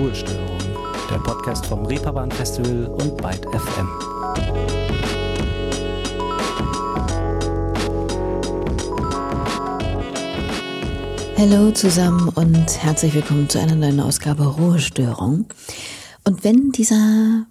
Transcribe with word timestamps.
Ruhestörung, 0.00 0.58
der 1.10 1.18
Podcast 1.18 1.66
vom 1.66 1.84
Reeperbahn 1.84 2.30
Festival 2.30 2.86
und 2.86 3.18
Byte 3.18 3.44
FM. 3.52 3.86
Hallo 11.36 11.70
zusammen 11.72 12.30
und 12.30 12.82
herzlich 12.82 13.12
willkommen 13.12 13.50
zu 13.50 13.60
einer 13.60 13.74
neuen 13.74 14.00
Ausgabe 14.00 14.46
Ruhestörung. 14.46 15.44
Und 16.24 16.44
wenn 16.44 16.72
dieser 16.72 17.44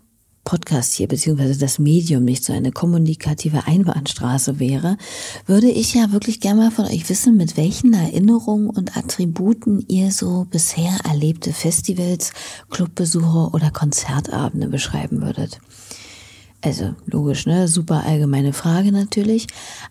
Podcast 0.49 0.93
hier, 0.95 1.07
beziehungsweise 1.07 1.59
das 1.59 1.77
Medium 1.77 2.25
nicht 2.25 2.43
so 2.43 2.53
eine 2.53 2.71
kommunikative 2.71 3.67
Einbahnstraße 3.67 4.59
wäre, 4.59 4.97
würde 5.45 5.69
ich 5.69 5.93
ja 5.93 6.11
wirklich 6.11 6.39
gerne 6.39 6.61
mal 6.61 6.71
von 6.71 6.85
euch 6.85 7.07
wissen, 7.07 7.37
mit 7.37 7.55
welchen 7.55 7.93
Erinnerungen 7.93 8.67
und 8.67 8.97
Attributen 8.97 9.85
ihr 9.87 10.11
so 10.11 10.47
bisher 10.49 10.97
erlebte 11.07 11.53
Festivals, 11.53 12.33
Clubbesuche 12.71 13.51
oder 13.53 13.69
Konzertabende 13.69 14.69
beschreiben 14.69 15.21
würdet. 15.21 15.59
Also 16.61 16.95
logisch, 17.05 17.45
ne? 17.45 17.67
Super 17.67 18.03
allgemeine 18.05 18.51
Frage 18.51 18.91
natürlich. 18.91 19.45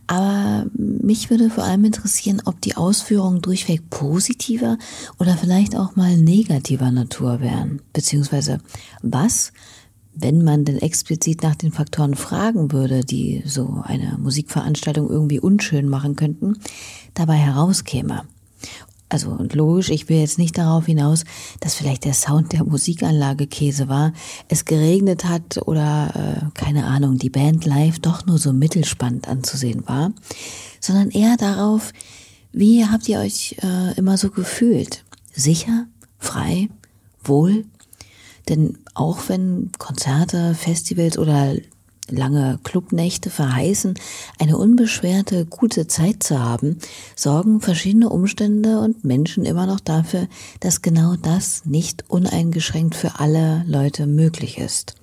Aber 0.09 0.67
mich 0.75 1.31
würde 1.31 1.51
vor 1.51 1.63
allem 1.63 1.85
interessieren, 1.85 2.43
ob 2.47 2.61
die 2.61 2.77
Ausführungen 2.77 3.43
durchweg 3.43 3.89
positiver 3.91 4.77
oder 5.21 5.37
vielleicht 5.37 5.77
auch 5.77 5.95
mal 5.95 6.17
negativer 6.17 6.91
Natur 6.91 7.41
wären. 7.41 7.81
Beziehungsweise 7.93 8.59
was 9.03 9.53
wenn 10.21 10.43
man 10.43 10.65
denn 10.65 10.79
explizit 10.79 11.43
nach 11.43 11.55
den 11.55 11.73
Faktoren 11.73 12.15
fragen 12.15 12.73
würde, 12.73 13.05
die 13.05 13.43
so 13.47 13.83
eine 13.85 14.19
Musikveranstaltung 14.19 15.09
irgendwie 15.09 15.41
unschön 15.41 15.89
machen 15.89 16.17
könnten, 16.17 16.59
dabei 17.15 17.35
herauskäme. 17.35 18.23
Also 19.09 19.31
und 19.31 19.55
logisch, 19.55 19.89
ich 19.89 20.09
will 20.09 20.19
jetzt 20.19 20.39
nicht 20.39 20.59
darauf 20.59 20.87
hinaus, 20.87 21.25
dass 21.61 21.75
vielleicht 21.75 22.05
der 22.05 22.13
Sound 22.13 22.53
der 22.53 22.65
Musikanlage 22.65 23.47
Käse 23.47 23.89
war, 23.89 24.13
es 24.49 24.67
geregnet 24.67 25.25
hat 25.25 25.67
oder 25.67 26.13
äh, 26.15 26.59
keine 26.59 26.85
Ahnung, 26.85 27.17
die 27.17 27.31
Band 27.31 27.65
live 27.65 28.01
doch 28.01 28.27
nur 28.27 28.39
so 28.39 28.53
mittelspannend 28.53 29.27
anzusehen 29.27 29.89
war, 29.89 30.13
sondern 30.81 31.11
eher 31.11 31.37
darauf, 31.39 31.93
wie 32.53 32.85
habt 32.85 33.09
ihr 33.09 33.21
euch 33.21 33.57
äh, 33.63 33.97
immer 33.97 34.19
so 34.19 34.31
gefühlt? 34.31 35.05
Sicher, 35.33 35.87
frei, 36.19 36.69
wohl? 37.23 37.65
Denn 38.49 38.79
auch 38.99 39.29
wenn 39.29 39.71
Konzerte, 39.79 40.55
Festivals 40.55 41.19
oder 41.19 41.55
lange 42.11 42.59
Clubnächte 42.65 43.31
verheißen, 43.31 43.95
eine 44.39 44.57
unbeschwerte, 44.57 45.47
gute 45.47 45.87
Zeit 45.87 46.23
zu 46.23 46.41
haben, 46.41 46.79
sorgen 47.15 47.61
verschiedene 47.61 48.09
Umstände 48.09 48.81
und 48.81 49.05
Menschen 49.05 49.45
immer 49.45 49.67
noch 49.67 49.81
dafür, 49.81 50.27
dass 50.61 50.83
genau 50.83 51.15
das 51.17 51.65
nicht 51.65 52.05
uneingeschränkt 52.09 52.97
für 52.97 53.21
alle 53.21 53.63
Leute 53.67 54.07
möglich 54.07 54.59
ist. 54.59 54.95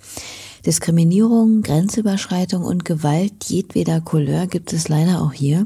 Diskriminierung, 0.65 1.61
Grenzüberschreitung 1.61 2.63
und 2.63 2.85
Gewalt 2.85 3.45
jedweder 3.45 4.01
Couleur 4.01 4.47
gibt 4.47 4.73
es 4.73 4.89
leider 4.89 5.21
auch 5.21 5.31
hier, 5.31 5.65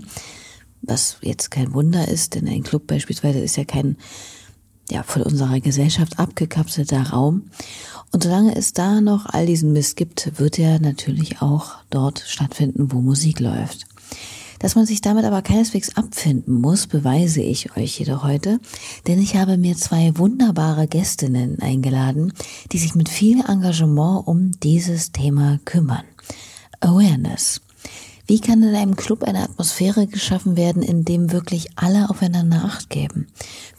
was 0.81 1.17
jetzt 1.21 1.52
kein 1.52 1.73
Wunder 1.73 2.09
ist, 2.09 2.36
denn 2.36 2.47
ein 2.47 2.64
Club 2.64 2.86
beispielsweise 2.86 3.39
ist 3.39 3.55
ja 3.55 3.64
kein 3.64 3.97
ja, 4.91 5.03
von 5.03 5.21
unserer 5.21 5.59
Gesellschaft 5.59 6.19
abgekapselter 6.19 7.09
Raum. 7.09 7.43
Und 8.11 8.23
solange 8.23 8.55
es 8.55 8.73
da 8.73 9.02
noch 9.02 9.27
all 9.27 9.45
diesen 9.45 9.73
Mist 9.73 9.95
gibt, 9.95 10.39
wird 10.39 10.57
er 10.59 10.79
natürlich 10.79 11.41
auch 11.41 11.75
dort 11.89 12.23
stattfinden, 12.25 12.91
wo 12.91 13.02
Musik 13.02 13.39
läuft. 13.39 13.85
Dass 14.59 14.75
man 14.75 14.85
sich 14.85 14.99
damit 14.99 15.23
aber 15.23 15.41
keineswegs 15.41 15.95
abfinden 15.95 16.59
muss, 16.59 16.87
beweise 16.87 17.41
ich 17.41 17.77
euch 17.77 17.97
jedoch 17.97 18.23
heute, 18.23 18.59
denn 19.07 19.21
ich 19.21 19.37
habe 19.37 19.57
mir 19.57 19.77
zwei 19.77 20.17
wunderbare 20.17 20.87
Gästinnen 20.87 21.59
eingeladen, 21.59 22.33
die 22.73 22.77
sich 22.77 22.93
mit 22.93 23.07
viel 23.07 23.39
Engagement 23.47 24.27
um 24.27 24.52
dieses 24.59 25.13
Thema 25.13 25.59
kümmern. 25.63 26.03
Awareness. 26.81 27.61
Wie 28.30 28.40
kann 28.40 28.62
in 28.62 28.76
einem 28.76 28.95
Club 28.95 29.23
eine 29.23 29.42
Atmosphäre 29.42 30.06
geschaffen 30.06 30.56
werden, 30.56 30.84
in 30.84 31.04
dem 31.04 31.32
wirklich 31.32 31.70
alle 31.76 32.12
aufeinander 32.12 32.64
Acht 32.64 32.92
geben? 32.92 33.26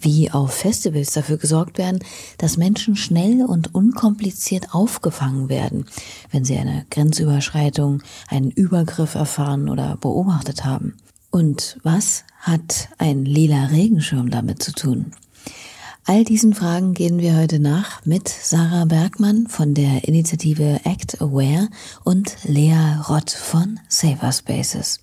Wie 0.00 0.33
auf 0.33 0.53
Festivals 0.53 1.12
dafür 1.12 1.37
gesorgt 1.37 1.78
werden, 1.78 2.00
dass 2.37 2.56
Menschen 2.56 2.97
schnell 2.97 3.44
und 3.44 3.77
unkompliziert 3.77 4.75
aufgefangen 4.75 5.49
werden, 5.49 5.87
wenn 6.33 6.44
sie 6.44 6.56
eine 6.56 6.84
Grenzüberschreitung, 6.91 8.03
einen 8.27 8.50
Übergriff 8.50 9.15
erfahren 9.15 9.69
oder 9.69 9.97
beobachtet 9.99 10.65
haben? 10.65 10.97
Und 11.31 11.78
was 11.84 12.25
hat 12.41 12.88
ein 12.99 13.25
lila 13.25 13.67
Regenschirm 13.67 14.31
damit 14.31 14.65
zu 14.65 14.72
tun? 14.72 15.12
All 16.06 16.25
diesen 16.25 16.55
Fragen 16.55 16.94
gehen 16.94 17.19
wir 17.19 17.37
heute 17.37 17.61
nach 17.61 18.05
mit 18.06 18.28
Sarah 18.28 18.87
Bergmann 18.87 19.47
von 19.49 19.75
der 19.75 20.09
Initiative 20.09 20.81
Act 20.84 21.21
Aware 21.21 21.69
und 22.05 22.37
Lea 22.44 22.97
Rott 23.09 23.31
von 23.31 23.78
Safer 23.88 24.33
Spaces. 24.33 25.00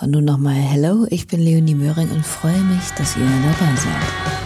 Und 0.00 0.10
nun 0.10 0.24
nochmal 0.24 0.54
Hello, 0.54 1.06
ich 1.10 1.26
bin 1.26 1.40
Leonie 1.40 1.74
Möhring 1.74 2.10
und 2.10 2.26
freue 2.26 2.62
mich, 2.62 2.90
dass 2.96 3.16
ihr 3.16 3.22
dabei 3.22 3.76
seid. 3.76 4.39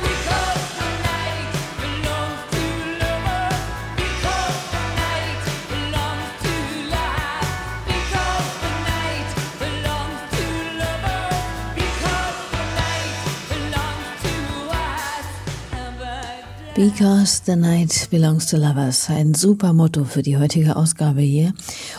Because 16.74 17.40
the 17.46 17.54
night 17.54 18.08
belongs 18.10 18.46
to 18.46 18.56
lovers. 18.56 19.08
Ein 19.08 19.32
super 19.34 19.72
Motto 19.72 20.02
für 20.02 20.22
die 20.22 20.36
heutige 20.36 20.74
Ausgabe 20.74 21.20
hier. 21.20 21.52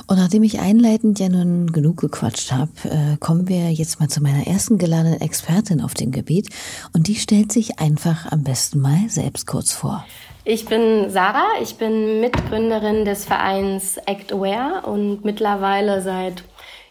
Und 0.06 0.18
nachdem 0.18 0.44
ich 0.44 0.60
einleitend 0.60 1.18
ja 1.18 1.30
nun 1.30 1.72
genug 1.72 1.96
gequatscht 2.02 2.52
habe, 2.52 2.72
äh, 2.84 3.16
kommen 3.22 3.48
wir 3.48 3.72
jetzt 3.72 4.02
mal 4.02 4.10
zu 4.10 4.22
meiner 4.22 4.46
ersten 4.48 4.78
geladenen 4.78 5.22
Expertin 5.22 5.80
auf 5.80 5.94
dem 5.94 6.12
Gebiet. 6.12 6.50
Und 6.92 7.08
die 7.08 7.16
stellt 7.16 7.54
sich 7.54 7.80
einfach 7.80 8.30
am 8.34 8.44
besten 8.44 8.82
mal 8.82 9.08
selbst 9.08 9.48
kurz 9.48 9.72
vor. 9.72 10.06
Ich 10.44 10.66
bin 10.66 11.10
Sarah, 11.10 11.62
ich 11.62 11.76
bin 11.76 12.20
Mitgründerin 12.20 13.06
des 13.06 13.24
Vereins 13.24 13.96
Act 14.06 14.34
Aware 14.34 14.86
und 14.90 15.24
mittlerweile 15.24 16.02
seit 16.02 16.44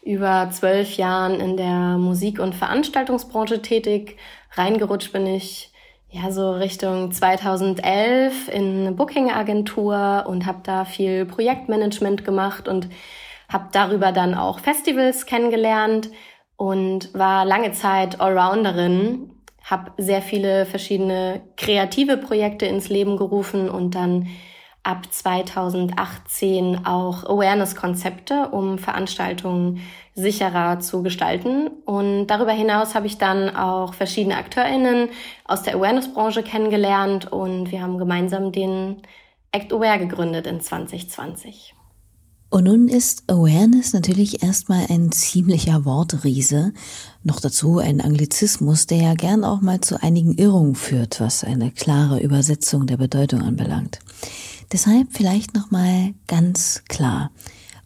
über 0.03 0.49
zwölf 0.51 0.97
Jahren 0.97 1.39
in 1.39 1.59
der 1.59 1.99
Musik- 1.99 2.41
und 2.41 2.55
Veranstaltungsbranche 2.55 3.61
tätig. 3.61 4.17
Reingerutscht 4.57 5.13
bin 5.13 5.27
ich 5.27 5.74
ja, 6.15 6.31
so 6.31 6.53
Richtung 6.53 7.11
2011 7.11 8.49
in 8.49 8.83
eine 8.83 8.93
Booking-Agentur 8.93 10.25
und 10.29 10.47
habe 10.47 10.61
da 10.63 10.85
viel 10.85 11.27
Projektmanagement 11.27 12.25
gemacht 12.25 12.69
und 12.69 12.89
habe 13.53 13.67
darüber 13.73 14.13
dann 14.13 14.35
auch 14.35 14.61
Festivals 14.61 15.27
kennengelernt 15.27 16.11
und 16.57 17.13
war 17.15 17.45
lange 17.45 17.73
Zeit 17.73 18.21
Allrounderin, 18.21 19.33
habe 19.65 19.91
sehr 19.97 20.23
viele 20.23 20.67
verschiedene 20.67 21.43
kreative 21.57 22.17
Projekte 22.17 22.67
ins 22.67 22.89
Leben 22.89 23.17
gerufen 23.17 23.69
und 23.69 23.97
dann 23.97 24.29
ab 24.85 25.07
2018 25.11 26.87
auch 26.87 27.25
Awareness-Konzepte, 27.25 28.49
um 28.51 28.79
Veranstaltungen 28.79 29.81
sicherer 30.15 30.79
zu 30.79 31.03
gestalten. 31.03 31.69
Und 31.85 32.29
darüber 32.29 32.53
hinaus 32.53 32.95
habe 32.95 33.07
ich 33.07 33.19
dann 33.19 33.55
auch 33.57 33.95
verschiedene 33.95 34.37
AkteurInnen 34.37 35.09
aus 35.47 35.63
der 35.63 35.75
Awareness-Branche 35.75 36.43
kennengelernt 36.43 37.33
und 37.33 37.73
wir 37.73 37.83
haben 37.83 37.99
gemeinsam 37.99 38.53
den 38.53 39.03
Act 39.51 39.73
Aware 39.73 39.99
gegründet 39.99 40.47
in 40.47 40.61
2020. 40.61 41.75
Und 42.51 42.65
nun 42.65 42.87
ist 42.87 43.25
Awareness 43.29 43.95
natürlich 43.95 44.45
erstmal 44.45 44.87
ein 44.89 45.11
ziemlicher 45.11 45.85
Wortriese. 45.85 46.73
Noch 47.25 47.41
dazu 47.41 47.79
ein 47.79 48.01
Anglizismus, 48.01 48.87
der 48.87 48.99
ja 48.99 49.15
gern 49.15 49.43
auch 49.43 49.61
mal 49.61 49.81
zu 49.81 50.01
einigen 50.01 50.35
Irrungen 50.35 50.77
führt, 50.77 51.21
was 51.21 51.43
eine 51.43 51.73
klare 51.73 52.21
Übersetzung 52.21 52.87
der 52.87 52.97
Bedeutung 52.97 53.43
anbelangt. 53.43 53.99
Deshalb 54.73 55.09
vielleicht 55.11 55.55
nochmal 55.55 56.15
ganz 56.27 56.83
klar. 56.89 57.31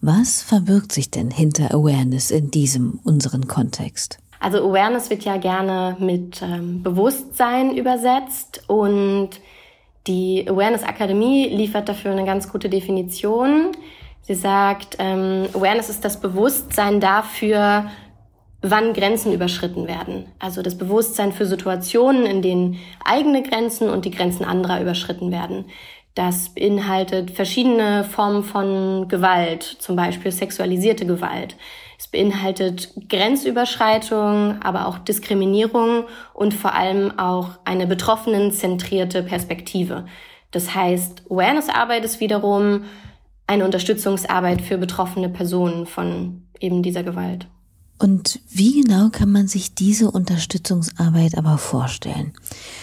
Was 0.01 0.43
verbirgt 0.43 0.93
sich 0.93 1.11
denn 1.11 1.31
hinter 1.31 1.75
Awareness 1.75 2.31
in 2.31 2.51
diesem 2.51 3.01
unseren 3.05 3.49
Kontext? 3.49 4.19
Also 4.41 4.59
Awareness 4.59 5.11
wird 5.11 5.25
ja 5.25 5.37
gerne 5.37 5.97
mit 5.99 6.41
ähm, 6.43 6.83
Bewusstsein 6.83 7.77
übersetzt 7.77 8.63
und 8.69 9.31
die 10.07 10.47
Awareness 10.49 10.85
Akademie 10.85 11.49
liefert 11.49 11.89
dafür 11.89 12.13
eine 12.13 12.25
ganz 12.25 12.51
gute 12.51 12.69
Definition. 12.69 13.73
Sie 14.23 14.35
sagt, 14.35 14.97
ähm, 15.01 15.49
Awareness 15.53 15.91
ist 15.91 16.05
das 16.05 16.21
Bewusstsein 16.21 17.01
dafür, 17.01 17.91
wann 18.63 18.93
Grenzen 18.93 19.33
überschritten 19.33 19.87
werden. 19.87 20.27
Also 20.39 20.63
das 20.63 20.79
Bewusstsein 20.79 21.33
für 21.33 21.47
Situationen, 21.47 22.27
in 22.27 22.43
denen 22.43 22.79
eigene 23.05 23.43
Grenzen 23.43 23.89
und 23.91 24.05
die 24.05 24.11
Grenzen 24.11 24.45
anderer 24.45 24.81
überschritten 24.81 25.31
werden. 25.31 25.67
Das 26.19 26.49
beinhaltet 26.49 27.31
verschiedene 27.31 28.03
Formen 28.03 28.43
von 28.43 29.07
Gewalt, 29.07 29.63
zum 29.63 29.95
Beispiel 29.95 30.33
sexualisierte 30.33 31.07
Gewalt. 31.07 31.55
Es 31.97 32.09
beinhaltet 32.09 32.93
Grenzüberschreitung, 33.09 34.61
aber 34.61 34.89
auch 34.89 34.99
Diskriminierung 34.99 36.07
und 36.35 36.55
vor 36.55 36.75
allem 36.75 37.17
auch 37.21 37.51
eine 37.65 37.87
betroffenenzentrierte 37.87 39.23
Perspektive. 39.23 40.07
Das 40.51 40.75
heißt, 40.75 41.31
Awareness-Arbeit 41.31 42.05
ist 42.05 42.19
wiederum 42.19 42.87
eine 43.47 43.65
Unterstützungsarbeit 43.65 44.61
für 44.61 44.77
betroffene 44.77 45.29
Personen 45.29 45.87
von 45.87 46.49
eben 46.59 46.83
dieser 46.83 47.05
Gewalt. 47.05 47.47
Und 48.01 48.39
wie 48.49 48.83
genau 48.83 49.09
kann 49.09 49.33
man 49.33 49.49
sich 49.49 49.75
diese 49.75 50.13
Unterstützungsarbeit 50.13 51.37
aber 51.37 51.59
vorstellen? 51.59 52.33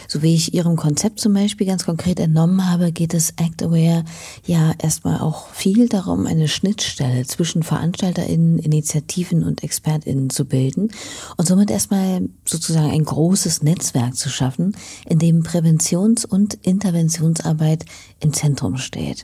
So 0.10 0.22
wie 0.22 0.36
ich 0.36 0.54
Ihrem 0.54 0.76
Konzept 0.76 1.22
zum 1.22 1.34
Beispiel 1.34 1.66
ganz 1.66 1.86
konkret 1.86 2.20
entnommen 2.20 2.70
habe, 2.70 2.92
geht 2.92 3.14
es 3.14 3.30
Act 3.38 3.64
Aware 3.64 4.04
ja 4.46 4.74
erstmal 4.78 5.22
auch 5.22 5.48
viel 5.50 5.88
darum, 5.88 6.28
eine 6.28 6.50
Schnittstelle 6.50 7.26
zwischen 7.26 7.64
VeranstalterInnen, 7.64 8.60
Initiativen 8.60 9.46
und 9.46 9.64
ExpertInnen 9.64 10.30
zu 10.30 10.44
bilden 10.44 10.92
und 11.38 11.48
somit 11.48 11.72
erstmal 11.72 12.28
sozusagen 12.46 12.92
ein 12.92 13.06
großes 13.06 13.64
Netzwerk 13.64 14.18
zu 14.18 14.28
schaffen, 14.28 14.76
in 15.08 15.20
dem 15.20 15.44
Präventions- 15.44 16.26
und 16.26 16.56
Interventionsarbeit 16.56 17.86
im 18.20 18.34
Zentrum 18.34 18.76
steht 18.76 19.24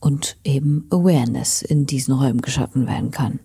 und 0.00 0.36
eben 0.42 0.86
Awareness 0.90 1.62
in 1.62 1.86
diesen 1.86 2.14
Räumen 2.14 2.40
geschaffen 2.40 2.88
werden 2.88 3.12
kann. 3.12 3.38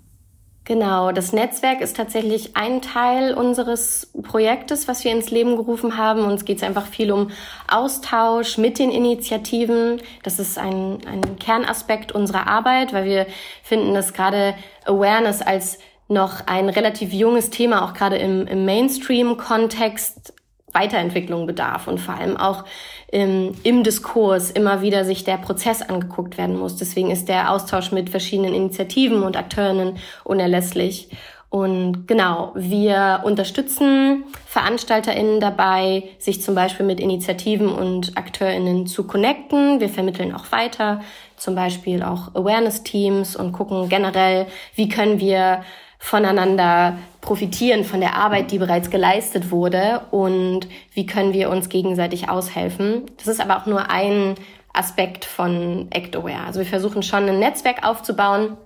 Genau, 0.66 1.12
das 1.12 1.34
Netzwerk 1.34 1.82
ist 1.82 1.98
tatsächlich 1.98 2.56
ein 2.56 2.82
Teil 2.82 3.34
unseres 3.34 4.14
Projektes, 4.24 4.88
was 4.88 5.04
wir 5.04 5.12
ins 5.12 5.30
Leben 5.30 5.58
gerufen 5.58 5.98
haben. 5.98 6.22
Uns 6.22 6.46
geht 6.46 6.58
es 6.58 6.64
einfach 6.64 6.86
viel 6.86 7.12
um 7.12 7.32
Austausch 7.70 8.58
mit 8.58 8.80
den 8.80 8.90
Initiativen. 8.90 10.02
Das 10.24 10.40
ist 10.40 10.58
ein, 10.58 11.00
ein 11.06 11.38
Kernaspekt 11.38 12.14
unserer 12.14 12.48
Arbeit, 12.48 12.94
weil 12.94 13.04
wir 13.04 13.28
finden, 13.62 13.94
dass 13.94 14.14
gerade 14.14 14.56
Awareness 14.86 15.42
als 15.42 15.80
noch 16.08 16.48
ein 16.48 16.70
relativ 16.70 17.12
junges 17.12 17.50
Thema, 17.50 17.84
auch 17.84 17.94
gerade 17.94 18.16
im, 18.18 18.48
im 18.48 18.64
Mainstream-Kontext, 18.64 20.34
Weiterentwicklung 20.74 21.48
bedarf 21.48 21.88
und 21.88 22.00
vor 22.00 22.16
allem 22.16 22.38
auch 22.38 22.66
im, 23.12 23.54
im 23.64 23.84
Diskurs 23.84 24.52
immer 24.52 24.82
wieder 24.82 25.06
sich 25.06 25.24
der 25.24 25.38
Prozess 25.38 25.82
angeguckt 25.82 26.38
werden 26.38 26.58
muss. 26.58 26.76
Deswegen 26.76 27.12
ist 27.12 27.30
der 27.30 27.52
Austausch 27.52 27.92
mit 27.92 28.10
verschiedenen 28.10 28.54
Initiativen 28.54 29.24
und 29.24 29.38
Akteurinnen 29.38 29.98
unerlässlich. 30.24 31.10
Und 31.54 32.08
genau, 32.08 32.52
wir 32.56 33.22
unterstützen 33.26 34.24
VeranstalterInnen 34.48 35.40
dabei, 35.40 36.06
sich 36.18 36.42
zum 36.42 36.56
Beispiel 36.56 36.84
mit 36.84 37.00
Initiativen 37.00 37.70
und 37.70 38.18
AkteurInnen 38.18 38.88
zu 38.88 39.06
connecten. 39.06 39.80
Wir 39.80 39.90
vermitteln 39.90 40.34
auch 40.34 40.52
weiter, 40.52 41.02
zum 41.38 41.54
Beispiel 41.54 42.02
auch 42.02 42.34
Awareness-Teams 42.34 43.36
und 43.36 43.52
gucken 43.52 43.88
generell, 43.88 44.48
wie 44.74 44.90
können 44.90 45.20
wir 45.20 45.64
voneinander 46.04 46.98
profitieren 47.22 47.86
von 47.86 48.02
der 48.02 48.18
Arbeit, 48.18 48.52
die 48.52 48.58
bereits 48.58 48.90
geleistet 48.90 49.52
wurde 49.52 50.02
und 50.12 50.68
wie 50.94 51.06
können 51.06 51.32
wir 51.32 51.50
uns 51.50 51.70
gegenseitig 51.70 52.28
aushelfen. 52.28 53.04
Das 53.18 53.28
ist 53.28 53.40
aber 53.40 53.58
auch 53.58 53.66
nur 53.68 53.90
ein 53.90 54.36
Aspekt 54.74 55.24
von 55.24 55.88
ActAware. 55.96 56.44
Also 56.46 56.60
wir 56.60 56.68
versuchen 56.68 57.04
schon 57.04 57.30
ein 57.30 57.40
Netzwerk 57.40 57.88
aufzubauen 57.88 58.58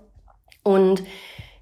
und 0.63 1.03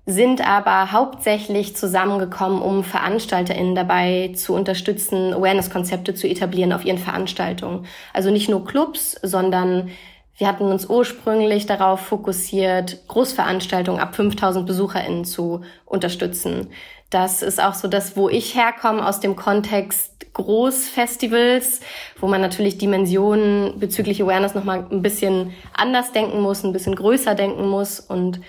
sind 0.06 0.48
aber 0.48 0.94
hauptsächlich 0.94 1.76
zusammengekommen, 1.76 2.62
um 2.62 2.86
VeranstalterInnen 2.86 3.76
dabei 3.76 4.32
zu 4.34 4.54
unterstützen, 4.54 5.34
Awareness-Konzepte 5.34 6.14
zu 6.14 6.26
etablieren 6.26 6.72
auf 6.72 6.86
ihren 6.86 7.00
Veranstaltungen. 7.00 7.86
Also 8.14 8.32
nicht 8.32 8.48
nur 8.48 8.64
Clubs, 8.64 9.20
sondern 9.22 9.90
wir 10.38 10.48
hatten 10.48 10.66
uns 10.66 10.90
ursprünglich 10.90 11.66
darauf 11.66 12.02
fokussiert, 12.02 13.08
Großveranstaltungen 13.08 14.02
ab 14.02 14.16
5000 14.16 14.66
BesucherInnen 14.66 15.24
zu 15.24 15.62
unterstützen. 15.86 16.72
Das 17.10 17.42
ist 17.42 17.64
auch 17.64 17.74
so 17.74 17.88
das, 17.88 18.18
wo 18.18 18.28
ich 18.28 18.56
herkomme 18.56 19.08
aus 19.08 19.20
dem 19.22 19.36
Kontext 19.36 20.12
Großfestivals, 20.34 21.80
wo 22.20 22.28
man 22.28 22.42
natürlich 22.42 22.78
Dimensionen 22.78 23.80
bezüglich 23.80 24.22
Awareness 24.22 24.54
nochmal 24.54 24.86
ein 24.92 25.02
bisschen 25.02 25.54
anders 25.74 26.12
denken 26.12 26.42
muss, 26.42 26.66
ein 26.66 26.74
bisschen 26.74 26.96
größer 26.96 27.36
denken 27.36 27.70
muss. 27.70 28.02
Und 28.02 28.42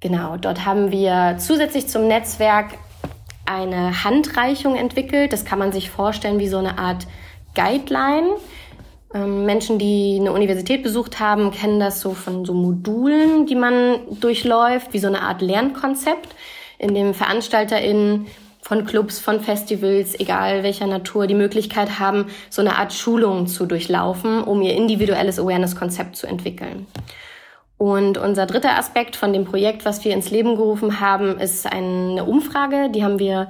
genau, 0.00 0.36
dort 0.36 0.66
haben 0.66 0.90
wir 0.90 1.36
zusätzlich 1.38 1.88
zum 1.88 2.06
Netzwerk 2.06 2.74
eine 3.46 4.04
Handreichung 4.04 4.76
entwickelt. 4.76 5.32
Das 5.32 5.46
kann 5.46 5.58
man 5.58 5.72
sich 5.72 5.88
vorstellen 5.88 6.38
wie 6.38 6.48
so 6.48 6.58
eine 6.58 6.76
Art 6.76 7.06
Guideline 7.54 8.36
Menschen, 9.24 9.78
die 9.78 10.18
eine 10.20 10.32
Universität 10.32 10.82
besucht 10.82 11.20
haben, 11.20 11.50
kennen 11.50 11.80
das 11.80 12.00
so 12.00 12.10
von 12.14 12.44
so 12.44 12.52
Modulen, 12.54 13.46
die 13.46 13.54
man 13.54 13.98
durchläuft, 14.20 14.92
wie 14.92 14.98
so 14.98 15.06
eine 15.06 15.22
Art 15.22 15.42
Lernkonzept, 15.42 16.34
in 16.78 16.94
dem 16.94 17.14
VeranstalterInnen 17.14 18.26
von 18.60 18.84
Clubs, 18.84 19.20
von 19.20 19.40
Festivals, 19.40 20.18
egal 20.18 20.64
welcher 20.64 20.88
Natur, 20.88 21.28
die 21.28 21.34
Möglichkeit 21.34 22.00
haben, 22.00 22.26
so 22.50 22.60
eine 22.62 22.76
Art 22.76 22.92
Schulung 22.92 23.46
zu 23.46 23.64
durchlaufen, 23.64 24.42
um 24.42 24.60
ihr 24.60 24.74
individuelles 24.74 25.38
Awareness-Konzept 25.38 26.16
zu 26.16 26.26
entwickeln. 26.26 26.86
Und 27.78 28.18
unser 28.18 28.46
dritter 28.46 28.76
Aspekt 28.76 29.16
von 29.16 29.32
dem 29.32 29.44
Projekt, 29.44 29.84
was 29.84 30.04
wir 30.04 30.14
ins 30.14 30.30
Leben 30.30 30.56
gerufen 30.56 30.98
haben, 30.98 31.38
ist 31.38 31.66
eine 31.70 32.24
Umfrage. 32.24 32.90
Die 32.90 33.04
haben 33.04 33.18
wir 33.18 33.48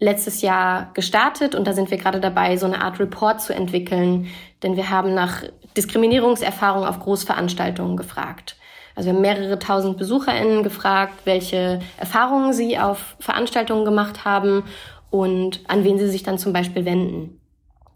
letztes 0.00 0.40
Jahr 0.40 0.90
gestartet 0.94 1.54
und 1.54 1.66
da 1.66 1.74
sind 1.74 1.90
wir 1.90 1.98
gerade 1.98 2.20
dabei, 2.20 2.56
so 2.56 2.66
eine 2.66 2.82
Art 2.82 2.98
Report 2.98 3.40
zu 3.40 3.54
entwickeln, 3.54 4.26
denn 4.62 4.76
wir 4.76 4.90
haben 4.90 5.14
nach 5.14 5.42
Diskriminierungserfahrung 5.76 6.84
auf 6.84 6.98
Großveranstaltungen 7.00 7.96
gefragt. 7.96 8.56
Also 8.96 9.10
wir 9.10 9.14
haben 9.14 9.22
mehrere 9.22 9.58
tausend 9.58 9.98
BesucherInnen 9.98 10.62
gefragt, 10.62 11.14
welche 11.24 11.80
Erfahrungen 11.98 12.52
sie 12.52 12.78
auf 12.78 13.14
Veranstaltungen 13.20 13.84
gemacht 13.84 14.24
haben 14.24 14.64
und 15.10 15.60
an 15.68 15.84
wen 15.84 15.98
sie 15.98 16.08
sich 16.08 16.22
dann 16.22 16.38
zum 16.38 16.52
Beispiel 16.52 16.84
wenden. 16.84 17.40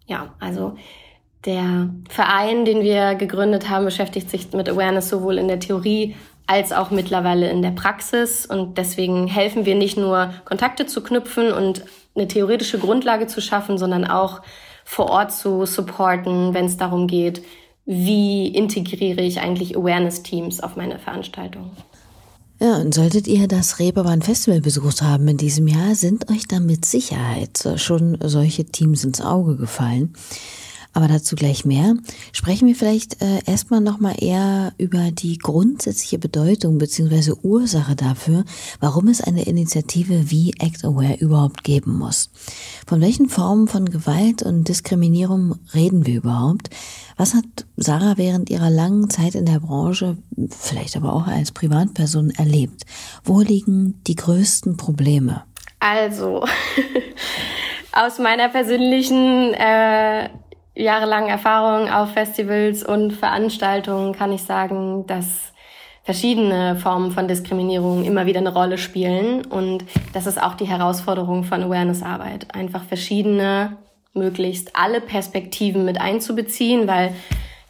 Ja, 0.06 0.34
also 0.38 0.76
der 1.46 1.90
Verein, 2.08 2.64
den 2.64 2.82
wir 2.82 3.14
gegründet 3.14 3.68
haben, 3.68 3.84
beschäftigt 3.84 4.30
sich 4.30 4.52
mit 4.52 4.68
Awareness 4.68 5.08
sowohl 5.08 5.38
in 5.38 5.48
der 5.48 5.60
Theorie 5.60 6.16
als 6.46 6.73
auch 6.73 6.91
mittlerweile 6.91 7.50
in 7.50 7.62
der 7.62 7.70
Praxis. 7.70 8.46
Und 8.46 8.79
deswegen 8.79 9.26
helfen 9.26 9.67
wir 9.67 9.75
nicht 9.75 9.96
nur, 9.96 10.32
Kontakte 10.44 10.87
zu 10.87 11.02
knüpfen 11.02 11.52
und 11.52 11.85
eine 12.14 12.29
theoretische 12.29 12.79
Grundlage 12.79 13.26
zu 13.26 13.41
schaffen, 13.41 13.79
sondern 13.79 14.05
auch 14.05 14.43
vor 14.85 15.11
Ort 15.11 15.32
zu 15.32 15.67
supporten, 15.67 16.55
wenn 16.55 16.67
es 16.67 16.76
darum 16.76 17.06
geht, 17.06 17.43
wie 17.87 18.49
integriere 18.49 19.23
ich 19.23 19.41
eigentlich 19.41 19.76
Awareness-Teams 19.76 20.61
auf 20.61 20.76
meine 20.76 20.99
Veranstaltung. 20.99 21.70
Ja, 22.61 22.76
und 22.76 22.94
solltet 22.94 23.26
ihr 23.26 23.49
das 23.49 23.79
Reeperbahn 23.79 24.23
Festival 24.23 24.61
besucht 24.61 25.02
haben 25.02 25.26
in 25.26 25.37
diesem 25.37 25.67
Jahr, 25.67 25.94
sind 25.94 26.31
euch 26.31 26.47
da 26.47 26.61
mit 26.61 26.85
Sicherheit 26.85 27.69
schon 27.76 28.17
solche 28.23 28.64
Teams 28.64 29.05
ins 29.05 29.20
Auge 29.20 29.56
gefallen. 29.56 30.14
Aber 30.94 31.08
dazu 31.08 31.35
gleich 31.35 31.64
mehr. 31.64 31.97
Sprechen 32.33 32.68
wir 32.68 32.76
vielleicht 32.76 33.21
äh, 33.21 33.40
erstmal 33.47 33.80
nochmal 33.80 34.14
eher 34.18 34.73
über 34.78 35.11
die 35.11 35.38
grundsätzliche 35.38 36.18
Bedeutung 36.18 36.78
beziehungsweise 36.78 37.37
Ursache 37.45 37.97
dafür, 37.97 38.45
warum 38.78 39.09
es 39.09 39.21
eine 39.21 39.42
Initiative 39.42 40.30
wie 40.30 40.54
Act 40.61 40.85
Aware 40.85 41.16
überhaupt 41.16 41.64
geben 41.64 41.99
muss. 41.99 42.30
Von 42.87 43.00
welchen 43.00 43.28
Formen 43.28 43.66
von 43.66 43.87
Gewalt 43.87 44.42
und 44.42 44.68
Diskriminierung 44.68 45.57
reden 45.75 46.07
wir 46.07 46.14
überhaupt? 46.14 46.71
Was 47.16 47.35
hat 47.35 47.45
Sarah 47.76 48.16
während 48.16 48.49
ihrer 48.49 48.71
langen 48.71 49.11
Zeit 49.11 49.35
in 49.35 49.47
der 49.47 49.59
Branche, 49.59 50.16
vielleicht 50.49 50.97
aber 50.97 51.12
auch 51.12 51.26
als 51.26 51.50
Privatperson, 51.50 52.30
erlebt? 52.30 52.85
Wo 53.25 53.40
liegen 53.40 54.00
die 54.07 54.14
größten 54.16 54.76
Probleme? 54.76 55.42
Also, 55.80 56.45
aus 57.92 58.18
meiner 58.18 58.49
persönlichen 58.49 59.54
äh, 59.54 60.28
jahrelangen 60.75 61.31
Erfahrung 61.31 61.90
auf 61.90 62.12
Festivals 62.12 62.83
und 62.83 63.12
Veranstaltungen 63.12 64.12
kann 64.12 64.33
ich 64.33 64.43
sagen, 64.43 65.07
dass 65.07 65.52
verschiedene 66.02 66.76
Formen 66.76 67.11
von 67.11 67.28
Diskriminierung 67.28 68.04
immer 68.04 68.26
wieder 68.26 68.40
eine 68.40 68.52
Rolle 68.52 68.76
spielen. 68.76 69.45
Und 69.47 69.85
das 70.12 70.26
ist 70.26 70.40
auch 70.40 70.54
die 70.54 70.66
Herausforderung 70.66 71.45
von 71.45 71.62
Awareness-Arbeit. 71.62 72.54
Einfach 72.54 72.85
verschiedene, 72.85 73.78
möglichst 74.12 74.76
alle 74.76 75.00
Perspektiven 75.00 75.85
mit 75.85 76.00
einzubeziehen, 76.00 76.87
weil 76.87 77.14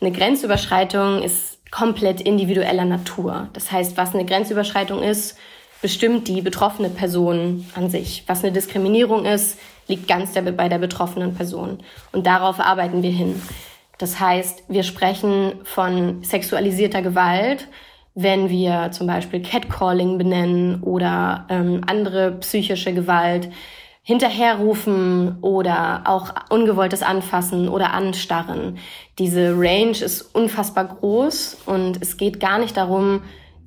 eine 0.01 0.11
Grenzüberschreitung 0.11 1.23
ist 1.23 1.59
komplett 1.71 2.21
individueller 2.21 2.85
Natur. 2.85 3.49
Das 3.53 3.71
heißt, 3.71 3.97
was 3.97 4.15
eine 4.15 4.25
Grenzüberschreitung 4.25 5.03
ist, 5.03 5.39
bestimmt 5.81 6.29
die 6.29 6.41
betroffene 6.41 6.89
Person 6.89 7.67
an 7.75 7.91
sich. 7.91 8.25
Was 8.27 8.43
eine 8.43 8.53
Diskriminierung 8.53 9.27
ist, 9.27 9.59
liegt 9.87 10.09
ganz 10.09 10.33
der, 10.33 10.43
bei 10.43 10.69
der 10.69 10.79
betroffenen 10.79 11.35
Person. 11.35 11.79
Und 12.13 12.27
darauf 12.27 12.61
arbeiten 12.61 13.03
wir 13.03 13.11
hin. 13.11 13.41
Das 13.99 14.19
heißt, 14.19 14.65
wir 14.69 14.83
sprechen 14.83 15.61
von 15.65 16.23
sexualisierter 16.25 17.03
Gewalt, 17.03 17.69
wenn 18.15 18.49
wir 18.49 18.91
zum 18.93 19.07
Beispiel 19.07 19.43
Catcalling 19.43 20.19
benennen 20.19 20.83
oder 20.83 21.47
ähm, 21.49 21.83
andere 21.87 22.33
psychische 22.33 22.93
Gewalt, 22.93 23.51
hinterherrufen 24.07 25.39
oder 25.41 26.03
auch 26.05 26.31
ungewolltes 26.51 27.03
Anfassen 27.03 27.71
oder 27.71 27.93
Anstarren. 27.95 28.77
Diese 29.19 29.55
Range 29.57 29.93
ist 29.93 30.35
unfassbar 30.35 30.85
groß 30.85 31.63
und 31.65 32.03
es 32.03 32.19
geht 32.19 32.39
gar 32.39 32.59
nicht 32.59 32.77
darum, 32.77 33.23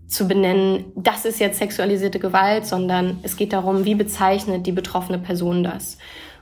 zu 0.08 0.28
benennen, 0.28 0.92
das 0.96 1.26
ist 1.26 1.40
jetzt 1.40 1.60
sexualisierte 1.60 2.20
Gewalt, 2.20 2.66
sondern 2.66 3.20
es 3.24 3.36
geht 3.36 3.54
darum, 3.54 3.86
wie 3.86 3.96
bezeichnet 3.96 4.66
die 4.66 4.72
betroffene 4.72 5.20
Person 5.20 5.64
das. 5.64 5.98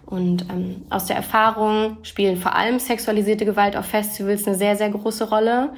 Und 0.06 0.48
ähm, 0.52 0.84
aus 0.90 1.06
der 1.06 1.16
Erfahrung 1.16 1.98
spielen 2.04 2.38
vor 2.38 2.56
allem 2.56 2.80
sexualisierte 2.80 3.46
Gewalt 3.46 3.76
auf 3.76 3.86
Festivals 3.86 4.46
eine 4.46 4.56
sehr, 4.56 4.76
sehr 4.76 4.90
große 4.90 5.30
Rolle. 5.30 5.74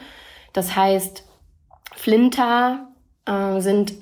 Das 0.51 0.75
heißt, 0.75 1.23
Flinter 1.95 2.89
äh, 3.25 3.61
sind 3.61 3.93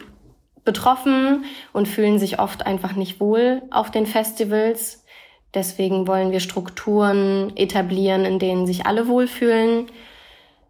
betroffen 0.64 1.46
und 1.74 1.88
fühlen 1.88 2.18
sich 2.18 2.40
oft 2.40 2.66
einfach 2.66 2.96
nicht 2.96 3.20
wohl 3.20 3.62
auf 3.70 3.92
den 3.92 4.08
Festivals. 4.08 5.06
Deswegen 5.54 6.08
wollen 6.08 6.32
wir 6.32 6.40
Strukturen 6.40 7.56
etablieren, 7.56 8.26
in 8.26 8.40
denen 8.40 8.66
sich 8.66 8.88
alle 8.88 9.08
wohlfühlen. 9.08 9.86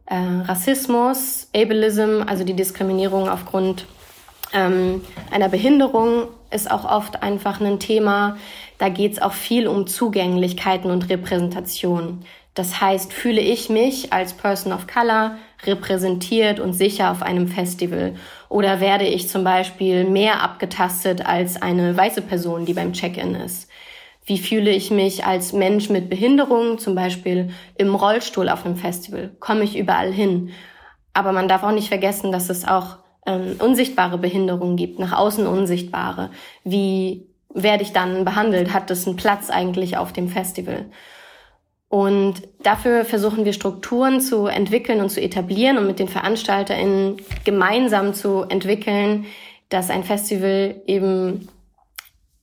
Äh, 0.06 0.16
Rassismus, 0.16 1.50
Ableism, 1.56 2.22
also 2.26 2.44
die 2.44 2.54
Diskriminierung 2.54 3.28
aufgrund 3.28 3.86
ähm, 4.54 5.02
einer 5.32 5.50
Behinderung, 5.50 6.28
ist 6.52 6.70
auch 6.70 6.86
oft 6.86 7.22
einfach 7.24 7.60
ein 7.60 7.80
Thema. 7.80 8.38
Da 8.78 8.90
geht 8.90 9.14
es 9.14 9.22
auch 9.22 9.34
viel 9.34 9.68
um 9.68 9.88
Zugänglichkeiten 9.88 10.92
und 10.92 11.10
Repräsentation. 11.10 12.24
Das 12.54 12.80
heißt, 12.80 13.12
fühle 13.12 13.42
ich 13.42 13.70
mich 13.70 14.14
als 14.14 14.34
Person 14.34 14.72
of 14.72 14.88
Color 14.88 15.36
repräsentiert 15.66 16.62
und 16.62 16.74
sicher 16.74 17.12
auf 17.12 17.22
einem 17.22 17.50
Festival? 17.50 18.16
Oder 18.48 18.80
werde 18.80 19.06
ich 19.06 19.28
zum 19.28 19.44
Beispiel 19.44 20.06
mehr 20.06 20.42
abgetastet 20.42 21.26
als 21.26 21.62
eine 21.62 21.98
weiße 21.98 22.22
Person, 22.22 22.66
die 22.66 22.74
beim 22.74 22.94
Check-in 22.94 23.36
ist? 23.36 23.70
Wie 24.25 24.39
fühle 24.39 24.72
ich 24.72 24.89
mich 24.89 25.25
als 25.25 25.53
Mensch 25.53 25.89
mit 25.89 26.10
Behinderung, 26.10 26.79
zum 26.79 26.96
Beispiel 26.96 27.51
im 27.77 27.94
Rollstuhl 27.94 28.50
auf 28.50 28.65
einem 28.65 28.75
Festival? 28.75 29.32
Komme 29.39 29.63
ich 29.63 29.77
überall 29.77 30.12
hin? 30.12 30.50
Aber 31.13 31.32
man 31.32 31.48
darf 31.48 31.63
auch 31.63 31.72
nicht 31.72 31.89
vergessen, 31.89 32.32
dass 32.32 32.50
es 32.50 32.67
auch 32.67 32.98
ähm, 33.27 33.55
unsichtbare 33.60 34.17
Behinderungen 34.17 34.77
gibt, 34.77 35.00
nach 35.00 35.13
außen 35.13 35.46
unsichtbare. 35.46 36.32
Wie 36.63 37.27
werde 37.53 37.84
ich 37.84 37.94
dann 37.94 38.25
behandelt? 38.25 38.74
Hat 38.74 38.89
das 38.89 39.05
einen 39.05 39.15
Platz 39.15 39.50
eigentlich 39.50 39.98
auf 39.98 40.12
dem 40.12 40.27
Festival? 40.27 40.86
Und 41.88 42.41
dafür 42.63 43.05
versuchen 43.05 43.46
wir 43.46 43.53
Strukturen 43.53 44.20
zu 44.20 44.48
entwickeln 44.48 45.01
und 45.01 45.10
zu 45.10 45.22
etablieren 45.22 45.77
und 45.77 45.88
mit 45.88 46.00
den 46.00 46.08
VeranstalterInnen 46.08 47.17
gemeinsam 47.44 48.13
zu 48.13 48.41
entwickeln, 48.41 49.25
dass 49.70 49.89
ein 49.89 50.03
Festival 50.03 50.82
eben 50.88 51.48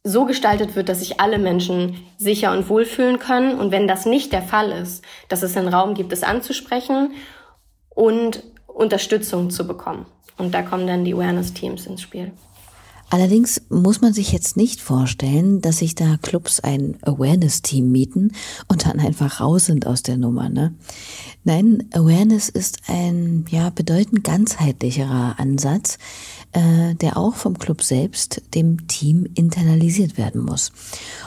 so 0.05 0.25
gestaltet 0.25 0.75
wird, 0.75 0.89
dass 0.89 0.99
sich 0.99 1.21
alle 1.21 1.39
Menschen 1.39 2.05
sicher 2.19 2.53
und 2.53 2.69
wohlfühlen 2.69 3.19
können. 3.19 3.59
Und 3.59 3.71
wenn 3.71 3.87
das 3.87 4.05
nicht 4.05 4.33
der 4.33 4.43
Fall 4.43 4.73
ist, 4.73 5.05
dass 5.29 5.43
es 5.43 5.57
einen 5.57 5.69
Raum 5.69 5.95
gibt, 5.95 6.13
es 6.13 6.23
anzusprechen 6.23 7.13
und 7.89 8.43
Unterstützung 8.67 9.51
zu 9.51 9.67
bekommen. 9.67 10.07
Und 10.39 10.55
da 10.55 10.63
kommen 10.63 10.87
dann 10.87 11.05
die 11.05 11.15
Awareness-Teams 11.15 11.87
ins 11.87 12.03
Spiel. 12.03 12.33
Allerdings 13.13 13.61
muss 13.69 14.01
man 14.01 14.15
sich 14.15 14.33
jetzt 14.33 14.57
nicht 14.57 14.81
vorstellen, 14.81 15.61
dass 15.61 15.81
sich 15.81 15.95
da 15.95 16.17
Clubs 16.17 16.61
ein 16.61 16.97
Awareness-Team 17.03 17.93
mieten 17.93 18.33
und 18.69 18.87
dann 18.87 19.01
einfach 19.01 19.39
raus 19.39 19.67
sind 19.67 19.87
aus 19.87 20.03
der 20.03 20.17
Nummer. 20.17 20.49
Ne? 20.49 20.73
Nein, 21.45 21.85
Awareness 21.93 22.49
ist 22.49 22.79
ein 22.87 23.45
ja 23.51 23.69
bedeutend 23.69 24.25
ganzheitlicherer 24.25 25.35
Ansatz, 25.39 25.99
äh, 26.53 26.95
der 26.95 27.19
auch 27.19 27.35
vom 27.35 27.59
Club 27.59 27.83
selbst, 27.83 28.41
dem 28.55 28.89
Team 28.89 29.27
internalisiert 29.35 30.17
werden 30.17 30.43
muss. 30.43 30.73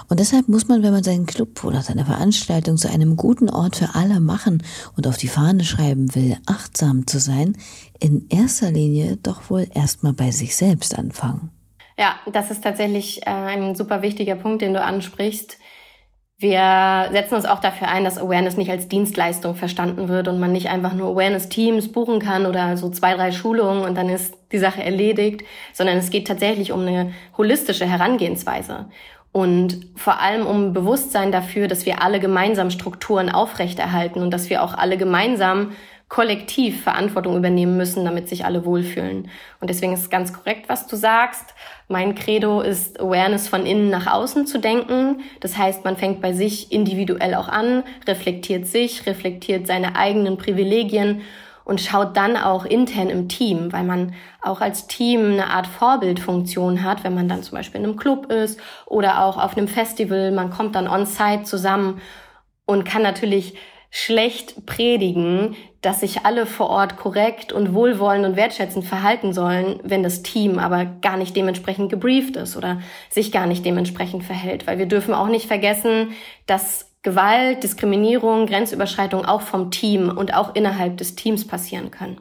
Und 0.10 0.20
deshalb 0.20 0.50
muss 0.50 0.68
man, 0.68 0.82
wenn 0.82 0.92
man 0.92 1.04
seinen 1.04 1.28
Club 1.28 1.64
oder 1.64 1.84
seine 1.84 2.06
Veranstaltung 2.06 2.78
zu 2.78 2.90
einem 2.90 3.16
guten 3.16 3.52
Ort 3.52 3.76
für 3.76 3.94
alle 3.94 4.20
machen 4.20 4.64
und 4.98 5.06
auf 5.06 5.18
die 5.18 5.28
Fahne 5.28 5.64
schreiben 5.64 6.16
will, 6.16 6.36
achtsam 6.48 7.06
zu 7.06 7.20
sein, 7.20 7.56
in 8.00 8.26
erster 8.30 8.72
Linie 8.72 9.20
doch 9.22 9.52
wohl 9.52 9.68
erstmal 9.72 10.14
bei 10.14 10.32
sich 10.32 10.56
selbst 10.56 10.98
anfangen. 10.98 11.52
Ja, 11.98 12.16
das 12.26 12.52
ist 12.52 12.64
tatsächlich 12.64 13.26
äh, 13.26 13.30
ein 13.30 13.76
super 13.76 14.02
wichtiger 14.02 14.36
Punkt, 14.36 14.62
den 14.62 14.74
du 14.74 14.82
ansprichst. 14.82 15.58
Wir 16.38 17.08
setzen 17.14 17.36
uns 17.36 17.46
auch 17.46 17.60
dafür 17.60 17.88
ein, 17.88 18.04
dass 18.04 18.18
Awareness 18.18 18.58
nicht 18.58 18.70
als 18.70 18.90
Dienstleistung 18.90 19.56
verstanden 19.56 20.10
wird 20.10 20.28
und 20.28 20.38
man 20.38 20.52
nicht 20.52 20.68
einfach 20.68 20.94
nur 20.94 21.12
Awareness-Teams 21.12 21.94
buchen 21.94 22.20
kann 22.20 22.46
oder 22.46 22.76
so 22.76 22.90
zwei, 22.90 23.16
drei 23.16 23.32
Schulungen 23.32 23.86
und 23.86 23.96
dann 23.96 24.10
ist 24.10 24.38
die 24.52 24.58
Sache 24.58 24.84
erledigt, 24.84 25.44
sondern 25.72 25.98
es 25.98 26.10
geht 26.10 26.28
tatsächlich 26.28 26.74
um 26.74 26.82
eine 26.82 27.14
holistische 27.38 27.86
Herangehensweise 27.86 28.88
und 29.36 29.88
vor 29.96 30.22
allem 30.22 30.46
um 30.46 30.72
Bewusstsein 30.72 31.34
dafür, 31.34 31.68
dass 31.68 31.86
wir 31.86 32.02
alle 32.02 32.22
gemeinsam 32.22 32.70
Strukturen 32.70 33.30
aufrechterhalten 33.30 34.22
und 34.22 34.32
dass 34.32 34.50
wir 34.50 34.62
auch 34.62 34.74
alle 34.74 34.98
gemeinsam 34.98 35.72
kollektiv 36.08 36.84
Verantwortung 36.84 37.36
übernehmen 37.36 37.78
müssen, 37.78 38.06
damit 38.06 38.30
sich 38.30 38.46
alle 38.46 38.64
wohlfühlen. 38.66 39.30
Und 39.60 39.70
deswegen 39.70 39.94
ist 39.94 40.02
es 40.02 40.10
ganz 40.10 40.34
korrekt, 40.34 40.70
was 40.70 40.88
du 40.88 40.96
sagst. 40.96 41.56
Mein 41.88 42.14
Credo 42.14 42.62
ist, 42.62 43.00
Awareness 43.00 43.48
von 43.48 43.66
innen 43.66 43.90
nach 43.90 44.08
außen 44.08 44.46
zu 44.46 44.60
denken. 44.60 45.22
Das 45.40 45.58
heißt, 45.58 45.84
man 45.84 45.98
fängt 45.98 46.22
bei 46.22 46.34
sich 46.34 46.72
individuell 46.72 47.34
auch 47.34 47.48
an, 47.48 47.84
reflektiert 48.08 48.68
sich, 48.68 49.06
reflektiert 49.08 49.66
seine 49.66 49.96
eigenen 49.96 50.38
Privilegien 50.38 51.22
und 51.64 51.82
schaut 51.82 52.16
dann 52.16 52.38
auch 52.38 52.64
intern 52.66 53.10
im 53.10 53.28
Team, 53.28 53.74
weil 53.74 53.84
man 53.84 54.14
auch 54.42 54.62
als 54.62 54.86
Team 54.86 55.32
eine 55.32 55.48
Art 55.48 55.66
Vorbildfunktion 55.66 56.84
hat, 56.84 57.04
wenn 57.04 57.16
man 57.16 57.28
dann 57.28 57.42
zum 57.42 57.58
Beispiel 57.58 57.82
in 57.82 57.88
einem 57.88 57.98
Club 57.98 58.32
ist 58.32 58.60
oder 58.86 59.24
auch 59.24 59.38
auf 59.38 59.58
einem 59.58 59.68
Festival. 59.68 60.32
Man 60.32 60.52
kommt 60.52 60.76
dann 60.76 60.88
on-site 60.88 61.44
zusammen 61.44 62.00
und 62.66 62.86
kann 62.86 63.02
natürlich 63.02 63.56
schlecht 63.90 64.66
predigen, 64.66 65.56
dass 65.86 66.00
sich 66.00 66.26
alle 66.26 66.48
vor 66.48 66.70
Ort 66.72 66.98
korrekt 66.98 67.54
und 67.54 67.76
wohlwollend 67.76 68.26
und 68.26 68.36
wertschätzend 68.36 68.86
verhalten 68.86 69.34
sollen, 69.34 69.80
wenn 69.84 70.02
das 70.02 70.24
Team 70.24 70.58
aber 70.58 70.86
gar 70.86 71.16
nicht 71.16 71.36
dementsprechend 71.36 71.92
gebrieft 71.92 72.38
ist 72.38 72.58
oder 72.58 72.82
sich 73.12 73.32
gar 73.32 73.46
nicht 73.46 73.64
dementsprechend 73.64 74.24
verhält. 74.24 74.66
Weil 74.66 74.80
wir 74.80 74.88
dürfen 74.88 75.14
auch 75.14 75.28
nicht 75.28 75.46
vergessen, 75.46 76.10
dass 76.48 76.88
Gewalt, 77.04 77.64
Diskriminierung, 77.64 78.48
Grenzüberschreitung 78.48 79.26
auch 79.26 79.42
vom 79.42 79.70
Team 79.70 80.10
und 80.10 80.34
auch 80.34 80.56
innerhalb 80.56 80.98
des 80.98 81.14
Teams 81.14 81.46
passieren 81.46 81.92
können. 81.92 82.18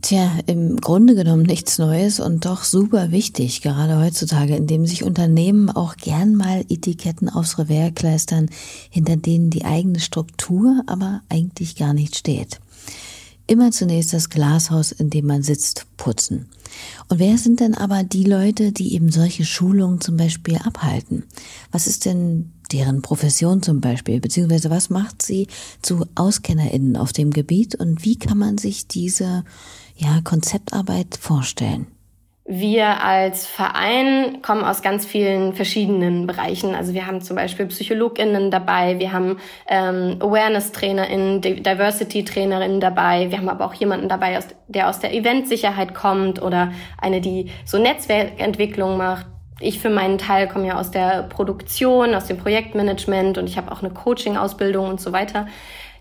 Tja, 0.00 0.30
im 0.46 0.76
Grunde 0.76 1.16
genommen 1.16 1.44
nichts 1.44 1.78
Neues 1.78 2.20
und 2.20 2.44
doch 2.44 2.62
super 2.62 3.10
wichtig, 3.10 3.62
gerade 3.62 3.98
heutzutage, 3.98 4.54
indem 4.54 4.86
sich 4.86 5.02
Unternehmen 5.02 5.70
auch 5.70 5.96
gern 5.96 6.34
mal 6.36 6.64
Etiketten 6.68 7.28
aufs 7.28 7.58
Revers 7.58 7.94
kleistern, 7.94 8.50
hinter 8.90 9.16
denen 9.16 9.50
die 9.50 9.64
eigene 9.64 9.98
Struktur 9.98 10.82
aber 10.86 11.22
eigentlich 11.28 11.74
gar 11.74 11.94
nicht 11.94 12.16
steht. 12.16 12.60
Immer 13.46 13.72
zunächst 13.72 14.14
das 14.14 14.30
Glashaus, 14.30 14.90
in 14.92 15.10
dem 15.10 15.26
man 15.26 15.42
sitzt, 15.42 15.86
putzen. 15.98 16.48
Und 17.08 17.18
wer 17.18 17.36
sind 17.36 17.60
denn 17.60 17.74
aber 17.74 18.02
die 18.02 18.24
Leute, 18.24 18.72
die 18.72 18.94
eben 18.94 19.10
solche 19.10 19.44
Schulungen 19.44 20.00
zum 20.00 20.16
Beispiel 20.16 20.56
abhalten? 20.56 21.24
Was 21.70 21.86
ist 21.86 22.06
denn 22.06 22.52
deren 22.72 23.02
Profession 23.02 23.62
zum 23.62 23.80
Beispiel, 23.80 24.20
beziehungsweise 24.20 24.70
was 24.70 24.88
macht 24.88 25.20
sie 25.20 25.48
zu 25.82 26.06
AuskennerInnen 26.14 26.96
auf 26.96 27.12
dem 27.12 27.30
Gebiet 27.30 27.74
und 27.74 28.04
wie 28.04 28.18
kann 28.18 28.38
man 28.38 28.56
sich 28.56 28.88
diese 28.88 29.44
ja, 29.96 30.22
Konzeptarbeit 30.22 31.16
vorstellen? 31.20 31.86
Wir 32.46 33.02
als 33.02 33.46
Verein 33.46 34.42
kommen 34.42 34.64
aus 34.64 34.82
ganz 34.82 35.06
vielen 35.06 35.54
verschiedenen 35.54 36.26
Bereichen. 36.26 36.74
Also 36.74 36.92
wir 36.92 37.06
haben 37.06 37.22
zum 37.22 37.36
Beispiel 37.36 37.64
PsychologInnen 37.64 38.50
dabei, 38.50 38.98
wir 38.98 39.12
haben 39.12 39.38
ähm, 39.66 40.18
Awareness-TrainerInnen, 40.20 41.40
Diversity-TrainerInnen 41.40 42.80
dabei, 42.80 43.30
wir 43.30 43.38
haben 43.38 43.48
aber 43.48 43.64
auch 43.64 43.72
jemanden 43.72 44.10
dabei, 44.10 44.38
der 44.68 44.90
aus 44.90 44.98
der 44.98 45.14
Eventsicherheit 45.14 45.94
kommt 45.94 46.42
oder 46.42 46.72
eine, 47.00 47.22
die 47.22 47.50
so 47.64 47.78
Netzwerkentwicklung 47.78 48.98
macht. 48.98 49.24
Ich 49.60 49.80
für 49.80 49.88
meinen 49.88 50.18
Teil 50.18 50.46
komme 50.46 50.66
ja 50.66 50.78
aus 50.78 50.90
der 50.90 51.22
Produktion, 51.22 52.14
aus 52.14 52.26
dem 52.26 52.36
Projektmanagement 52.36 53.38
und 53.38 53.48
ich 53.48 53.56
habe 53.56 53.72
auch 53.72 53.82
eine 53.82 53.90
Coaching-Ausbildung 53.94 54.86
und 54.86 55.00
so 55.00 55.12
weiter. 55.12 55.46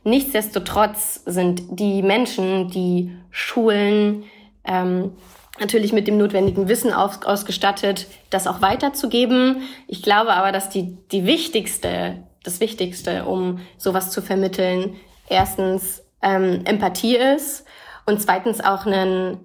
Nichtsdestotrotz 0.03 1.23
sind 1.25 1.63
die 1.69 2.01
Menschen, 2.01 2.67
die 2.67 3.15
Schulen, 3.31 4.25
ähm, 4.65 5.13
natürlich 5.59 5.93
mit 5.93 6.07
dem 6.07 6.17
notwendigen 6.17 6.67
Wissen 6.67 6.93
aus, 6.93 7.21
ausgestattet, 7.23 8.07
das 8.29 8.47
auch 8.47 8.61
weiterzugeben. 8.61 9.61
Ich 9.87 10.01
glaube 10.01 10.33
aber, 10.33 10.51
dass 10.51 10.69
die, 10.69 10.97
die 11.11 11.25
wichtigste, 11.25 12.23
das 12.43 12.59
Wichtigste, 12.59 13.25
um 13.25 13.59
sowas 13.77 14.11
zu 14.11 14.21
vermitteln, 14.21 14.95
erstens 15.29 16.03
ähm, 16.21 16.61
Empathie 16.65 17.17
ist 17.17 17.65
und 18.05 18.21
zweitens 18.21 18.61
auch 18.61 18.85
ein, 18.85 19.39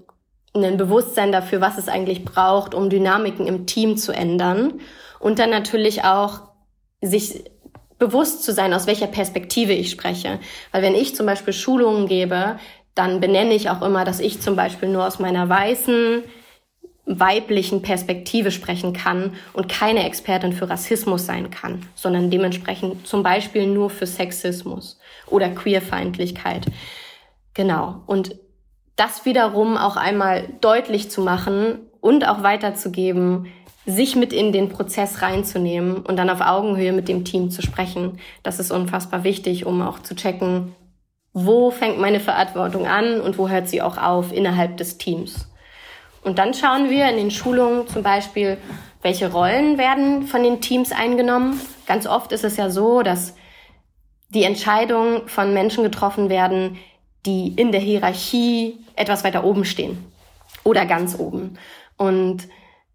ein 0.54 0.76
Bewusstsein 0.76 1.30
dafür, 1.30 1.60
was 1.60 1.78
es 1.78 1.88
eigentlich 1.88 2.24
braucht, 2.24 2.74
um 2.74 2.90
Dynamiken 2.90 3.46
im 3.46 3.66
Team 3.66 3.96
zu 3.96 4.12
ändern 4.12 4.80
und 5.20 5.38
dann 5.38 5.50
natürlich 5.50 6.04
auch 6.04 6.48
sich 7.00 7.44
bewusst 7.98 8.44
zu 8.44 8.52
sein, 8.52 8.72
aus 8.72 8.86
welcher 8.86 9.08
Perspektive 9.08 9.72
ich 9.72 9.90
spreche. 9.90 10.38
Weil 10.70 10.82
wenn 10.82 10.94
ich 10.94 11.16
zum 11.16 11.26
Beispiel 11.26 11.52
Schulungen 11.52 12.06
gebe, 12.06 12.58
dann 12.98 13.20
benenne 13.20 13.54
ich 13.54 13.70
auch 13.70 13.80
immer, 13.80 14.04
dass 14.04 14.18
ich 14.18 14.40
zum 14.40 14.56
Beispiel 14.56 14.88
nur 14.88 15.06
aus 15.06 15.20
meiner 15.20 15.48
weißen, 15.48 16.24
weiblichen 17.06 17.80
Perspektive 17.80 18.50
sprechen 18.50 18.92
kann 18.92 19.34
und 19.52 19.68
keine 19.68 20.04
Expertin 20.04 20.52
für 20.52 20.68
Rassismus 20.68 21.24
sein 21.24 21.50
kann, 21.50 21.86
sondern 21.94 22.28
dementsprechend 22.28 23.06
zum 23.06 23.22
Beispiel 23.22 23.66
nur 23.66 23.88
für 23.88 24.06
Sexismus 24.06 24.98
oder 25.26 25.48
Queerfeindlichkeit. 25.48 26.66
Genau. 27.54 28.02
Und 28.06 28.34
das 28.96 29.24
wiederum 29.24 29.76
auch 29.76 29.96
einmal 29.96 30.48
deutlich 30.60 31.08
zu 31.08 31.22
machen 31.22 31.78
und 32.00 32.28
auch 32.28 32.42
weiterzugeben, 32.42 33.46
sich 33.86 34.16
mit 34.16 34.32
in 34.32 34.52
den 34.52 34.68
Prozess 34.68 35.22
reinzunehmen 35.22 35.98
und 35.98 36.16
dann 36.16 36.28
auf 36.28 36.40
Augenhöhe 36.40 36.92
mit 36.92 37.08
dem 37.08 37.24
Team 37.24 37.50
zu 37.50 37.62
sprechen. 37.62 38.18
Das 38.42 38.58
ist 38.58 38.72
unfassbar 38.72 39.22
wichtig, 39.22 39.64
um 39.64 39.80
auch 39.82 40.00
zu 40.00 40.14
checken, 40.14 40.74
wo 41.44 41.70
fängt 41.70 41.98
meine 41.98 42.20
Verantwortung 42.20 42.86
an 42.86 43.20
und 43.20 43.38
wo 43.38 43.48
hört 43.48 43.68
sie 43.68 43.82
auch 43.82 43.98
auf 43.98 44.32
innerhalb 44.32 44.76
des 44.76 44.98
Teams. 44.98 45.48
Und 46.22 46.38
dann 46.38 46.54
schauen 46.54 46.90
wir 46.90 47.08
in 47.08 47.16
den 47.16 47.30
Schulungen 47.30 47.86
zum 47.88 48.02
Beispiel, 48.02 48.58
welche 49.02 49.30
Rollen 49.30 49.78
werden 49.78 50.26
von 50.26 50.42
den 50.42 50.60
Teams 50.60 50.92
eingenommen. 50.92 51.60
Ganz 51.86 52.06
oft 52.06 52.32
ist 52.32 52.44
es 52.44 52.56
ja 52.56 52.70
so, 52.70 53.02
dass 53.02 53.34
die 54.30 54.44
Entscheidungen 54.44 55.28
von 55.28 55.54
Menschen 55.54 55.84
getroffen 55.84 56.28
werden, 56.28 56.76
die 57.24 57.52
in 57.56 57.72
der 57.72 57.80
Hierarchie 57.80 58.78
etwas 58.96 59.24
weiter 59.24 59.44
oben 59.44 59.64
stehen 59.64 60.04
oder 60.64 60.86
ganz 60.86 61.18
oben. 61.18 61.58
Und 61.96 62.48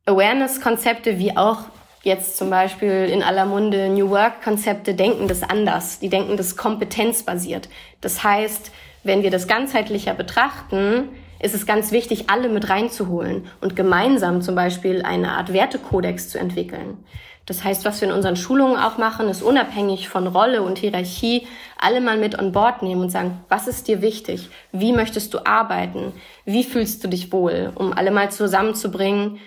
Awareness-Konzepte 0.06 1.18
wie 1.18 1.36
auch 1.36 1.60
jetzt 2.04 2.38
zum 2.38 2.50
Beispiel 2.50 3.10
in 3.12 3.24
aller 3.24 3.46
Munde 3.46 3.90
New 3.90 4.10
Work-Konzepte 4.10 4.94
denken 4.94 5.28
das 5.28 5.42
anders. 5.42 6.00
Die 6.00 6.10
denken 6.10 6.38
das 6.38 6.56
kompetenzbasiert. 6.56 7.70
Das 8.02 8.24
heißt, 8.24 8.72
wenn 9.04 9.24
wir 9.24 9.32
das 9.32 9.48
ganzheitlicher 9.48 10.14
betrachten, 10.14 11.10
ist 11.42 11.56
es 11.56 11.66
ganz 11.66 11.92
wichtig, 11.92 12.30
alle 12.30 12.48
mit 12.48 12.70
reinzuholen 12.70 13.48
und 13.60 13.76
gemeinsam 13.76 14.42
zum 14.42 14.56
Beispiel 14.56 15.02
eine 15.02 15.32
Art 15.32 15.52
Wertekodex 15.52 16.30
zu 16.30 16.40
entwickeln. 16.40 17.04
Das 17.46 17.66
heißt, 17.66 17.84
was 17.84 18.00
wir 18.00 18.08
in 18.08 18.14
unseren 18.14 18.38
Schulungen 18.38 18.78
auch 18.78 18.98
machen, 18.98 19.28
ist 19.28 19.44
unabhängig 19.44 20.08
von 20.08 20.28
Rolle 20.28 20.64
und 20.64 20.78
Hierarchie 20.78 21.46
alle 21.78 22.00
mal 22.00 22.18
mit 22.18 22.40
on 22.40 22.54
board 22.54 22.82
nehmen 22.82 23.02
und 23.02 23.10
sagen, 23.10 23.42
was 23.50 23.68
ist 23.68 23.90
dir 23.90 24.02
wichtig? 24.02 24.50
Wie 24.72 24.94
möchtest 24.94 25.34
du 25.34 25.46
arbeiten? 25.46 26.14
Wie 26.46 26.64
fühlst 26.64 27.04
du 27.04 27.10
dich 27.10 27.34
wohl? 27.34 27.74
Um 27.76 27.92
alle 27.92 28.12
mal 28.12 28.32
zusammenzubringen 28.32 29.40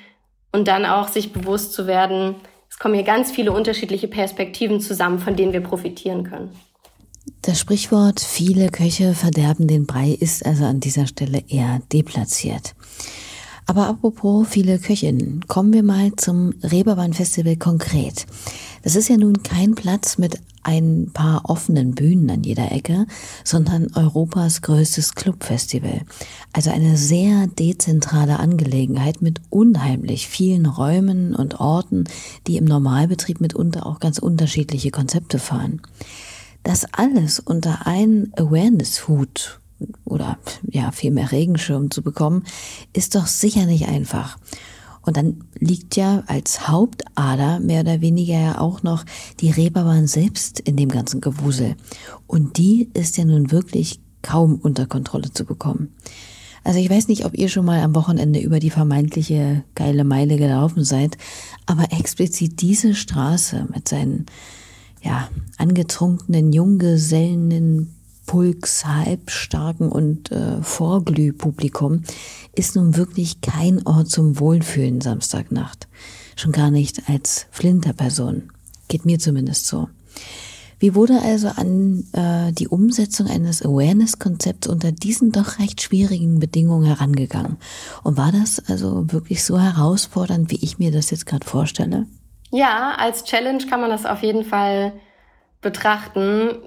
und 0.53 0.69
dann 0.69 0.85
auch 0.87 1.09
sich 1.09 1.33
bewusst 1.33 1.73
zu 1.73 1.87
werden, 1.87 2.37
es 2.71 2.79
kommen 2.79 2.95
hier 2.95 3.05
ganz 3.05 3.31
viele 3.31 3.53
unterschiedliche 3.53 4.09
Perspektiven 4.09 4.81
zusammen, 4.81 5.19
von 5.19 5.37
denen 5.37 5.53
wir 5.53 5.63
profitieren 5.63 6.25
können. 6.25 6.51
Das 7.43 7.59
Sprichwort 7.59 8.21
viele 8.21 8.69
Köche 8.69 9.15
verderben 9.15 9.67
den 9.67 9.87
Brei 9.87 10.11
ist 10.11 10.45
also 10.45 10.65
an 10.65 10.81
dieser 10.81 11.07
Stelle 11.07 11.43
eher 11.49 11.81
deplatziert. 11.93 12.75
Aber 13.67 13.89
apropos 13.89 14.47
viele 14.49 14.79
Köchinnen, 14.79 15.45
kommen 15.49 15.73
wir 15.73 15.83
mal 15.83 16.15
zum 16.17 16.55
Reeperbahn 16.63 17.13
Festival 17.13 17.57
konkret. 17.57 18.27
Das 18.83 18.95
ist 18.95 19.09
ja 19.09 19.17
nun 19.17 19.43
kein 19.43 19.75
Platz 19.75 20.19
mit 20.19 20.39
ein 20.63 21.11
paar 21.13 21.49
offenen 21.49 21.95
Bühnen 21.95 22.31
an 22.31 22.43
jeder 22.43 22.73
Ecke, 22.73 23.07
sondern 23.45 23.93
Europas 23.95 24.63
größtes 24.63 25.15
Clubfestival. 25.15 26.03
Also 26.53 26.71
eine 26.71 26.97
sehr 26.97 27.47
dezentrale 27.47 28.39
Angelegenheit 28.39 29.23
mit 29.23 29.41
unheimlich 29.51 30.29
vielen 30.29 30.67
Räumen 30.67 31.35
und 31.35 31.61
Orten, 31.61 32.05
die 32.47 32.57
im 32.57 32.65
Normalbetrieb 32.65 33.41
mitunter 33.41 33.87
auch 33.87 34.01
ganz 34.01 34.19
unterschiedliche 34.19 34.91
Konzepte 34.91 35.39
fahren. 35.39 35.83
Das 36.63 36.85
alles 36.93 37.39
unter 37.39 37.87
einen 37.87 38.33
Awareness-Hut 38.37 39.61
oder 40.05 40.39
ja 40.71 40.93
vielmehr 40.93 41.33
Regenschirm 41.33 41.91
zu 41.91 42.03
bekommen, 42.03 42.45
ist 42.93 43.15
doch 43.15 43.27
sicher 43.27 43.67
nicht 43.67 43.89
einfach. 43.89 44.39
Und 45.03 45.17
dann 45.17 45.45
liegt 45.59 45.95
ja 45.95 46.25
als 46.27 46.69
Hauptader 46.69 47.61
mehr 47.61 47.83
oder 47.83 48.01
weniger 48.01 48.39
ja 48.39 48.59
auch 48.59 48.83
noch 48.83 49.05
die 49.41 49.51
Reeperbahn 49.51 50.09
selbst 50.09 50.59
in 50.59 50.77
dem 50.77 50.89
ganzen 50.89 51.21
Gewusel. 51.21 51.77
Und 52.27 52.59
die 52.59 52.91
ist 52.93 53.17
ja 53.17 53.25
nun 53.25 53.53
wirklich 53.53 54.01
kaum 54.23 54.57
unter 54.57 54.87
Kontrolle 54.87 55.33
zu 55.33 55.45
bekommen. 55.45 55.95
Also 56.65 56.81
ich 56.81 56.91
weiß 56.91 57.07
nicht, 57.07 57.25
ob 57.25 57.39
ihr 57.39 57.49
schon 57.49 57.65
mal 57.65 57.81
am 57.81 57.95
Wochenende 57.95 58.41
über 58.41 58.59
die 58.59 58.71
vermeintliche 58.71 59.63
geile 59.77 60.03
Meile 60.03 60.37
gelaufen 60.37 60.83
seid, 60.83 61.17
aber 61.65 61.93
explizit 61.93 62.61
diese 62.61 62.97
Straße 62.97 63.69
mit 63.73 63.87
seinen 63.87 64.27
ja, 65.01 65.29
angetrunkenen 65.59 66.53
Junggesellen, 66.53 67.95
Pulks, 68.27 68.85
halbstarken 68.85 69.91
und 69.91 70.31
äh, 70.33 70.61
Vorglühpublikum 70.63 72.03
ist 72.55 72.77
nun 72.77 72.97
wirklich 72.97 73.41
kein 73.41 73.87
Ort 73.87 74.11
zum 74.11 74.39
Wohlfühlen 74.39 75.01
Samstagnacht. 75.01 75.89
Schon 76.37 76.53
gar 76.53 76.71
nicht 76.71 77.09
als 77.09 77.47
Flinterperson. 77.51 78.51
Geht 78.89 79.05
mir 79.07 79.19
zumindest 79.19 79.67
so. 79.67 79.89
Wie 80.79 80.95
wurde 80.95 81.21
also 81.23 81.49
an 81.49 82.05
äh, 82.13 82.53
die 82.53 82.69
Umsetzung 82.69 83.29
eines 83.29 83.63
Awareness-Konzepts 83.63 84.69
unter 84.69 84.93
diesen 84.93 85.33
doch 85.33 85.59
recht 85.59 85.81
schwierigen 85.81 86.39
Bedingungen 86.39 86.85
herangegangen? 86.85 87.57
Und 88.03 88.19
war 88.19 88.31
das 88.31 88.63
also 88.69 89.11
wirklich 89.11 89.43
so 89.43 89.59
herausfordernd, 89.59 90.51
wie 90.51 90.63
ich 90.63 90.79
mir 90.79 90.91
das 90.93 91.11
jetzt 91.11 91.25
gerade 91.25 91.47
vorstelle? 91.47 92.07
Ja, 92.51 92.95
als 92.99 93.25
Challenge 93.25 93.65
kann 93.67 93.81
man 93.81 93.91
das 93.91 94.05
auf 94.05 94.23
jeden 94.23 94.45
Fall 94.45 94.93
betrachten, 95.63 96.59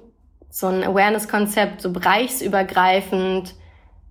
so 0.50 0.66
ein 0.66 0.84
Awareness-Konzept 0.84 1.80
so 1.80 1.92
bereichsübergreifend 1.92 3.54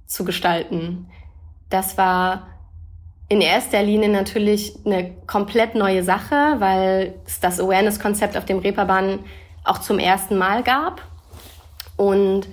zu 0.05 0.25
gestalten. 0.25 1.09
Das 1.69 1.97
war 1.97 2.47
in 3.27 3.41
erster 3.41 3.83
Linie 3.83 4.09
natürlich 4.09 4.73
eine 4.85 5.13
komplett 5.27 5.75
neue 5.75 6.03
Sache, 6.03 6.55
weil 6.57 7.15
es 7.27 7.39
das 7.39 7.59
Awareness-Konzept 7.59 8.35
auf 8.35 8.45
dem 8.45 8.59
Reeperbahn 8.59 9.19
auch 9.63 9.79
zum 9.79 9.99
ersten 9.99 10.37
Mal 10.37 10.63
gab. 10.63 11.03
Und 11.95 12.47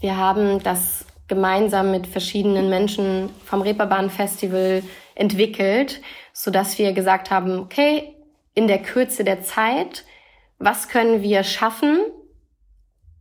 wir 0.00 0.16
haben 0.16 0.62
das 0.62 1.06
gemeinsam 1.28 1.90
mit 1.90 2.06
verschiedenen 2.06 2.68
Menschen 2.68 3.30
vom 3.44 3.62
Reeperbahn 3.62 4.10
Festival 4.10 4.82
entwickelt, 5.14 6.02
so 6.32 6.50
dass 6.50 6.78
wir 6.78 6.92
gesagt 6.92 7.30
haben, 7.30 7.58
okay, 7.58 8.14
in 8.54 8.66
der 8.66 8.82
Kürze 8.82 9.24
der 9.24 9.42
Zeit, 9.42 10.04
was 10.58 10.88
können 10.88 11.22
wir 11.22 11.42
schaffen, 11.44 12.00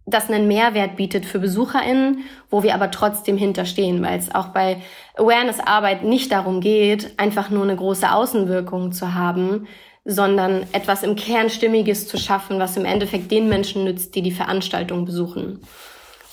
das 0.08 0.30
einen 0.30 0.48
Mehrwert 0.48 0.96
bietet 0.96 1.26
für 1.26 1.39
BesucherInnen, 1.39 2.24
wo 2.50 2.63
wir 2.63 2.74
aber 2.74 2.89
trotzdem 2.91 3.38
hinterstehen, 3.38 4.02
weil 4.02 4.17
es 4.17 4.34
auch 4.34 4.48
bei 4.48 4.82
Awareness-Arbeit 5.17 6.04
nicht 6.04 6.32
darum 6.32 6.62
geht, 6.62 7.13
einfach 7.20 7.50
nur 7.50 7.63
eine 7.63 7.76
große 7.76 8.10
Außenwirkung 8.10 8.93
zu 8.93 9.13
haben, 9.13 9.67
sondern 10.06 10.65
etwas 10.72 11.04
im 11.04 11.17
Kern 11.17 11.50
Stimmiges 11.50 12.08
zu 12.08 12.17
schaffen, 12.17 12.58
was 12.58 12.78
im 12.78 12.86
Endeffekt 12.86 13.30
den 13.30 13.50
Menschen 13.50 13.84
nützt, 13.84 14.15
die 14.15 14.22
die 14.22 14.32
Veranstaltung 14.32 15.04
besuchen. 15.04 15.60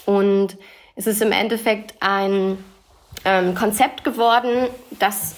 Und 0.07 0.57
es 0.95 1.09
ist 1.09 1.21
im 1.21 1.33
Endeffekt 1.33 1.95
ein 1.99 2.57
ähm, 3.25 3.57
Konzept 3.57 4.05
geworden, 4.05 4.69
das 5.01 5.35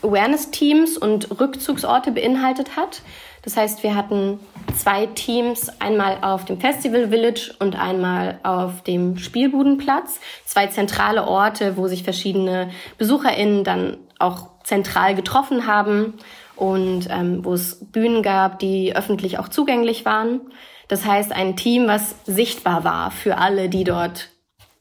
Awareness-Teams 0.00 0.96
und 0.96 1.38
Rückzugsorte 1.38 2.10
beinhaltet 2.12 2.76
hat. 2.76 3.02
Das 3.42 3.58
heißt, 3.58 3.82
wir 3.82 3.94
hatten 3.94 4.40
zwei 4.74 5.06
Teams, 5.06 5.70
einmal 5.80 6.18
auf 6.22 6.44
dem 6.44 6.60
Festival 6.60 7.08
Village 7.08 7.54
und 7.58 7.78
einmal 7.78 8.40
auf 8.42 8.82
dem 8.82 9.18
Spielbudenplatz. 9.18 10.20
Zwei 10.44 10.66
zentrale 10.66 11.26
Orte, 11.26 11.76
wo 11.76 11.88
sich 11.88 12.02
verschiedene 12.02 12.70
BesucherInnen 12.98 13.64
dann 13.64 13.98
auch 14.18 14.48
zentral 14.64 15.14
getroffen 15.14 15.66
haben 15.66 16.14
und 16.56 17.08
ähm, 17.10 17.44
wo 17.44 17.54
es 17.54 17.84
Bühnen 17.92 18.22
gab, 18.22 18.58
die 18.58 18.96
öffentlich 18.96 19.38
auch 19.38 19.48
zugänglich 19.48 20.04
waren. 20.04 20.40
Das 20.88 21.04
heißt, 21.04 21.32
ein 21.32 21.56
Team, 21.56 21.86
was 21.86 22.14
sichtbar 22.24 22.84
war 22.84 23.10
für 23.10 23.38
alle, 23.38 23.68
die 23.68 23.84
dort, 23.84 24.30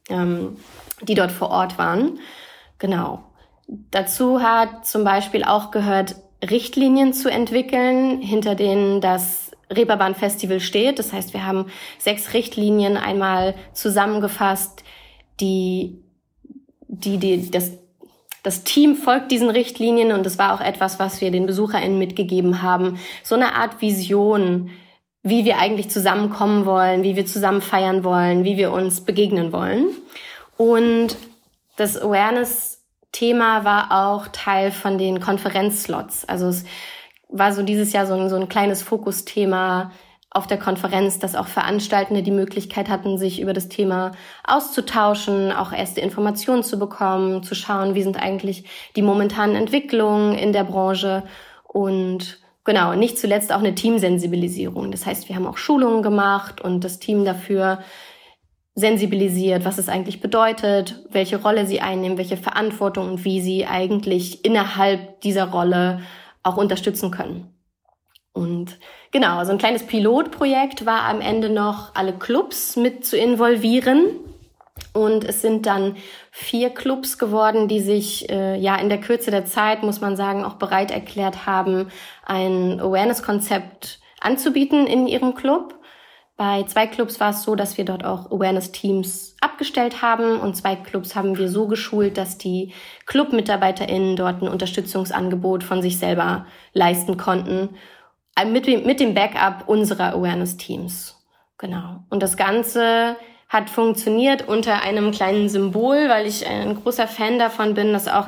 ähm, 0.10 0.58
die 1.02 1.16
dort 1.16 1.32
vor 1.32 1.50
Ort 1.50 1.78
waren. 1.78 2.20
Genau. 2.80 3.24
Dazu 3.68 4.42
hat 4.42 4.86
zum 4.86 5.04
Beispiel 5.04 5.44
auch 5.44 5.72
gehört, 5.72 6.16
Richtlinien 6.44 7.14
zu 7.14 7.30
entwickeln, 7.30 8.22
hinter 8.22 8.56
denen 8.56 9.02
das 9.02 9.45
Reeperbahn 9.70 10.16
Festival 10.16 10.60
steht. 10.60 11.00
Das 11.00 11.14
heißt, 11.14 11.34
wir 11.34 11.46
haben 11.46 11.68
sechs 11.98 12.34
Richtlinien 12.34 12.98
einmal 12.98 13.56
zusammengefasst, 13.74 14.84
die, 15.40 16.02
die, 16.88 17.18
die 17.18 17.52
das, 17.52 17.72
das 18.44 18.64
Team 18.64 18.96
folgt 18.96 19.32
diesen 19.32 19.50
Richtlinien 19.50 20.12
und 20.12 20.26
das 20.26 20.38
war 20.38 20.54
auch 20.54 20.62
etwas, 20.62 21.00
was 21.00 21.20
wir 21.22 21.32
den 21.32 21.46
BesucherInnen 21.46 21.98
mitgegeben 21.98 22.62
haben. 22.62 23.00
So 23.24 23.36
eine 23.36 23.56
Art 23.56 23.82
Vision, 23.82 24.70
wie 25.24 25.44
wir 25.44 25.58
eigentlich 25.58 25.90
zusammenkommen 25.90 26.66
wollen, 26.66 27.04
wie 27.04 27.16
wir 27.16 27.26
zusammen 27.26 27.62
feiern 27.62 28.04
wollen, 28.04 28.44
wie 28.44 28.58
wir 28.58 28.72
uns 28.72 29.02
begegnen 29.02 29.52
wollen. 29.52 29.88
Und 30.58 31.18
das 31.76 32.00
Awareness 32.00 32.76
Thema 33.12 33.64
war 33.64 33.92
auch 33.92 34.28
Teil 34.28 34.72
von 34.72 34.98
den 34.98 35.22
Konferenzslots. 35.22 36.26
Also 36.26 36.48
es 36.48 36.66
war 37.38 37.54
so 37.54 37.64
dieses 37.64 37.94
Jahr 37.94 38.06
so 38.06 38.14
ein, 38.14 38.30
so 38.30 38.36
ein 38.36 38.50
kleines 38.50 38.82
Fokusthema 38.82 39.92
auf 40.30 40.48
der 40.48 40.58
Konferenz, 40.58 41.20
dass 41.20 41.36
auch 41.36 41.48
Veranstaltende 41.48 42.22
die 42.22 42.32
Möglichkeit 42.32 42.90
hatten, 42.90 43.18
sich 43.18 43.40
über 43.40 43.54
das 43.54 43.70
Thema 43.70 44.12
auszutauschen, 44.46 45.52
auch 45.52 45.72
erste 45.72 46.02
Informationen 46.02 46.64
zu 46.64 46.78
bekommen, 46.78 47.44
zu 47.44 47.56
schauen, 47.56 47.96
wie 47.96 48.04
sind 48.04 48.22
eigentlich 48.22 48.66
die 48.96 49.02
momentanen 49.02 49.56
Entwicklungen 49.56 50.36
in 50.36 50.52
der 50.52 50.66
Branche 50.66 51.24
und 51.64 52.40
genau, 52.66 52.96
nicht 52.96 53.18
zuletzt 53.18 53.54
auch 53.54 53.60
eine 53.60 53.76
Teamsensibilisierung. 53.76 54.92
Das 54.92 55.06
heißt, 55.06 55.30
wir 55.30 55.36
haben 55.36 55.48
auch 55.48 55.58
Schulungen 55.58 56.04
gemacht 56.04 56.60
und 56.60 56.84
das 56.84 57.00
Team 57.00 57.24
dafür 57.24 57.80
sensibilisiert, 58.76 59.64
was 59.64 59.78
es 59.78 59.88
eigentlich 59.88 60.20
bedeutet, 60.20 61.02
welche 61.10 61.42
Rolle 61.42 61.66
sie 61.66 61.80
einnehmen, 61.80 62.18
welche 62.18 62.36
Verantwortung 62.36 63.10
und 63.10 63.24
wie 63.24 63.40
sie 63.40 63.66
eigentlich 63.66 64.44
innerhalb 64.44 65.22
dieser 65.22 65.46
Rolle 65.46 66.02
auch 66.46 66.58
unterstützen 66.58 67.12
können. 67.12 67.52
Und 68.32 68.80
genau, 69.12 69.44
so 69.46 69.52
ein 69.52 69.58
kleines 69.58 69.86
Pilotprojekt 69.86 70.86
war 70.86 71.04
am 71.04 71.22
Ende 71.22 71.50
noch, 71.50 71.96
alle 71.96 72.14
Clubs 72.14 72.76
mit 72.76 73.06
zu 73.06 73.18
involvieren. 73.18 74.08
Und 74.94 75.24
es 75.24 75.42
sind 75.42 75.66
dann 75.66 75.96
vier 76.32 76.70
Clubs 76.70 77.18
geworden, 77.18 77.70
die 77.70 77.80
sich 77.80 78.30
äh, 78.30 78.58
ja 78.58 78.76
in 78.76 78.90
der 78.90 79.00
Kürze 79.00 79.32
der 79.32 79.46
Zeit, 79.46 79.84
muss 79.84 80.02
man 80.02 80.18
sagen, 80.18 80.44
auch 80.44 80.56
bereit 80.56 80.92
erklärt 80.92 81.46
haben, 81.46 81.88
ein 82.26 82.82
Awareness-Konzept 82.82 84.00
anzubieten 84.20 84.86
in 84.86 85.08
ihrem 85.08 85.34
Club. 85.34 85.80
Bei 86.38 86.64
zwei 86.64 86.86
Clubs 86.86 87.20
war 87.22 87.30
es 87.30 87.44
so, 87.44 87.56
dass 87.56 87.78
wir 87.78 87.86
dort 87.86 88.04
auch 88.04 88.30
Awareness-Teams 88.30 89.38
abgestellt 89.40 90.02
haben 90.02 90.40
und 90.40 90.56
zwei 90.56 90.76
Clubs 90.76 91.16
haben 91.16 91.38
wir 91.38 91.48
so 91.48 91.68
geschult, 91.68 92.18
dass 92.18 92.38
die 92.38 92.74
Club-MitarbeiterInnen 93.06 94.18
dort 94.18 94.42
ein 94.42 94.50
Unterstützungsangebot 94.50 95.64
von 95.64 95.82
sich 95.82 95.98
selber 95.98 96.46
leisten 96.74 97.16
konnten, 97.16 97.70
äh, 98.36 98.46
mit, 98.46 98.68
mit 98.86 99.00
dem 99.00 99.14
Backup 99.14 99.70
unserer 99.70 100.14
Awareness-Teams. 100.14 101.16
Genau. 101.58 102.04
Und 102.10 102.22
das 102.22 102.36
Ganze 102.36 103.16
hat 103.48 103.70
funktioniert 103.70 104.48
unter 104.48 104.82
einem 104.82 105.12
kleinen 105.12 105.48
Symbol, 105.48 106.10
weil 106.10 106.28
ich 106.28 106.46
ein 106.46 106.76
großer 106.76 107.08
Fan 107.08 107.40
davon 107.40 107.76
bin, 107.76 107.94
dass 107.94 108.10
auch 108.10 108.28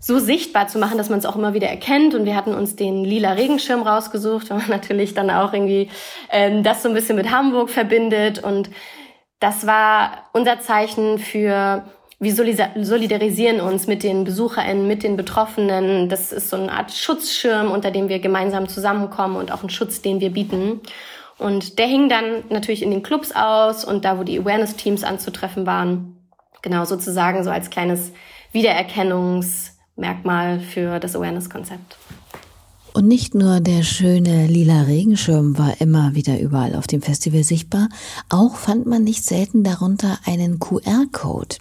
so 0.00 0.18
sichtbar 0.18 0.68
zu 0.68 0.78
machen, 0.78 0.98
dass 0.98 1.10
man 1.10 1.18
es 1.18 1.26
auch 1.26 1.36
immer 1.36 1.54
wieder 1.54 1.68
erkennt. 1.68 2.14
Und 2.14 2.24
wir 2.24 2.36
hatten 2.36 2.54
uns 2.54 2.76
den 2.76 3.04
lila 3.04 3.32
Regenschirm 3.32 3.82
rausgesucht, 3.82 4.50
weil 4.50 4.58
man 4.58 4.70
natürlich 4.70 5.14
dann 5.14 5.30
auch 5.30 5.52
irgendwie 5.52 5.90
ähm, 6.30 6.62
das 6.62 6.82
so 6.82 6.88
ein 6.88 6.94
bisschen 6.94 7.16
mit 7.16 7.30
Hamburg 7.30 7.70
verbindet. 7.70 8.42
Und 8.42 8.70
das 9.40 9.66
war 9.66 10.28
unser 10.32 10.60
Zeichen 10.60 11.18
für 11.18 11.84
wir 12.20 12.34
solidarisieren 12.34 13.60
uns 13.60 13.86
mit 13.86 14.02
den 14.02 14.24
BesucherInnen, 14.24 14.88
mit 14.88 15.04
den 15.04 15.16
Betroffenen. 15.16 16.08
Das 16.08 16.32
ist 16.32 16.50
so 16.50 16.56
eine 16.56 16.72
Art 16.72 16.90
Schutzschirm, 16.90 17.70
unter 17.70 17.92
dem 17.92 18.08
wir 18.08 18.18
gemeinsam 18.18 18.68
zusammenkommen 18.68 19.36
und 19.36 19.52
auch 19.52 19.62
ein 19.62 19.70
Schutz, 19.70 20.02
den 20.02 20.20
wir 20.20 20.30
bieten. 20.30 20.80
Und 21.38 21.78
der 21.78 21.86
hing 21.86 22.08
dann 22.08 22.42
natürlich 22.48 22.82
in 22.82 22.90
den 22.90 23.04
Clubs 23.04 23.30
aus 23.30 23.84
und 23.84 24.04
da, 24.04 24.18
wo 24.18 24.24
die 24.24 24.40
Awareness-Teams 24.40 25.04
anzutreffen 25.04 25.64
waren. 25.64 26.16
Genau, 26.62 26.84
sozusagen 26.84 27.44
so 27.44 27.50
als 27.50 27.70
kleines 27.70 28.12
Wiedererkennungs- 28.52 29.77
Merkmal 29.98 30.60
für 30.60 30.98
das 31.00 31.14
Awareness-Konzept. 31.14 31.98
Und 32.94 33.06
nicht 33.06 33.34
nur 33.34 33.60
der 33.60 33.82
schöne 33.82 34.46
lila 34.46 34.82
Regenschirm 34.82 35.56
war 35.58 35.80
immer 35.80 36.14
wieder 36.14 36.40
überall 36.40 36.74
auf 36.74 36.86
dem 36.86 37.02
Festival 37.02 37.44
sichtbar, 37.44 37.88
auch 38.28 38.56
fand 38.56 38.86
man 38.86 39.04
nicht 39.04 39.24
selten 39.24 39.62
darunter 39.62 40.18
einen 40.24 40.58
QR-Code. 40.58 41.56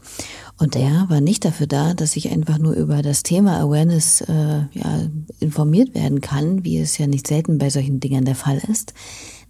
Und 0.58 0.74
der 0.74 1.06
war 1.10 1.22
nicht 1.22 1.46
dafür 1.46 1.68
da, 1.68 1.94
dass 1.94 2.16
ich 2.16 2.32
einfach 2.32 2.58
nur 2.58 2.74
über 2.74 3.04
das 3.04 3.22
Thema 3.22 3.60
Awareness 3.60 4.22
äh, 4.22 4.62
ja, 4.72 5.02
informiert 5.40 5.94
werden 5.94 6.22
kann, 6.22 6.64
wie 6.64 6.80
es 6.80 6.98
ja 6.98 7.06
nicht 7.06 7.28
selten 7.28 7.60
bei 7.60 7.70
solchen 7.70 8.00
Dingern 8.00 8.26
der 8.26 8.34
Fall 8.34 8.60
ist. 8.68 8.96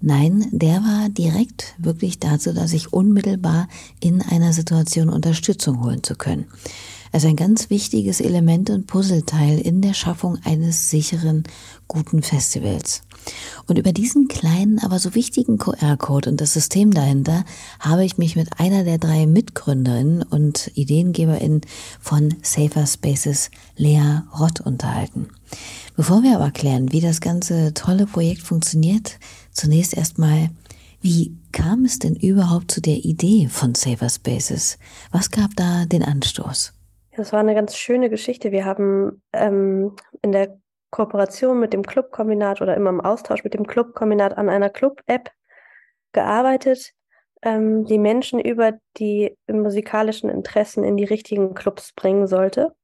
Nein, 0.02 0.48
der 0.52 0.82
war 0.82 1.10
direkt 1.10 1.76
wirklich 1.78 2.20
dazu, 2.20 2.52
dass 2.52 2.74
ich 2.74 2.92
unmittelbar 2.92 3.70
in 4.02 4.22
einer 4.22 4.52
Situation 4.52 5.08
Unterstützung 5.08 5.82
holen 5.84 6.04
zu 6.04 6.16
können. 6.16 6.48
Also 7.12 7.28
ein 7.28 7.36
ganz 7.36 7.70
wichtiges 7.70 8.22
Element 8.22 8.70
und 8.70 8.88
Puzzleteil 8.88 9.60
in 9.60 9.82
der 9.82 9.94
Schaffung 9.94 10.38
eines 10.44 10.90
sicheren, 10.90 11.44
guten 11.88 12.22
Festivals. 12.22 13.04
Und 13.66 13.78
über 13.78 13.92
diesen 13.92 14.28
kleinen, 14.28 14.80
aber 14.80 15.00
so 15.00 15.16
wichtigen 15.16 15.58
QR-Code 15.58 16.30
und 16.30 16.42
das 16.42 16.54
System 16.54 16.92
dahinter 16.92 17.44
habe 17.80 18.06
ich 18.06 18.18
mich 18.18 18.36
mit 18.36 18.60
einer 18.60 18.84
der 18.84 18.98
drei 18.98 19.26
Mitgründerinnen 19.26 20.24
und 20.24 20.72
Ideengeberinnen 20.76 21.62
von 22.00 22.36
Safer 22.42 22.88
Spaces, 22.88 23.52
Lea 23.76 24.22
Rott, 24.40 24.62
unterhalten. 24.62 25.28
Bevor 25.96 26.24
wir 26.24 26.36
aber 26.36 26.52
klären, 26.52 26.92
wie 26.92 27.02
das 27.02 27.22
ganze 27.22 27.74
tolle 27.74 28.06
Projekt 28.06 28.42
funktioniert, 28.42 29.20
zunächst 29.52 29.94
erstmal, 29.94 30.50
wie 31.02 31.36
kam 31.52 31.86
es 31.86 32.00
denn 32.00 32.16
überhaupt 32.16 32.72
zu 32.72 32.82
der 32.82 33.06
Idee 33.06 33.48
von 33.50 33.76
Safer 33.76 34.10
Spaces? 34.10 34.78
Was 35.12 35.32
gab 35.32 35.56
da 35.56 35.86
den 35.86 36.04
Anstoß? 36.04 36.74
Das 37.18 37.34
war 37.34 37.40
eine 37.40 37.56
ganz 37.56 37.76
schöne 37.76 38.12
Geschichte. 38.12 38.52
Wir 38.52 38.64
haben 38.64 39.24
ähm, 39.34 39.96
in 40.22 40.32
der 40.32 40.60
Kooperation 40.92 41.60
mit 41.60 41.74
dem 41.74 41.82
Clubkombinat 41.82 42.62
oder 42.62 42.76
immer 42.76 42.92
im 42.92 43.02
Austausch 43.02 43.44
mit 43.44 43.56
dem 43.56 43.66
Clubkombinat 43.66 44.38
an 44.38 44.50
einer 44.50 44.70
Club-App 44.70 45.32
gearbeitet, 46.12 46.94
ähm, 47.42 47.86
die 47.86 47.98
Menschen 47.98 48.40
über 48.40 48.74
die 48.98 49.36
musikalischen 49.52 50.30
Interessen 50.30 50.84
in 50.84 50.96
die 50.96 51.06
richtigen 51.06 51.56
Clubs 51.56 51.92
bringen 51.94 52.28
sollte. 52.28 52.76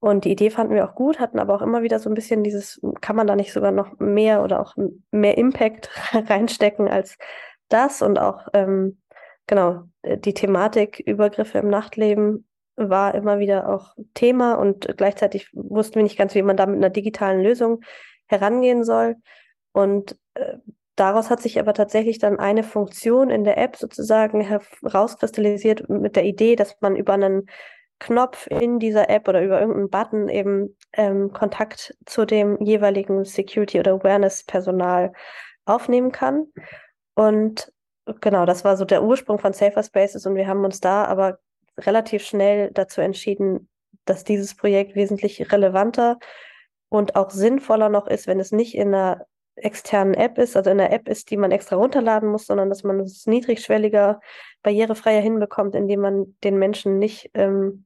Und 0.00 0.24
die 0.24 0.32
Idee 0.32 0.50
fanden 0.50 0.74
wir 0.74 0.84
auch 0.84 0.96
gut, 0.96 1.20
hatten 1.20 1.38
aber 1.38 1.54
auch 1.54 1.62
immer 1.62 1.82
wieder 1.82 2.00
so 2.00 2.10
ein 2.10 2.14
bisschen 2.14 2.42
dieses, 2.42 2.80
kann 3.00 3.14
man 3.14 3.28
da 3.28 3.36
nicht 3.36 3.52
sogar 3.52 3.70
noch 3.70 3.96
mehr 4.00 4.42
oder 4.42 4.60
auch 4.60 4.74
mehr 5.12 5.38
Impact 5.38 5.88
reinstecken 6.12 6.88
als 6.88 7.16
das 7.68 8.02
und 8.02 8.18
auch, 8.18 8.48
ähm, 8.54 9.00
genau, 9.46 9.84
die 10.04 10.34
Thematik 10.34 10.98
Übergriffe 10.98 11.58
im 11.58 11.68
Nachtleben 11.68 12.44
war 12.76 13.14
immer 13.14 13.38
wieder 13.38 13.68
auch 13.68 13.94
Thema 14.14 14.54
und 14.54 14.96
gleichzeitig 14.96 15.50
wussten 15.52 15.96
wir 15.96 16.02
nicht 16.02 16.18
ganz, 16.18 16.34
wie 16.34 16.42
man 16.42 16.56
da 16.56 16.66
mit 16.66 16.76
einer 16.76 16.90
digitalen 16.90 17.42
Lösung 17.42 17.80
herangehen 18.26 18.84
soll. 18.84 19.16
Und 19.72 20.16
äh, 20.34 20.56
daraus 20.96 21.30
hat 21.30 21.40
sich 21.40 21.58
aber 21.58 21.74
tatsächlich 21.74 22.18
dann 22.18 22.38
eine 22.38 22.62
Funktion 22.62 23.30
in 23.30 23.44
der 23.44 23.58
App 23.58 23.76
sozusagen 23.76 24.40
herauskristallisiert 24.40 25.88
mit 25.88 26.16
der 26.16 26.24
Idee, 26.24 26.56
dass 26.56 26.76
man 26.80 26.96
über 26.96 27.14
einen 27.14 27.48
Knopf 27.98 28.48
in 28.48 28.80
dieser 28.80 29.08
App 29.10 29.28
oder 29.28 29.42
über 29.42 29.60
irgendeinen 29.60 29.90
Button 29.90 30.28
eben 30.28 30.76
ähm, 30.92 31.32
Kontakt 31.32 31.96
zu 32.04 32.24
dem 32.24 32.60
jeweiligen 32.60 33.24
Security- 33.24 33.78
oder 33.78 33.92
Awareness-Personal 33.92 35.12
aufnehmen 35.64 36.10
kann. 36.10 36.46
Und 37.14 37.72
genau, 38.20 38.44
das 38.44 38.64
war 38.64 38.76
so 38.76 38.84
der 38.84 39.04
Ursprung 39.04 39.38
von 39.38 39.52
Safer 39.52 39.82
Spaces 39.82 40.26
und 40.26 40.34
wir 40.34 40.48
haben 40.48 40.64
uns 40.64 40.80
da 40.80 41.04
aber 41.04 41.38
relativ 41.78 42.24
schnell 42.24 42.70
dazu 42.72 43.00
entschieden, 43.00 43.68
dass 44.04 44.24
dieses 44.24 44.56
Projekt 44.56 44.94
wesentlich 44.94 45.52
relevanter 45.52 46.18
und 46.88 47.16
auch 47.16 47.30
sinnvoller 47.30 47.88
noch 47.88 48.06
ist, 48.06 48.26
wenn 48.26 48.40
es 48.40 48.52
nicht 48.52 48.74
in 48.74 48.88
einer 48.88 49.26
externen 49.54 50.14
App 50.14 50.38
ist, 50.38 50.56
also 50.56 50.70
in 50.70 50.80
einer 50.80 50.92
App 50.92 51.08
ist, 51.08 51.30
die 51.30 51.36
man 51.36 51.50
extra 51.50 51.76
runterladen 51.76 52.28
muss, 52.28 52.46
sondern 52.46 52.68
dass 52.68 52.84
man 52.84 53.00
es 53.00 53.26
niedrigschwelliger, 53.26 54.20
barrierefreier 54.62 55.20
hinbekommt, 55.20 55.74
indem 55.74 56.00
man 56.00 56.36
den 56.42 56.58
Menschen 56.58 56.98
nicht 56.98 57.30
ähm, 57.34 57.84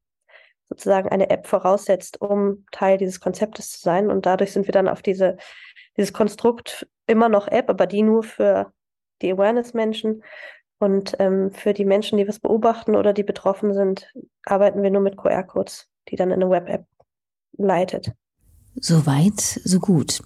sozusagen 0.68 1.08
eine 1.08 1.30
App 1.30 1.46
voraussetzt, 1.46 2.20
um 2.20 2.66
Teil 2.72 2.98
dieses 2.98 3.20
Konzeptes 3.20 3.72
zu 3.72 3.80
sein. 3.80 4.10
Und 4.10 4.26
dadurch 4.26 4.52
sind 4.52 4.66
wir 4.66 4.72
dann 4.72 4.88
auf 4.88 5.02
diese, 5.02 5.36
dieses 5.96 6.12
Konstrukt 6.12 6.88
immer 7.06 7.28
noch 7.28 7.48
App, 7.48 7.70
aber 7.70 7.86
die 7.86 8.02
nur 8.02 8.22
für 8.22 8.72
die 9.22 9.32
Awareness-Menschen 9.32 10.22
und 10.78 11.16
ähm, 11.18 11.50
für 11.52 11.72
die 11.72 11.84
Menschen, 11.84 12.18
die 12.18 12.28
was 12.28 12.38
beobachten 12.38 12.96
oder 12.96 13.12
die 13.12 13.22
betroffen 13.22 13.72
sind, 13.72 14.12
arbeiten 14.44 14.82
wir 14.82 14.90
nur 14.90 15.02
mit 15.02 15.16
QR-Codes, 15.16 15.88
die 16.08 16.16
dann 16.16 16.30
in 16.30 16.42
eine 16.42 16.50
Web-App 16.50 16.86
leitet. 17.56 18.12
So 18.78 19.06
weit, 19.06 19.40
so 19.40 19.80
gut. 19.80 20.20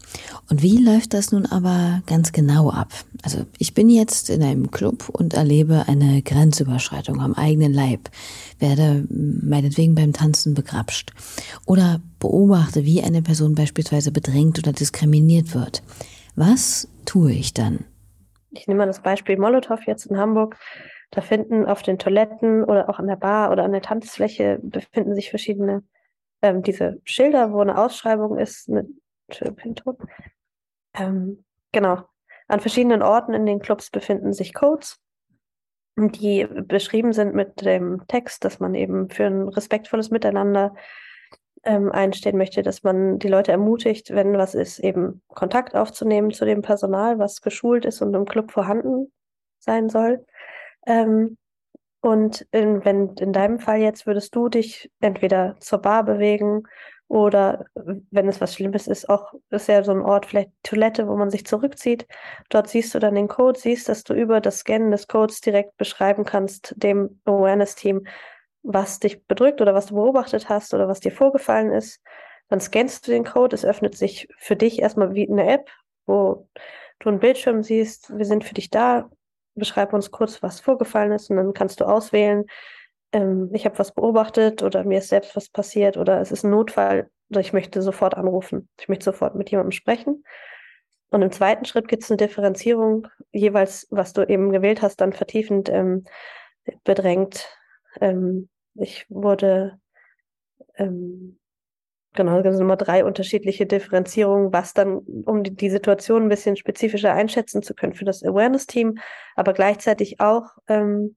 Und 0.50 0.60
wie 0.60 0.78
läuft 0.78 1.14
das 1.14 1.30
nun 1.30 1.46
aber 1.46 2.02
ganz 2.06 2.32
genau 2.32 2.70
ab? 2.70 2.92
Also 3.22 3.46
ich 3.58 3.74
bin 3.74 3.88
jetzt 3.88 4.28
in 4.28 4.42
einem 4.42 4.72
Club 4.72 5.08
und 5.08 5.34
erlebe 5.34 5.84
eine 5.86 6.20
Grenzüberschreitung 6.20 7.20
am 7.20 7.34
eigenen 7.34 7.72
Leib, 7.72 8.10
werde 8.58 9.06
meinetwegen 9.08 9.94
beim 9.94 10.12
Tanzen 10.12 10.54
begrapscht 10.54 11.12
oder 11.64 12.00
beobachte, 12.18 12.84
wie 12.84 13.02
eine 13.02 13.22
Person 13.22 13.54
beispielsweise 13.54 14.10
bedrängt 14.10 14.58
oder 14.58 14.72
diskriminiert 14.72 15.54
wird. 15.54 15.84
Was 16.34 16.88
tue 17.04 17.32
ich 17.32 17.54
dann? 17.54 17.84
Ich 18.50 18.66
nehme 18.66 18.78
mal 18.78 18.86
das 18.86 19.02
Beispiel 19.02 19.38
Molotow 19.38 19.80
jetzt 19.86 20.06
in 20.06 20.18
Hamburg. 20.18 20.56
Da 21.10 21.20
finden 21.20 21.66
auf 21.66 21.82
den 21.82 21.98
Toiletten 21.98 22.64
oder 22.64 22.88
auch 22.88 22.98
an 22.98 23.06
der 23.06 23.16
Bar 23.16 23.50
oder 23.50 23.64
an 23.64 23.72
der 23.72 23.82
Tanzfläche 23.82 24.60
befinden 24.62 25.14
sich 25.14 25.30
verschiedene 25.30 25.82
ähm, 26.42 26.62
diese 26.62 27.00
Schilder, 27.04 27.52
wo 27.52 27.60
eine 27.60 27.78
Ausschreibung 27.78 28.38
ist 28.38 28.68
mit 28.68 28.86
ähm, 30.94 31.44
genau. 31.72 32.04
An 32.48 32.60
verschiedenen 32.60 33.02
Orten 33.02 33.32
in 33.32 33.46
den 33.46 33.60
Clubs 33.60 33.90
befinden 33.90 34.32
sich 34.32 34.54
Codes, 34.54 35.00
die 35.96 36.46
beschrieben 36.46 37.12
sind 37.12 37.34
mit 37.34 37.64
dem 37.64 38.06
Text, 38.08 38.44
dass 38.44 38.58
man 38.58 38.74
eben 38.74 39.08
für 39.08 39.26
ein 39.26 39.48
respektvolles 39.48 40.10
Miteinander 40.10 40.74
ähm, 41.64 41.92
einstehen 41.92 42.38
möchte, 42.38 42.62
dass 42.62 42.82
man 42.82 43.18
die 43.18 43.28
Leute 43.28 43.52
ermutigt, 43.52 44.10
wenn 44.10 44.36
was 44.38 44.54
ist, 44.54 44.78
eben 44.78 45.22
Kontakt 45.28 45.74
aufzunehmen 45.74 46.30
zu 46.30 46.44
dem 46.44 46.62
Personal, 46.62 47.18
was 47.18 47.42
geschult 47.42 47.84
ist 47.84 48.00
und 48.00 48.14
im 48.14 48.24
Club 48.24 48.50
vorhanden 48.50 49.12
sein 49.58 49.88
soll. 49.88 50.24
Ähm, 50.86 51.36
und 52.00 52.46
in, 52.50 52.84
wenn 52.84 53.14
in 53.16 53.32
deinem 53.32 53.58
Fall 53.58 53.78
jetzt 53.80 54.06
würdest 54.06 54.34
du 54.34 54.48
dich 54.48 54.90
entweder 55.00 55.56
zur 55.60 55.80
Bar 55.80 56.04
bewegen 56.04 56.62
oder 57.08 57.66
wenn 57.74 58.28
es 58.28 58.40
was 58.40 58.54
Schlimmes 58.54 58.86
ist, 58.86 59.10
auch 59.10 59.34
ist 59.50 59.68
ja 59.68 59.82
so 59.82 59.92
ein 59.92 60.00
Ort, 60.00 60.26
vielleicht 60.26 60.50
Toilette, 60.62 61.08
wo 61.08 61.16
man 61.16 61.28
sich 61.28 61.44
zurückzieht. 61.44 62.06
Dort 62.48 62.68
siehst 62.68 62.94
du 62.94 63.00
dann 63.00 63.16
den 63.16 63.28
Code, 63.28 63.58
siehst, 63.58 63.88
dass 63.88 64.04
du 64.04 64.14
über 64.14 64.40
das 64.40 64.60
Scannen 64.60 64.92
des 64.92 65.08
Codes 65.08 65.40
direkt 65.40 65.76
beschreiben 65.76 66.24
kannst 66.24 66.72
dem 66.76 67.20
Awareness-Team, 67.24 68.06
was 68.62 69.00
dich 69.00 69.26
bedrückt 69.26 69.60
oder 69.60 69.74
was 69.74 69.86
du 69.86 69.94
beobachtet 69.94 70.48
hast 70.48 70.74
oder 70.74 70.88
was 70.88 71.00
dir 71.00 71.12
vorgefallen 71.12 71.72
ist. 71.72 72.00
Dann 72.48 72.60
scannst 72.60 73.06
du 73.06 73.12
den 73.12 73.24
Code, 73.24 73.54
es 73.54 73.64
öffnet 73.64 73.96
sich 73.96 74.28
für 74.38 74.56
dich 74.56 74.80
erstmal 74.80 75.14
wie 75.14 75.28
eine 75.28 75.48
App, 75.48 75.70
wo 76.06 76.48
du 76.98 77.08
einen 77.08 77.20
Bildschirm 77.20 77.62
siehst, 77.62 78.16
wir 78.16 78.24
sind 78.24 78.44
für 78.44 78.54
dich 78.54 78.70
da, 78.70 79.08
beschreib 79.54 79.92
uns 79.92 80.10
kurz, 80.10 80.42
was 80.42 80.60
vorgefallen 80.60 81.12
ist 81.12 81.30
und 81.30 81.36
dann 81.36 81.52
kannst 81.54 81.80
du 81.80 81.84
auswählen, 81.84 82.44
ähm, 83.12 83.50
ich 83.52 83.64
habe 83.64 83.78
was 83.78 83.92
beobachtet 83.92 84.62
oder 84.62 84.84
mir 84.84 84.98
ist 84.98 85.08
selbst 85.08 85.36
was 85.36 85.48
passiert 85.48 85.96
oder 85.96 86.20
es 86.20 86.32
ist 86.32 86.44
ein 86.44 86.50
Notfall 86.50 87.10
oder 87.30 87.40
ich 87.40 87.52
möchte 87.52 87.82
sofort 87.82 88.14
anrufen, 88.14 88.68
ich 88.78 88.88
möchte 88.88 89.04
sofort 89.04 89.34
mit 89.34 89.50
jemandem 89.50 89.72
sprechen. 89.72 90.24
Und 91.10 91.22
im 91.22 91.32
zweiten 91.32 91.64
Schritt 91.64 91.88
gibt 91.88 92.04
es 92.04 92.10
eine 92.10 92.18
Differenzierung, 92.18 93.08
jeweils, 93.32 93.88
was 93.90 94.12
du 94.12 94.22
eben 94.22 94.52
gewählt 94.52 94.80
hast, 94.80 95.00
dann 95.00 95.12
vertiefend 95.12 95.68
ähm, 95.68 96.04
bedrängt. 96.84 97.48
Ähm, 98.00 98.48
ich 98.74 99.06
wurde, 99.08 99.78
ähm, 100.76 101.38
genau, 102.14 102.38
es 102.38 102.56
sind 102.56 102.64
immer 102.64 102.76
drei 102.76 103.04
unterschiedliche 103.04 103.66
Differenzierungen, 103.66 104.52
was 104.52 104.74
dann, 104.74 104.98
um 104.98 105.42
die, 105.42 105.54
die 105.54 105.70
Situation 105.70 106.24
ein 106.24 106.28
bisschen 106.28 106.56
spezifischer 106.56 107.12
einschätzen 107.12 107.62
zu 107.62 107.74
können 107.74 107.94
für 107.94 108.04
das 108.04 108.22
Awareness-Team, 108.22 108.98
aber 109.36 109.52
gleichzeitig 109.52 110.20
auch 110.20 110.44
ähm, 110.68 111.16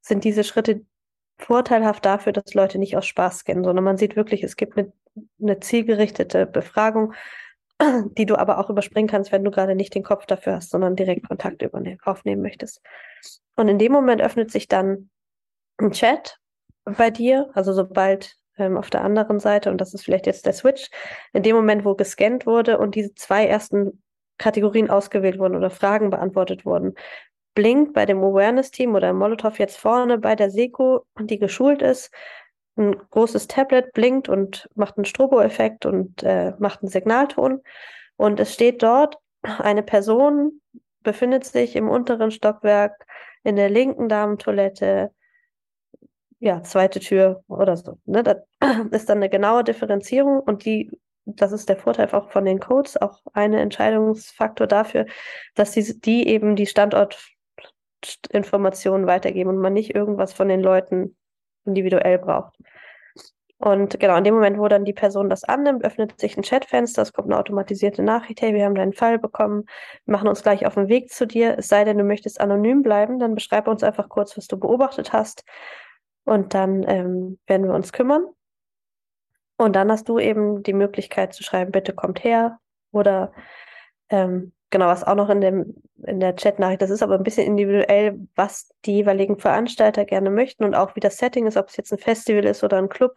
sind 0.00 0.24
diese 0.24 0.44
Schritte 0.44 0.82
vorteilhaft 1.38 2.04
dafür, 2.04 2.32
dass 2.32 2.54
Leute 2.54 2.78
nicht 2.78 2.96
aus 2.96 3.06
Spaß 3.06 3.38
scannen, 3.38 3.64
sondern 3.64 3.84
man 3.84 3.96
sieht 3.96 4.16
wirklich, 4.16 4.42
es 4.42 4.56
gibt 4.56 4.76
eine, 4.76 4.92
eine 5.40 5.60
zielgerichtete 5.60 6.46
Befragung, 6.46 7.14
die 8.18 8.26
du 8.26 8.36
aber 8.36 8.58
auch 8.58 8.70
überspringen 8.70 9.08
kannst, 9.08 9.30
wenn 9.30 9.44
du 9.44 9.50
gerade 9.50 9.76
nicht 9.76 9.94
den 9.94 10.02
Kopf 10.02 10.26
dafür 10.26 10.56
hast, 10.56 10.70
sondern 10.70 10.96
direkt 10.96 11.28
Kontakt 11.28 11.62
aufnehmen 12.04 12.42
möchtest. 12.42 12.80
Und 13.54 13.68
in 13.68 13.78
dem 13.78 13.92
Moment 13.92 14.20
öffnet 14.20 14.50
sich 14.50 14.68
dann 14.68 15.10
ein 15.78 15.92
Chat 15.92 16.38
bei 16.84 17.10
dir, 17.10 17.50
also 17.54 17.72
sobald 17.72 18.36
ähm, 18.56 18.76
auf 18.76 18.90
der 18.90 19.04
anderen 19.04 19.40
Seite, 19.40 19.70
und 19.70 19.80
das 19.80 19.94
ist 19.94 20.04
vielleicht 20.04 20.26
jetzt 20.26 20.46
der 20.46 20.52
Switch, 20.52 20.90
in 21.32 21.42
dem 21.42 21.56
Moment, 21.56 21.84
wo 21.84 21.94
gescannt 21.94 22.46
wurde 22.46 22.78
und 22.78 22.94
diese 22.94 23.14
zwei 23.14 23.46
ersten 23.46 24.02
Kategorien 24.38 24.90
ausgewählt 24.90 25.38
wurden 25.38 25.56
oder 25.56 25.70
Fragen 25.70 26.10
beantwortet 26.10 26.64
wurden, 26.64 26.94
blinkt 27.54 27.92
bei 27.92 28.06
dem 28.06 28.18
Awareness-Team 28.18 28.94
oder 28.94 29.10
im 29.10 29.18
Molotow 29.18 29.58
jetzt 29.58 29.78
vorne 29.78 30.18
bei 30.18 30.36
der 30.36 30.50
Seko, 30.50 31.04
die 31.18 31.38
geschult 31.38 31.82
ist, 31.82 32.12
ein 32.76 32.96
großes 33.10 33.48
Tablet 33.48 33.92
blinkt 33.92 34.28
und 34.28 34.68
macht 34.76 34.96
einen 34.96 35.04
Strobo-Effekt 35.04 35.84
und 35.84 36.22
äh, 36.22 36.52
macht 36.58 36.82
einen 36.82 36.90
Signalton. 36.90 37.60
Und 38.16 38.38
es 38.38 38.54
steht 38.54 38.82
dort, 38.82 39.18
eine 39.42 39.82
Person 39.82 40.60
befindet 41.02 41.44
sich 41.44 41.74
im 41.74 41.88
unteren 41.88 42.30
Stockwerk 42.30 43.04
in 43.42 43.56
der 43.56 43.70
linken 43.70 44.08
Damentoilette, 44.08 45.12
ja, 46.40 46.62
zweite 46.62 47.00
Tür 47.00 47.42
oder 47.48 47.76
so. 47.76 47.98
Ne? 48.04 48.22
Das 48.22 48.36
ist 48.92 49.08
dann 49.08 49.18
eine 49.18 49.28
genaue 49.28 49.64
Differenzierung 49.64 50.38
und 50.40 50.64
die, 50.64 50.90
das 51.24 51.50
ist 51.52 51.68
der 51.68 51.76
Vorteil 51.76 52.08
auch 52.12 52.30
von 52.30 52.44
den 52.44 52.60
Codes, 52.60 52.96
auch 52.96 53.20
ein 53.32 53.54
Entscheidungsfaktor 53.54 54.66
dafür, 54.66 55.06
dass 55.54 55.70
die, 55.72 56.00
die 56.00 56.28
eben 56.28 56.56
die 56.56 56.66
Standortinformationen 56.66 59.06
weitergeben 59.06 59.50
und 59.50 59.58
man 59.58 59.72
nicht 59.72 59.94
irgendwas 59.94 60.32
von 60.32 60.48
den 60.48 60.60
Leuten 60.60 61.16
individuell 61.64 62.18
braucht. 62.18 62.56
Und 63.60 63.98
genau, 63.98 64.16
in 64.16 64.22
dem 64.22 64.34
Moment, 64.34 64.56
wo 64.56 64.68
dann 64.68 64.84
die 64.84 64.92
Person 64.92 65.28
das 65.28 65.42
annimmt, 65.42 65.84
öffnet 65.84 66.18
sich 66.20 66.36
ein 66.36 66.44
Chatfenster, 66.44 67.02
es 67.02 67.12
kommt 67.12 67.26
eine 67.26 67.38
automatisierte 67.38 68.04
Nachricht, 68.04 68.40
hey, 68.40 68.54
wir 68.54 68.64
haben 68.64 68.76
deinen 68.76 68.92
Fall 68.92 69.18
bekommen, 69.18 69.64
wir 70.04 70.12
machen 70.12 70.28
uns 70.28 70.44
gleich 70.44 70.64
auf 70.64 70.74
den 70.74 70.88
Weg 70.88 71.10
zu 71.10 71.26
dir. 71.26 71.58
Es 71.58 71.66
sei 71.66 71.82
denn, 71.82 71.98
du 71.98 72.04
möchtest 72.04 72.40
anonym 72.40 72.82
bleiben, 72.82 73.18
dann 73.18 73.34
beschreib 73.34 73.66
uns 73.66 73.82
einfach 73.82 74.08
kurz, 74.08 74.36
was 74.36 74.46
du 74.46 74.56
beobachtet 74.56 75.12
hast. 75.12 75.44
Und 76.28 76.52
dann 76.52 76.84
ähm, 76.86 77.38
werden 77.46 77.66
wir 77.66 77.74
uns 77.74 77.90
kümmern. 77.90 78.26
Und 79.56 79.74
dann 79.74 79.90
hast 79.90 80.10
du 80.10 80.18
eben 80.18 80.62
die 80.62 80.74
Möglichkeit 80.74 81.32
zu 81.32 81.42
schreiben, 81.42 81.72
bitte 81.72 81.94
kommt 81.94 82.22
her. 82.22 82.58
Oder 82.92 83.32
ähm, 84.10 84.52
genau, 84.68 84.88
was 84.88 85.04
auch 85.04 85.14
noch 85.14 85.30
in, 85.30 85.40
dem, 85.40 85.82
in 86.04 86.20
der 86.20 86.36
Chat-Nachricht, 86.36 86.82
das 86.82 86.90
ist 86.90 87.02
aber 87.02 87.14
ein 87.14 87.22
bisschen 87.22 87.46
individuell, 87.46 88.20
was 88.34 88.68
die 88.84 88.96
jeweiligen 88.96 89.38
Veranstalter 89.38 90.04
gerne 90.04 90.28
möchten 90.28 90.64
und 90.64 90.74
auch 90.74 90.96
wie 90.96 91.00
das 91.00 91.16
Setting 91.16 91.46
ist, 91.46 91.56
ob 91.56 91.68
es 91.68 91.78
jetzt 91.78 91.92
ein 91.92 91.98
Festival 91.98 92.44
ist 92.44 92.62
oder 92.62 92.76
ein 92.76 92.90
Club, 92.90 93.16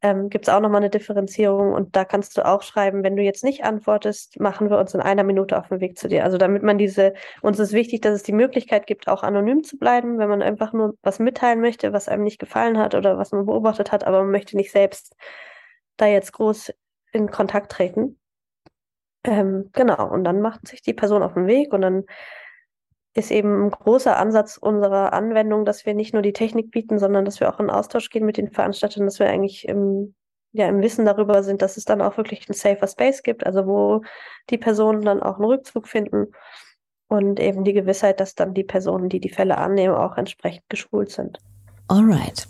ähm, 0.00 0.30
gibt 0.30 0.46
es 0.46 0.54
auch 0.54 0.60
nochmal 0.60 0.80
eine 0.80 0.90
Differenzierung 0.90 1.72
und 1.72 1.96
da 1.96 2.04
kannst 2.04 2.36
du 2.36 2.46
auch 2.46 2.62
schreiben, 2.62 3.02
wenn 3.02 3.16
du 3.16 3.22
jetzt 3.22 3.42
nicht 3.42 3.64
antwortest, 3.64 4.38
machen 4.38 4.70
wir 4.70 4.78
uns 4.78 4.94
in 4.94 5.00
einer 5.00 5.24
Minute 5.24 5.58
auf 5.58 5.68
den 5.68 5.80
Weg 5.80 5.98
zu 5.98 6.08
dir. 6.08 6.24
Also 6.24 6.38
damit 6.38 6.62
man 6.62 6.78
diese, 6.78 7.14
uns 7.42 7.58
ist 7.58 7.72
wichtig, 7.72 8.02
dass 8.02 8.14
es 8.14 8.22
die 8.22 8.32
Möglichkeit 8.32 8.86
gibt, 8.86 9.08
auch 9.08 9.22
anonym 9.24 9.64
zu 9.64 9.76
bleiben, 9.76 10.18
wenn 10.18 10.28
man 10.28 10.42
einfach 10.42 10.72
nur 10.72 10.94
was 11.02 11.18
mitteilen 11.18 11.60
möchte, 11.60 11.92
was 11.92 12.08
einem 12.08 12.22
nicht 12.22 12.38
gefallen 12.38 12.78
hat 12.78 12.94
oder 12.94 13.18
was 13.18 13.32
man 13.32 13.46
beobachtet 13.46 13.90
hat, 13.90 14.04
aber 14.04 14.22
man 14.22 14.30
möchte 14.30 14.56
nicht 14.56 14.70
selbst 14.70 15.16
da 15.96 16.06
jetzt 16.06 16.32
groß 16.32 16.72
in 17.12 17.30
Kontakt 17.30 17.72
treten. 17.72 18.18
Ähm, 19.24 19.70
genau, 19.72 20.08
und 20.08 20.22
dann 20.24 20.40
macht 20.40 20.68
sich 20.68 20.80
die 20.80 20.94
Person 20.94 21.22
auf 21.24 21.34
den 21.34 21.48
Weg 21.48 21.72
und 21.72 21.80
dann 21.80 22.04
ist 23.18 23.30
eben 23.30 23.66
ein 23.66 23.70
großer 23.70 24.16
Ansatz 24.16 24.56
unserer 24.56 25.12
Anwendung, 25.12 25.64
dass 25.64 25.84
wir 25.84 25.94
nicht 25.94 26.12
nur 26.12 26.22
die 26.22 26.32
Technik 26.32 26.70
bieten, 26.70 26.98
sondern 26.98 27.24
dass 27.24 27.40
wir 27.40 27.52
auch 27.52 27.60
in 27.60 27.70
Austausch 27.70 28.10
gehen 28.10 28.24
mit 28.24 28.36
den 28.36 28.50
Veranstaltern, 28.50 29.04
dass 29.04 29.18
wir 29.18 29.28
eigentlich 29.28 29.66
im, 29.68 30.14
ja, 30.52 30.68
im 30.68 30.80
Wissen 30.80 31.04
darüber 31.04 31.42
sind, 31.42 31.60
dass 31.60 31.76
es 31.76 31.84
dann 31.84 32.00
auch 32.00 32.16
wirklich 32.16 32.48
ein 32.48 32.54
safer 32.54 32.86
Space 32.86 33.22
gibt, 33.22 33.44
also 33.44 33.66
wo 33.66 34.02
die 34.50 34.58
Personen 34.58 35.02
dann 35.02 35.22
auch 35.22 35.36
einen 35.36 35.46
Rückzug 35.46 35.88
finden 35.88 36.28
und 37.08 37.40
eben 37.40 37.64
die 37.64 37.72
Gewissheit, 37.72 38.20
dass 38.20 38.34
dann 38.34 38.54
die 38.54 38.64
Personen, 38.64 39.08
die 39.08 39.20
die 39.20 39.30
Fälle 39.30 39.58
annehmen, 39.58 39.94
auch 39.94 40.16
entsprechend 40.16 40.68
geschult 40.68 41.10
sind. 41.10 41.38
Alright. 41.88 42.46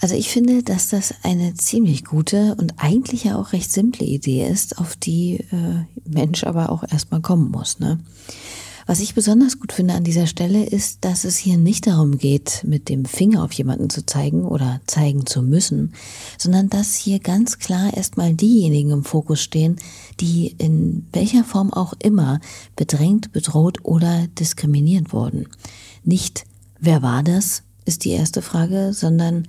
Also 0.00 0.14
ich 0.14 0.30
finde, 0.30 0.62
dass 0.62 0.88
das 0.88 1.14
eine 1.22 1.54
ziemlich 1.54 2.04
gute 2.06 2.56
und 2.58 2.74
eigentlich 2.78 3.24
ja 3.24 3.36
auch 3.36 3.52
recht 3.52 3.70
simple 3.70 4.06
Idee 4.06 4.48
ist, 4.48 4.78
auf 4.78 4.96
die 4.96 5.46
äh, 5.52 5.84
Mensch 6.08 6.44
aber 6.44 6.72
auch 6.72 6.84
erstmal 6.90 7.20
kommen 7.20 7.50
muss. 7.50 7.80
Ne? 7.80 7.98
Was 8.88 9.00
ich 9.00 9.14
besonders 9.14 9.60
gut 9.60 9.74
finde 9.74 9.92
an 9.92 10.02
dieser 10.02 10.26
Stelle 10.26 10.64
ist, 10.64 11.04
dass 11.04 11.24
es 11.24 11.36
hier 11.36 11.58
nicht 11.58 11.86
darum 11.86 12.16
geht, 12.16 12.64
mit 12.64 12.88
dem 12.88 13.04
Finger 13.04 13.44
auf 13.44 13.52
jemanden 13.52 13.90
zu 13.90 14.06
zeigen 14.06 14.46
oder 14.46 14.80
zeigen 14.86 15.26
zu 15.26 15.42
müssen, 15.42 15.92
sondern 16.38 16.70
dass 16.70 16.94
hier 16.94 17.18
ganz 17.18 17.58
klar 17.58 17.94
erstmal 17.94 18.32
diejenigen 18.32 18.92
im 18.92 19.04
Fokus 19.04 19.42
stehen, 19.42 19.76
die 20.20 20.54
in 20.56 21.06
welcher 21.12 21.44
Form 21.44 21.70
auch 21.70 21.92
immer 22.02 22.40
bedrängt, 22.76 23.30
bedroht 23.30 23.76
oder 23.82 24.26
diskriminiert 24.26 25.12
wurden. 25.12 25.50
Nicht, 26.02 26.46
wer 26.80 27.02
war 27.02 27.22
das, 27.22 27.64
ist 27.84 28.06
die 28.06 28.12
erste 28.12 28.40
Frage, 28.40 28.94
sondern 28.94 29.48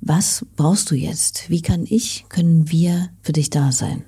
was 0.00 0.46
brauchst 0.54 0.88
du 0.92 0.94
jetzt? 0.94 1.50
Wie 1.50 1.62
kann 1.62 1.84
ich, 1.84 2.26
können 2.28 2.70
wir 2.70 3.08
für 3.22 3.32
dich 3.32 3.50
da 3.50 3.72
sein? 3.72 4.04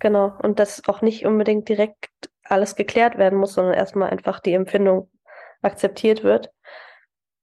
Genau, 0.00 0.32
und 0.42 0.58
das 0.58 0.82
auch 0.88 1.02
nicht 1.02 1.24
unbedingt 1.24 1.68
direkt 1.68 2.30
alles 2.48 2.76
geklärt 2.76 3.18
werden 3.18 3.38
muss, 3.38 3.54
sondern 3.54 3.74
erstmal 3.74 4.10
einfach 4.10 4.40
die 4.40 4.54
Empfindung 4.54 5.10
akzeptiert 5.62 6.24
wird. 6.24 6.52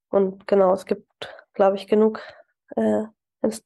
Und 0.10 0.48
genau, 0.48 0.74
es 0.74 0.86
gibt, 0.86 1.08
glaube 1.54 1.76
ich, 1.78 1.88
genug 1.88 2.22
äh, 2.76 3.04
Inst 3.42 3.66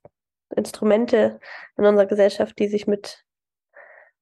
Instrumente 0.56 1.40
in 1.78 1.86
unserer 1.86 2.08
Gesellschaft, 2.08 2.58
die 2.58 2.68
sich 2.68 2.88
mit 2.88 3.24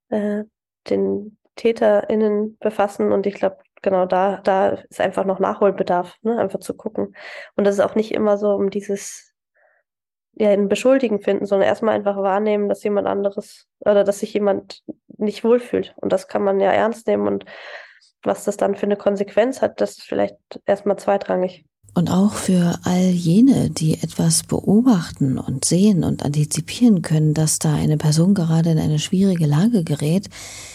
äh, 0.10 0.44
den 0.90 1.38
TäterInnen 1.56 2.58
befassen. 2.58 3.14
Und 3.14 3.26
ich 3.26 3.36
glaube, 3.36 3.60
genau 3.82 4.06
da, 4.06 4.42
da 4.44 4.72
ist 4.90 5.00
einfach 5.00 5.24
noch 5.24 5.40
Nachholbedarf, 5.40 6.18
ne? 6.24 6.38
einfach 6.38 6.60
zu 6.60 6.76
gucken. 6.76 7.16
Und 7.56 7.64
das 7.64 7.76
ist 7.76 7.82
auch 7.82 7.96
nicht 7.96 8.14
immer 8.14 8.38
so 8.38 8.52
um 8.52 8.70
dieses 8.70 9.34
ja, 10.34 10.50
einen 10.50 10.70
Beschuldigen 10.70 11.22
finden, 11.22 11.46
sondern 11.46 11.68
erstmal 11.68 11.96
einfach 11.96 12.18
wahrnehmen, 12.18 12.70
dass 12.70 12.84
jemand 12.84 13.08
anderes 13.08 13.68
oder 13.80 14.04
dass 14.04 14.20
sich 14.20 14.34
jemand 14.34 14.84
nicht 15.18 15.44
wohlfühlt. 15.44 15.94
Und 15.98 16.14
das 16.14 16.28
kann 16.28 16.44
man 16.44 16.60
ja 16.60 16.72
ernst 16.72 17.08
nehmen 17.08 17.28
und 17.28 17.46
was 18.24 18.44
das 18.44 18.58
dann 18.58 18.76
für 18.76 18.86
eine 18.86 18.98
Konsequenz 18.98 19.62
hat, 19.62 19.80
das 19.80 19.92
ist 19.92 20.04
vielleicht 20.04 20.36
erstmal 20.66 20.98
zweitrangig. 20.98 21.66
Und 21.94 22.12
auch 22.12 22.34
für 22.34 22.78
all 22.84 23.10
jene, 23.10 23.72
die 23.72 23.96
etwas 23.96 24.44
beobachten 24.44 25.40
und 25.40 25.66
sehen 25.66 26.04
und 26.04 26.24
antizipieren 26.24 27.02
können, 27.02 27.34
dass 27.34 27.58
da 27.58 27.74
eine 27.74 27.98
Person 27.98 28.36
gerade 28.36 28.70
in 28.70 28.78
eine 28.78 29.00
schwierige 29.00 29.48
Lage 29.48 29.84
gerät, 29.84 30.30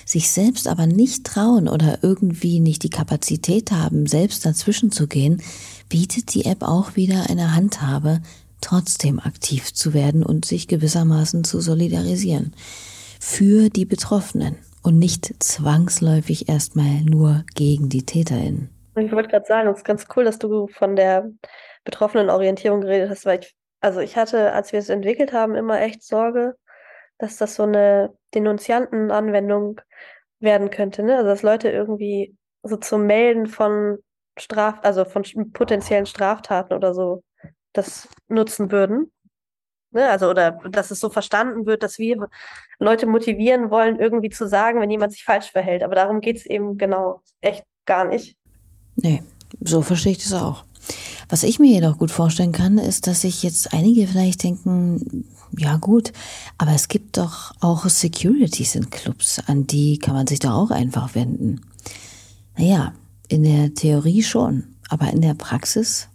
sich 0.04 0.30
selbst 0.30 0.66
aber 0.66 0.86
nicht 0.86 1.24
trauen 1.24 1.68
oder 1.68 2.00
irgendwie 2.02 2.58
nicht 2.58 2.82
die 2.82 2.90
Kapazität 2.90 3.70
haben, 3.70 4.06
selbst 4.06 4.44
dazwischen 4.44 4.90
zu 4.90 5.06
gehen, 5.06 5.40
bietet 5.88 6.34
die 6.34 6.44
App 6.44 6.62
auch 6.62 6.96
wieder 6.96 7.30
eine 7.30 7.54
Handhabe, 7.54 8.20
trotzdem 8.60 9.20
aktiv 9.20 9.72
zu 9.72 9.94
werden 9.94 10.24
und 10.24 10.44
sich 10.44 10.66
gewissermaßen 10.66 11.44
zu 11.44 11.60
solidarisieren. 11.60 12.52
Für 13.24 13.68
die 13.70 13.84
Betroffenen 13.84 14.58
und 14.82 14.98
nicht 14.98 15.40
zwangsläufig 15.40 16.48
erstmal 16.48 17.02
nur 17.04 17.44
gegen 17.54 17.88
die 17.88 18.04
TäterInnen. 18.04 18.68
Ich 18.96 19.12
wollte 19.12 19.28
gerade 19.28 19.46
sagen, 19.46 19.68
es 19.68 19.78
ist 19.78 19.84
ganz 19.84 20.06
cool, 20.16 20.24
dass 20.24 20.40
du 20.40 20.66
von 20.66 20.96
der 20.96 21.30
betroffenen 21.84 22.30
Orientierung 22.30 22.80
geredet 22.80 23.08
hast, 23.08 23.24
weil 23.24 23.38
ich, 23.38 23.54
also 23.80 24.00
ich 24.00 24.16
hatte, 24.16 24.52
als 24.52 24.72
wir 24.72 24.80
es 24.80 24.88
entwickelt 24.88 25.32
haben, 25.32 25.54
immer 25.54 25.80
echt 25.80 26.02
Sorge, 26.02 26.56
dass 27.18 27.36
das 27.36 27.54
so 27.54 27.62
eine 27.62 28.12
Denunziantenanwendung 28.34 29.80
werden 30.40 30.70
könnte, 30.70 31.04
ne? 31.04 31.16
Also 31.16 31.28
dass 31.28 31.42
Leute 31.42 31.70
irgendwie 31.70 32.36
so 32.64 32.76
zum 32.76 33.06
Melden 33.06 33.46
von 33.46 33.98
Straf, 34.36 34.80
also 34.82 35.04
von 35.04 35.22
potenziellen 35.52 36.06
Straftaten 36.06 36.74
oder 36.74 36.92
so 36.92 37.22
das 37.72 38.08
nutzen 38.26 38.72
würden. 38.72 39.12
Ne? 39.92 40.08
Also, 40.08 40.30
oder 40.30 40.52
dass 40.70 40.90
es 40.90 41.00
so 41.00 41.10
verstanden 41.10 41.66
wird, 41.66 41.82
dass 41.82 41.98
wir 41.98 42.28
Leute 42.78 43.06
motivieren 43.06 43.70
wollen, 43.70 43.98
irgendwie 43.98 44.30
zu 44.30 44.48
sagen, 44.48 44.80
wenn 44.80 44.90
jemand 44.90 45.12
sich 45.12 45.24
falsch 45.24 45.50
verhält. 45.50 45.82
Aber 45.82 45.94
darum 45.94 46.20
geht 46.20 46.36
es 46.36 46.46
eben 46.46 46.78
genau 46.78 47.22
echt 47.40 47.64
gar 47.86 48.04
nicht. 48.04 48.36
Nee, 48.96 49.22
so 49.60 49.82
verstehe 49.82 50.12
ich 50.12 50.22
das 50.22 50.32
auch. 50.32 50.64
Was 51.28 51.44
ich 51.44 51.58
mir 51.58 51.72
jedoch 51.72 51.98
gut 51.98 52.10
vorstellen 52.10 52.52
kann, 52.52 52.78
ist, 52.78 53.06
dass 53.06 53.22
sich 53.22 53.42
jetzt 53.42 53.72
einige 53.72 54.06
vielleicht 54.06 54.42
denken, 54.42 55.24
ja 55.56 55.76
gut, 55.76 56.12
aber 56.58 56.72
es 56.72 56.88
gibt 56.88 57.16
doch 57.16 57.52
auch 57.60 57.86
Securities 57.88 58.74
in 58.74 58.90
Clubs, 58.90 59.40
an 59.46 59.66
die 59.66 59.98
kann 59.98 60.14
man 60.14 60.26
sich 60.26 60.40
doch 60.40 60.52
auch 60.52 60.70
einfach 60.70 61.14
wenden. 61.14 61.60
Naja, 62.56 62.92
in 63.28 63.44
der 63.44 63.72
Theorie 63.74 64.22
schon, 64.22 64.64
aber 64.88 65.10
in 65.10 65.22
der 65.22 65.34
Praxis 65.34 66.08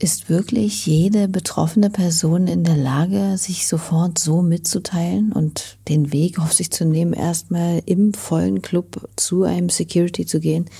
ist 0.00 0.30
wirklich 0.30 0.86
jede 0.86 1.28
betroffene 1.28 1.90
Person 1.90 2.46
in 2.46 2.64
der 2.64 2.76
Lage, 2.76 3.36
sich 3.36 3.68
sofort 3.68 4.18
so 4.18 4.42
mitzuteilen 4.42 5.32
und 5.32 5.78
den 5.88 6.12
Weg 6.12 6.38
auf 6.38 6.52
sich 6.52 6.70
zu 6.70 6.84
nehmen, 6.84 7.12
erstmal 7.12 7.82
im 7.84 8.14
vollen 8.14 8.62
Club 8.62 9.08
zu 9.16 9.44
einem 9.44 9.68
Security 9.68 10.24
zu 10.24 10.40
gehen 10.40 10.70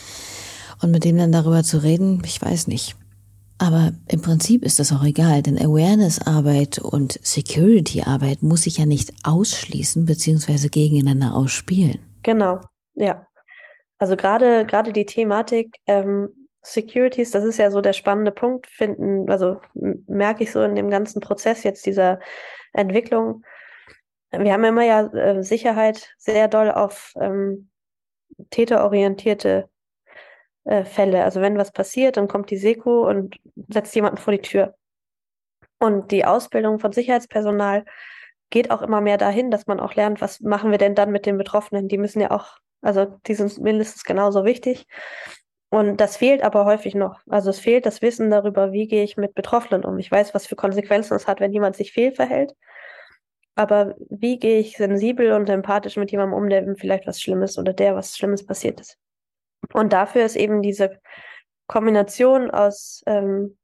und 0.83 0.91
mit 0.91 1.05
dem 1.05 1.19
dann 1.19 1.33
darüber 1.33 1.63
zu 1.63 1.83
reden? 1.83 2.23
Ich 2.25 2.41
weiß 2.41 2.67
nicht. 2.67 2.97
Aber 3.59 3.93
im 4.09 4.23
Prinzip 4.23 4.65
ist 4.65 4.79
das 4.79 4.91
auch 4.91 5.05
egal, 5.05 5.43
denn 5.43 5.59
Awareness-Arbeit 5.59 6.79
und 6.79 7.21
Security-Arbeit 7.23 8.43
muss 8.43 8.63
sich 8.63 8.79
ja 8.79 8.87
nicht 8.87 9.13
ausschließen 9.23 10.07
bzw. 10.07 10.69
gegeneinander 10.69 11.35
ausspielen. 11.37 11.99
Genau, 12.23 12.61
ja. 12.95 13.27
Also 13.99 14.17
gerade 14.17 14.65
gerade 14.65 14.95
die 14.95 15.05
Thematik 15.05 15.77
ähm, 15.87 16.31
Securities, 16.63 17.31
das 17.31 17.45
ist 17.45 17.59
ja 17.59 17.71
so 17.71 17.81
der 17.81 17.93
spannende 17.93 18.33
Punkt, 18.33 18.67
finden, 18.67 19.31
also 19.31 19.61
merke 19.75 20.45
ich 20.45 20.53
so 20.53 20.63
in 20.63 20.75
dem 20.75 20.91
ganzen 20.91 21.21
Prozess 21.21 21.63
jetzt 21.63 21.87
dieser 21.87 22.21
Entwicklung. 22.73 23.45
Wir 24.31 24.53
haben 24.53 24.65
immer 24.65 24.85
ja 24.85 25.07
äh, 25.07 25.43
Sicherheit 25.43 26.15
sehr 26.19 26.49
doll 26.49 26.71
auf 26.71 27.15
ähm, 27.21 27.71
täterorientierte 28.51 29.69
äh, 30.65 30.85
Fälle. 30.85 31.25
Also 31.25 31.41
wenn 31.41 31.59
was 31.59 31.73
passiert, 31.73 32.17
dann 32.17 32.29
kommt 32.29 32.51
die 32.51 32.57
Seko 32.57 33.09
und 33.09 33.37
setzt 33.69 33.95
jemanden 33.95 34.19
vor 34.19 34.33
die 34.33 34.43
Tür. 34.43 34.75
Und 35.79 36.11
die 36.13 36.25
Ausbildung 36.25 36.79
von 36.79 36.93
Sicherheitspersonal 36.93 37.85
geht 38.51 38.71
auch 38.71 38.83
immer 38.83 39.01
mehr 39.01 39.17
dahin, 39.17 39.51
dass 39.51 39.67
man 39.67 39.81
auch 39.81 39.95
lernt, 39.95 40.21
was 40.21 40.41
machen 40.41 40.71
wir 40.71 40.79
denn 40.79 40.95
dann 40.95 41.11
mit 41.11 41.25
den 41.25 41.39
Betroffenen? 41.39 41.89
Die 41.89 41.99
müssen 41.99 42.21
ja 42.21 42.31
auch, 42.31 42.59
also 42.83 43.07
die 43.27 43.35
sind 43.35 43.59
mindestens 43.59 44.05
genauso 44.05 44.45
wichtig. 44.45 44.87
Und 45.71 45.99
das 45.99 46.17
fehlt 46.17 46.43
aber 46.43 46.65
häufig 46.65 46.97
noch. 46.97 47.21
Also 47.29 47.51
es 47.51 47.61
fehlt 47.61 47.87
das 47.87 48.03
Wissen 48.03 48.29
darüber, 48.29 48.73
wie 48.73 48.89
gehe 48.89 49.05
ich 49.05 49.17
mit 49.17 49.35
Betroffenen 49.35 49.85
um. 49.85 49.99
Ich 49.99 50.11
weiß, 50.11 50.35
was 50.35 50.47
für 50.47 50.57
Konsequenzen 50.57 51.15
es 51.15 51.29
hat, 51.29 51.39
wenn 51.39 51.53
jemand 51.53 51.77
sich 51.77 51.93
fehlverhält. 51.93 52.55
Aber 53.55 53.95
wie 54.09 54.39
gehe 54.39 54.59
ich 54.59 54.77
sensibel 54.77 55.33
und 55.33 55.49
empathisch 55.49 55.97
mit 55.97 56.11
jemandem 56.11 56.37
um, 56.37 56.49
der 56.49 56.75
vielleicht 56.77 57.07
was 57.07 57.21
Schlimmes 57.21 57.57
oder 57.57 57.73
der 57.73 57.95
was 57.95 58.17
Schlimmes 58.17 58.45
passiert 58.45 58.81
ist? 58.81 58.99
Und 59.73 59.93
dafür 59.93 60.25
ist 60.25 60.37
eben 60.37 60.61
diese 60.61 60.99
Kombination 61.69 62.51
aus 62.51 63.03
ähm, 63.07 63.57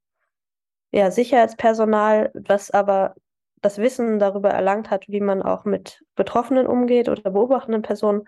ja, 0.92 1.10
Sicherheitspersonal, 1.10 2.30
was 2.34 2.70
aber 2.70 3.14
das 3.62 3.78
Wissen 3.78 4.20
darüber 4.20 4.50
erlangt 4.50 4.90
hat, 4.90 5.08
wie 5.08 5.20
man 5.20 5.42
auch 5.42 5.64
mit 5.64 6.04
Betroffenen 6.14 6.68
umgeht 6.68 7.08
oder 7.08 7.30
beobachtenden 7.30 7.82
Personen, 7.82 8.22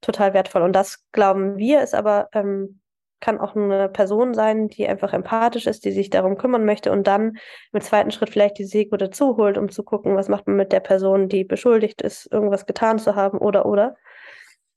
total 0.00 0.34
wertvoll. 0.34 0.62
Und 0.62 0.72
das 0.72 1.04
glauben 1.12 1.56
wir, 1.58 1.82
ist 1.82 1.94
aber 1.94 2.28
ähm, 2.32 2.80
kann 3.24 3.40
auch 3.40 3.56
eine 3.56 3.88
Person 3.88 4.34
sein, 4.34 4.68
die 4.68 4.86
einfach 4.86 5.14
empathisch 5.14 5.66
ist, 5.66 5.86
die 5.86 5.92
sich 5.92 6.10
darum 6.10 6.36
kümmern 6.36 6.66
möchte 6.66 6.92
und 6.92 7.06
dann 7.06 7.38
im 7.72 7.80
zweiten 7.80 8.10
Schritt 8.10 8.28
vielleicht 8.28 8.58
die 8.58 8.66
Seko 8.66 8.98
dazu 8.98 9.38
holt, 9.38 9.56
um 9.56 9.70
zu 9.70 9.82
gucken, 9.82 10.14
was 10.14 10.28
macht 10.28 10.46
man 10.46 10.56
mit 10.56 10.72
der 10.72 10.80
Person, 10.80 11.30
die 11.30 11.42
beschuldigt 11.42 12.02
ist, 12.02 12.30
irgendwas 12.30 12.66
getan 12.66 12.98
zu 12.98 13.14
haben 13.14 13.38
oder 13.38 13.64
oder. 13.64 13.96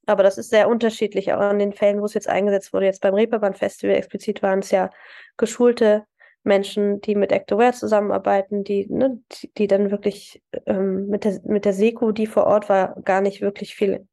Aber 0.05 0.23
das 0.23 0.37
ist 0.37 0.49
sehr 0.49 0.69
unterschiedlich, 0.69 1.33
auch 1.33 1.51
in 1.51 1.59
den 1.59 1.73
Fällen, 1.73 1.99
wo 1.99 2.05
es 2.05 2.13
jetzt 2.13 2.29
eingesetzt 2.29 2.71
wurde. 2.71 2.85
Jetzt 2.85 3.01
beim 3.01 3.15
Reeperbahn-Festival 3.15 3.97
explizit 3.97 4.41
waren 4.41 4.59
es 4.59 4.71
ja 4.71 4.91
geschulte 5.35 6.05
Menschen, 6.43 7.01
die 7.01 7.15
mit 7.15 7.33
ActAware 7.33 7.73
zusammenarbeiten, 7.73 8.63
die, 8.63 8.87
ne, 8.89 9.19
die, 9.33 9.51
die, 9.57 9.67
dann 9.67 9.91
wirklich 9.91 10.41
ähm, 10.65 11.07
mit, 11.07 11.25
der, 11.25 11.41
mit 11.43 11.65
der 11.65 11.73
Seko, 11.73 12.13
die 12.13 12.27
vor 12.27 12.47
Ort 12.47 12.69
war, 12.69 12.95
gar 13.01 13.19
nicht 13.19 13.41
wirklich 13.41 13.75
viel 13.75 14.07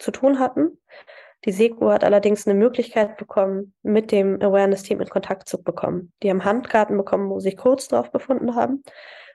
zu 0.00 0.10
tun 0.10 0.40
hatten. 0.40 0.76
Die 1.44 1.52
Seko 1.52 1.90
hat 1.90 2.02
allerdings 2.02 2.46
eine 2.46 2.58
Möglichkeit 2.58 3.16
bekommen, 3.18 3.74
mit 3.82 4.10
dem 4.10 4.40
Awareness-Team 4.40 5.00
in 5.00 5.08
Kontakt 5.08 5.48
zu 5.48 5.62
bekommen. 5.62 6.12
Die 6.22 6.30
haben 6.30 6.44
Handkarten 6.44 6.96
bekommen, 6.96 7.30
wo 7.30 7.38
sich 7.38 7.56
Codes 7.56 7.88
drauf 7.88 8.10
befunden 8.10 8.56
haben. 8.56 8.82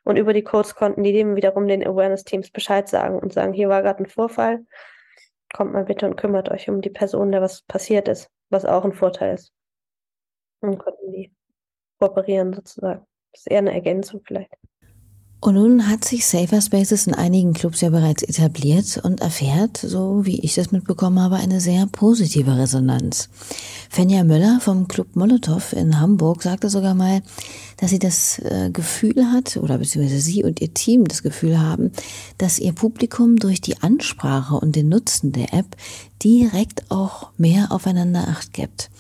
Und 0.04 0.18
über 0.18 0.34
die 0.34 0.44
Codes 0.44 0.76
konnten 0.76 1.04
die 1.04 1.14
dem 1.14 1.36
wiederum 1.36 1.68
den 1.68 1.86
Awareness-Teams 1.86 2.52
Bescheid 2.52 2.90
sagen 2.90 3.20
und 3.20 3.32
sagen, 3.32 3.54
hier 3.54 3.70
war 3.70 3.82
gerade 3.82 4.04
ein 4.04 4.08
Vorfall 4.08 4.66
kommt 5.54 5.74
mal 5.74 5.86
bitte 5.86 6.06
und 6.06 6.16
kümmert 6.16 6.50
euch 6.50 6.70
um 6.70 6.82
die 6.82 6.90
Person, 6.90 7.32
der 7.32 7.42
was 7.42 7.62
passiert 7.64 8.08
ist, 8.08 8.30
was 8.50 8.66
auch 8.66 8.86
ein 8.86 8.94
Vorteil 8.94 9.36
ist. 9.36 9.54
Und 10.62 10.78
konnten 10.78 11.12
die 11.12 11.34
kooperieren 12.00 12.54
sozusagen. 12.54 13.06
Das 13.32 13.42
ist 13.42 13.52
eher 13.52 13.60
eine 13.60 13.74
Ergänzung 13.74 14.22
vielleicht. 14.24 14.54
Und 15.44 15.56
nun 15.56 15.88
hat 15.88 16.06
sich 16.06 16.28
Safer 16.28 16.62
Spaces 16.62 17.08
in 17.08 17.16
einigen 17.16 17.54
Clubs 17.54 17.82
ja 17.82 17.90
bereits 17.90 18.22
etabliert 18.22 19.02
und 19.04 19.22
erfährt, 19.22 19.76
so 19.76 20.24
wie 20.24 20.40
ich 20.42 20.54
das 20.54 20.72
mitbekommen 20.72 21.20
habe, 21.20 21.38
eine 21.38 21.60
sehr 21.60 21.88
positive 21.88 22.56
Resonanz. 22.56 23.28
Fenja 23.90 24.24
Möller 24.24 24.60
vom 24.62 24.88
Club 24.88 25.16
Molotow 25.16 25.74
in 25.74 26.00
Hamburg 26.00 26.44
sagte 26.44 26.70
sogar 26.70 26.94
mal, 26.94 27.24
dass 27.78 27.90
sie 27.90 27.98
das 27.98 28.38
äh, 28.38 28.70
Gefühl 28.72 29.32
hat, 29.32 29.58
oder 29.58 29.80
beziehungsweise 29.80 30.22
sie 30.22 30.44
und 30.44 30.62
ihr 30.62 30.76
Team 30.76 31.06
das 31.06 31.24
Gefühl 31.24 31.60
haben, 31.60 31.92
dass 32.38 32.60
ihr 32.60 32.74
Publikum 32.74 33.38
durch 33.38 33.62
die 33.62 33.82
Ansprache 33.82 34.54
und 34.54 34.76
den 34.76 34.90
Nutzen 34.90 35.32
der 35.32 35.56
App 35.56 35.76
direkt 36.24 36.92
auch 36.92 37.32
mehr 37.40 37.72
aufeinander 37.72 38.28
acht 38.28 38.54
gibt. 38.54 38.92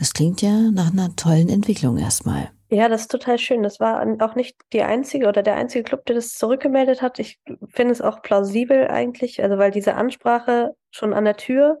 Das 0.00 0.14
klingt 0.14 0.42
ja 0.42 0.72
nach 0.72 0.90
einer 0.90 1.14
tollen 1.14 1.48
Entwicklung 1.48 1.96
erstmal. 1.96 2.50
Ja, 2.68 2.88
das 2.88 3.02
ist 3.02 3.10
total 3.10 3.38
schön. 3.38 3.62
Das 3.62 3.78
war 3.78 4.04
auch 4.20 4.34
nicht 4.34 4.56
die 4.72 4.82
einzige 4.82 5.28
oder 5.28 5.42
der 5.42 5.54
einzige 5.54 5.84
Club, 5.84 6.04
der 6.06 6.16
das 6.16 6.34
zurückgemeldet 6.34 7.00
hat. 7.00 7.18
Ich 7.20 7.38
finde 7.68 7.92
es 7.92 8.00
auch 8.02 8.22
plausibel 8.22 8.88
eigentlich, 8.88 9.42
also 9.42 9.56
weil 9.58 9.70
diese 9.70 9.94
Ansprache 9.94 10.74
schon 10.90 11.14
an 11.14 11.24
der 11.24 11.36
Tür 11.36 11.80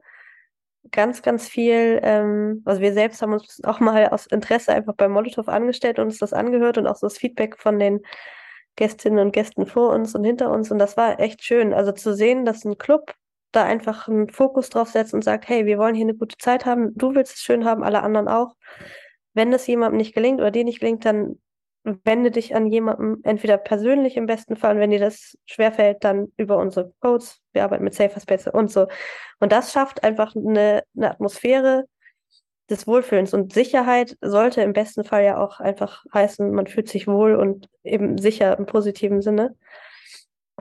ganz, 0.92 1.22
ganz 1.22 1.48
viel, 1.48 2.00
ähm, 2.02 2.62
also 2.64 2.80
wir 2.80 2.92
selbst 2.92 3.20
haben 3.20 3.32
uns 3.32 3.60
auch 3.64 3.80
mal 3.80 4.08
aus 4.10 4.26
Interesse 4.26 4.72
einfach 4.72 4.94
bei 4.94 5.08
Molotow 5.08 5.48
angestellt 5.48 5.98
und 5.98 6.06
uns 6.06 6.18
das 6.18 6.32
angehört 6.32 6.78
und 6.78 6.86
auch 6.86 6.96
so 6.96 7.06
das 7.06 7.18
Feedback 7.18 7.58
von 7.58 7.80
den 7.80 8.00
Gästinnen 8.76 9.18
und 9.18 9.32
Gästen 9.32 9.66
vor 9.66 9.90
uns 9.92 10.14
und 10.14 10.24
hinter 10.24 10.50
uns. 10.50 10.70
Und 10.70 10.78
das 10.78 10.96
war 10.96 11.18
echt 11.18 11.42
schön. 11.42 11.74
Also 11.74 11.92
zu 11.92 12.14
sehen, 12.14 12.44
dass 12.44 12.64
ein 12.64 12.78
Club 12.78 13.14
da 13.52 13.64
einfach 13.64 14.06
einen 14.06 14.28
Fokus 14.28 14.70
drauf 14.70 14.90
setzt 14.90 15.14
und 15.14 15.24
sagt, 15.24 15.48
hey, 15.48 15.66
wir 15.66 15.78
wollen 15.78 15.94
hier 15.94 16.04
eine 16.04 16.14
gute 16.14 16.36
Zeit 16.38 16.66
haben, 16.66 16.92
du 16.94 17.14
willst 17.14 17.36
es 17.36 17.42
schön 17.42 17.64
haben, 17.64 17.82
alle 17.82 18.02
anderen 18.02 18.28
auch 18.28 18.54
wenn 19.36 19.52
es 19.52 19.66
jemandem 19.66 19.98
nicht 19.98 20.14
gelingt 20.14 20.40
oder 20.40 20.50
dir 20.50 20.64
nicht 20.64 20.80
gelingt, 20.80 21.04
dann 21.04 21.38
wende 21.84 22.32
dich 22.32 22.56
an 22.56 22.66
jemanden, 22.66 23.22
entweder 23.22 23.58
persönlich 23.58 24.16
im 24.16 24.26
besten 24.26 24.56
Fall, 24.56 24.74
und 24.74 24.80
wenn 24.80 24.90
dir 24.90 24.98
das 24.98 25.38
schwerfällt, 25.46 26.02
dann 26.02 26.32
über 26.36 26.56
unsere 26.56 26.92
Codes. 27.00 27.40
Wir 27.52 27.62
arbeiten 27.62 27.84
mit 27.84 27.94
Safer 27.94 28.18
Space 28.18 28.48
und 28.48 28.72
so. 28.72 28.88
Und 29.38 29.52
das 29.52 29.72
schafft 29.72 30.02
einfach 30.02 30.34
eine, 30.34 30.82
eine 30.96 31.10
Atmosphäre 31.10 31.84
des 32.68 32.88
Wohlfühlens. 32.88 33.34
Und 33.34 33.52
Sicherheit 33.52 34.16
sollte 34.20 34.62
im 34.62 34.72
besten 34.72 35.04
Fall 35.04 35.24
ja 35.24 35.38
auch 35.38 35.60
einfach 35.60 36.04
heißen, 36.12 36.50
man 36.50 36.66
fühlt 36.66 36.88
sich 36.88 37.06
wohl 37.06 37.36
und 37.36 37.68
eben 37.84 38.18
sicher 38.18 38.58
im 38.58 38.66
positiven 38.66 39.22
Sinne. 39.22 39.54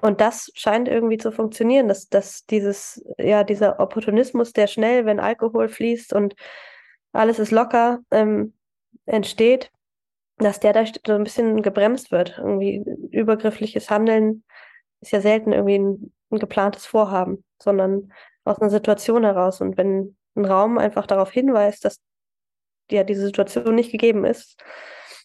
Und 0.01 0.21
das 0.21 0.51
scheint 0.53 0.87
irgendwie 0.87 1.17
zu 1.17 1.31
funktionieren, 1.31 1.87
dass, 1.87 2.09
dass 2.09 2.45
dieses, 2.45 3.03
ja, 3.17 3.43
dieser 3.43 3.79
Opportunismus, 3.79 4.53
der 4.53 4.67
schnell, 4.67 5.05
wenn 5.05 5.19
Alkohol 5.19 5.69
fließt 5.69 6.13
und 6.13 6.35
alles 7.13 7.39
ist 7.39 7.51
locker, 7.51 7.99
ähm, 8.11 8.53
entsteht, 9.05 9.71
dass 10.37 10.59
der 10.59 10.73
da 10.73 10.85
so 10.85 11.13
ein 11.13 11.23
bisschen 11.23 11.61
gebremst 11.61 12.11
wird. 12.11 12.37
Irgendwie 12.37 12.83
übergriffliches 13.11 13.89
Handeln 13.89 14.43
ist 15.01 15.11
ja 15.11 15.21
selten 15.21 15.53
irgendwie 15.53 15.79
ein, 15.79 16.13
ein 16.31 16.39
geplantes 16.39 16.85
Vorhaben, 16.85 17.43
sondern 17.61 18.11
aus 18.43 18.59
einer 18.59 18.69
Situation 18.69 19.23
heraus. 19.23 19.61
Und 19.61 19.77
wenn 19.77 20.15
ein 20.35 20.45
Raum 20.45 20.77
einfach 20.77 21.07
darauf 21.07 21.31
hinweist, 21.31 21.85
dass 21.85 22.01
ja 22.91 23.03
diese 23.03 23.25
Situation 23.25 23.75
nicht 23.75 23.91
gegeben 23.91 24.25
ist 24.25 24.61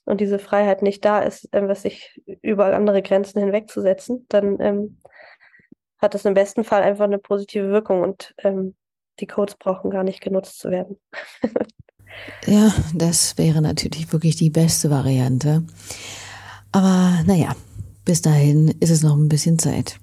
und 0.05 0.21
diese 0.21 0.39
Freiheit 0.39 0.83
nicht 0.83 1.05
da 1.05 1.21
ist, 1.21 1.49
was 1.53 1.83
sich 1.83 2.21
über 2.43 2.75
andere 2.75 3.03
Grenzen 3.03 3.41
hinwegzusetzen, 3.41 4.27
dann 4.29 4.61
ähm, 4.61 5.01
hat 5.99 6.15
das 6.15 6.25
im 6.25 6.35
besten 6.35 6.65
Fall 6.65 6.83
einfach 6.83 7.05
eine 7.05 7.19
positive 7.19 7.69
Wirkung 7.71 8.03
und 8.03 8.35
ähm, 8.39 8.75
die 9.19 9.27
Codes 9.27 9.57
brauchen 9.57 9.91
gar 9.91 10.05
nicht 10.05 10.23
genutzt 10.23 10.59
zu 10.59 10.71
werden. 10.71 10.99
Ja, 12.47 12.73
das 12.95 13.37
wäre 13.39 13.61
natürlich 13.61 14.13
wirklich 14.13 14.37
die 14.37 14.51
beste 14.51 14.91
Variante. 14.91 15.65
Aber 16.73 17.23
naja, 17.27 17.55
bis 18.05 18.23
dahin 18.23 18.69
ist 18.81 18.91
es 18.91 19.03
noch 19.03 19.17
ein 19.17 19.29
bisschen 19.29 19.59
Zeit. 19.59 19.99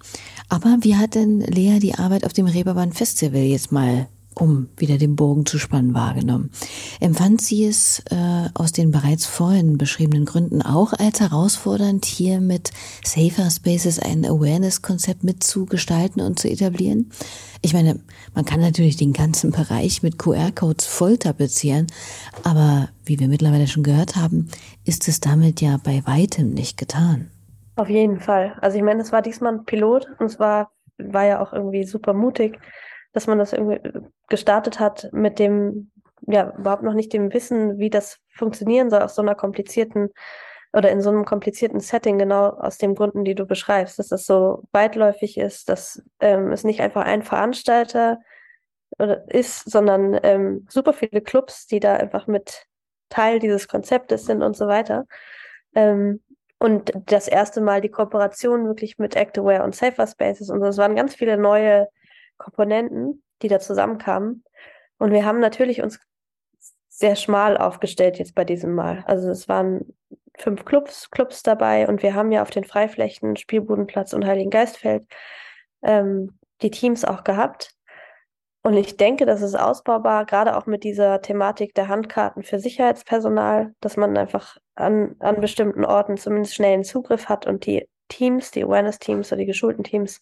Aber 0.50 0.78
wie 0.82 0.96
hat 0.96 1.16
denn 1.16 1.42
Lea 1.42 1.80
die 1.80 1.96
Arbeit 1.96 2.26
auf 2.26 2.34
dem 2.34 2.46
Reeperbahn 2.46 2.94
Festival 2.94 3.42
jetzt 3.42 3.72
mal 3.72 4.08
um 4.40 4.70
wieder 4.78 4.98
den 4.98 5.16
Bogen 5.16 5.46
zu 5.46 5.58
spannen, 5.58 5.94
wahrgenommen. 5.94 6.52
Empfand 7.00 7.42
sie 7.42 7.66
es 7.66 8.04
äh, 8.12 8.50
aus 8.54 8.72
den 8.72 8.92
bereits 8.92 9.26
vorhin 9.26 9.78
beschriebenen 9.78 10.26
Gründen 10.26 10.62
auch 10.62 10.94
als 10.94 11.20
herausfordernd, 11.20 12.06
hier 12.06 12.40
mit 12.40 12.72
Safer 13.04 13.50
Spaces 13.50 14.00
ein 14.00 14.26
Awareness-Konzept 14.26 15.24
mitzugestalten 15.24 16.22
und 16.22 16.40
zu 16.40 16.50
etablieren? 16.50 17.12
Ich 17.62 17.74
meine, 17.74 18.00
man 18.36 18.46
kann 18.46 18.62
natürlich 18.62 18.98
den 18.98 19.14
ganzen 19.14 19.52
Bereich 19.52 20.04
mit 20.04 20.20
QR-Codes 20.20 20.86
voll 20.86 21.18
tapezieren, 21.18 21.88
aber 22.44 22.90
wie 23.06 23.20
wir 23.20 23.28
mittlerweile 23.28 23.68
schon 23.68 23.84
gehört 23.84 24.16
haben, 24.16 24.50
ist 24.86 25.08
es 25.08 25.20
damit 25.20 25.62
ja 25.62 25.78
bei 25.84 26.04
weitem 26.06 26.52
nicht 26.52 26.78
getan. 26.78 27.32
Auf 27.76 27.90
jeden 27.90 28.20
Fall. 28.20 28.56
Also 28.62 28.78
ich 28.78 28.84
meine, 28.84 29.02
es 29.02 29.12
war 29.12 29.22
diesmal 29.22 29.54
ein 29.54 29.66
Pilot 29.66 30.08
und 30.20 30.28
es 30.28 30.40
war, 30.40 30.72
war 30.98 31.26
ja 31.26 31.42
auch 31.42 31.54
irgendwie 31.54 31.84
super 31.84 32.14
mutig 32.14 32.60
dass 33.18 33.26
man 33.26 33.40
das 33.40 33.52
irgendwie 33.52 33.82
gestartet 34.30 34.80
hat 34.80 35.10
mit 35.12 35.40
dem, 35.40 35.90
ja, 36.28 36.54
überhaupt 36.56 36.84
noch 36.84 36.94
nicht 36.94 37.12
dem 37.14 37.34
Wissen, 37.34 37.80
wie 37.80 37.90
das 37.90 38.20
funktionieren 38.30 38.92
soll 38.92 39.02
auf 39.02 39.10
so 39.10 39.24
einer 39.24 39.34
komplizierten 39.34 40.10
oder 40.72 40.92
in 40.92 41.02
so 41.02 41.10
einem 41.10 41.26
komplizierten 41.26 41.80
Setting, 41.80 42.20
genau 42.20 42.50
aus 42.50 42.78
den 42.78 42.94
Gründen, 42.94 43.26
die 43.26 43.34
du 43.34 43.48
beschreibst, 43.48 43.98
dass 43.98 44.10
das 44.10 44.28
so 44.28 44.66
weitläufig 44.72 45.40
ist, 45.40 45.68
dass 45.68 46.04
ähm, 46.20 46.52
es 46.52 46.64
nicht 46.64 46.80
einfach 46.80 47.06
ein 47.06 47.24
Veranstalter 47.24 48.20
ist, 49.30 49.68
sondern 49.68 50.20
ähm, 50.22 50.68
super 50.70 50.94
viele 50.94 51.22
Clubs, 51.22 51.66
die 51.66 51.80
da 51.80 51.96
einfach 51.96 52.28
mit 52.28 52.68
Teil 53.10 53.40
dieses 53.40 53.68
Konzeptes 53.68 54.28
sind 54.28 54.44
und 54.44 54.56
so 54.56 54.68
weiter. 54.68 55.08
Ähm, 55.74 56.22
und 56.60 56.92
das 57.08 57.28
erste 57.28 57.62
Mal 57.62 57.82
die 57.82 57.90
Kooperation 57.90 58.68
wirklich 58.68 59.00
mit 59.00 59.18
ActAware 59.18 59.64
und 59.64 59.76
Safer 59.76 60.06
Spaces 60.06 60.52
und 60.52 60.60
so. 60.60 60.68
Es 60.68 60.78
waren 60.78 60.96
ganz 60.96 61.16
viele 61.16 61.38
neue 61.38 61.88
Komponenten, 62.38 63.24
die 63.42 63.48
da 63.48 63.60
zusammenkamen. 63.60 64.44
Und 64.98 65.12
wir 65.12 65.26
haben 65.26 65.40
natürlich 65.40 65.82
uns 65.82 66.00
sehr 66.90 67.16
schmal 67.16 67.58
aufgestellt 67.58 68.18
jetzt 68.18 68.34
bei 68.34 68.44
diesem 68.44 68.74
Mal. 68.74 69.04
Also 69.06 69.30
es 69.30 69.48
waren 69.48 69.94
fünf 70.38 70.66
Clubs, 70.66 71.10
Clubs 71.12 71.44
dabei 71.44 71.88
und 71.88 72.02
wir 72.04 72.16
haben 72.16 72.32
ja 72.32 72.42
auf 72.42 72.50
den 72.50 72.64
Freiflächen 72.64 73.36
Spielbudenplatz 73.36 74.14
und 74.14 74.26
Heiligen 74.26 74.50
Geistfeld 74.50 75.06
ähm, 75.84 76.38
die 76.62 76.72
Teams 76.72 77.06
auch 77.06 77.24
gehabt. 77.24 77.74
Und 78.64 78.76
ich 78.76 78.98
denke, 78.98 79.26
das 79.26 79.42
ist 79.42 79.56
ausbaubar, 79.56 80.26
gerade 80.26 80.58
auch 80.58 80.66
mit 80.66 80.84
dieser 80.84 81.22
Thematik 81.22 81.74
der 81.74 81.88
Handkarten 81.88 82.44
für 82.44 82.60
Sicherheitspersonal, 82.60 83.74
dass 83.80 83.96
man 83.96 84.18
einfach 84.18 84.58
an, 84.76 85.16
an 85.20 85.40
bestimmten 85.40 85.86
Orten 85.86 86.18
zumindest 86.18 86.56
schnellen 86.56 86.84
Zugriff 86.84 87.30
hat 87.30 87.48
und 87.48 87.66
die 87.66 87.88
Teams, 88.10 88.52
die 88.52 88.64
Awareness-Teams 88.64 89.32
oder 89.32 89.40
die 89.40 89.46
geschulten 89.46 89.84
Teams 89.84 90.20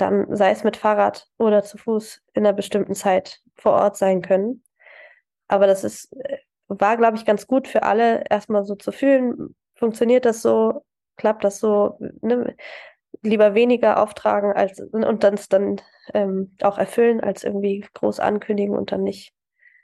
dann 0.00 0.34
sei 0.34 0.50
es 0.50 0.64
mit 0.64 0.76
Fahrrad 0.76 1.28
oder 1.38 1.62
zu 1.62 1.78
Fuß 1.78 2.22
in 2.34 2.46
einer 2.46 2.54
bestimmten 2.54 2.94
Zeit 2.94 3.40
vor 3.56 3.72
Ort 3.72 3.96
sein 3.96 4.22
können. 4.22 4.62
Aber 5.48 5.66
das 5.66 5.84
ist, 5.84 6.12
äh, 6.12 6.38
war, 6.68 6.96
glaube 6.96 7.16
ich, 7.16 7.24
ganz 7.24 7.46
gut 7.46 7.68
für 7.68 7.82
alle, 7.82 8.24
erstmal 8.30 8.64
so 8.64 8.74
zu 8.76 8.92
fühlen, 8.92 9.54
funktioniert 9.74 10.24
das 10.24 10.42
so, 10.42 10.84
klappt 11.16 11.44
das 11.44 11.58
so, 11.60 11.98
ne? 12.22 12.54
lieber 13.22 13.54
weniger 13.54 14.00
auftragen 14.02 14.52
als 14.52 14.80
und 14.80 15.24
dann 15.24 15.38
dann 15.48 15.80
ähm, 16.14 16.56
auch 16.62 16.78
erfüllen, 16.78 17.20
als 17.20 17.44
irgendwie 17.44 17.84
groß 17.94 18.20
ankündigen 18.20 18.76
und 18.76 18.92
dann 18.92 19.02
nicht, 19.02 19.34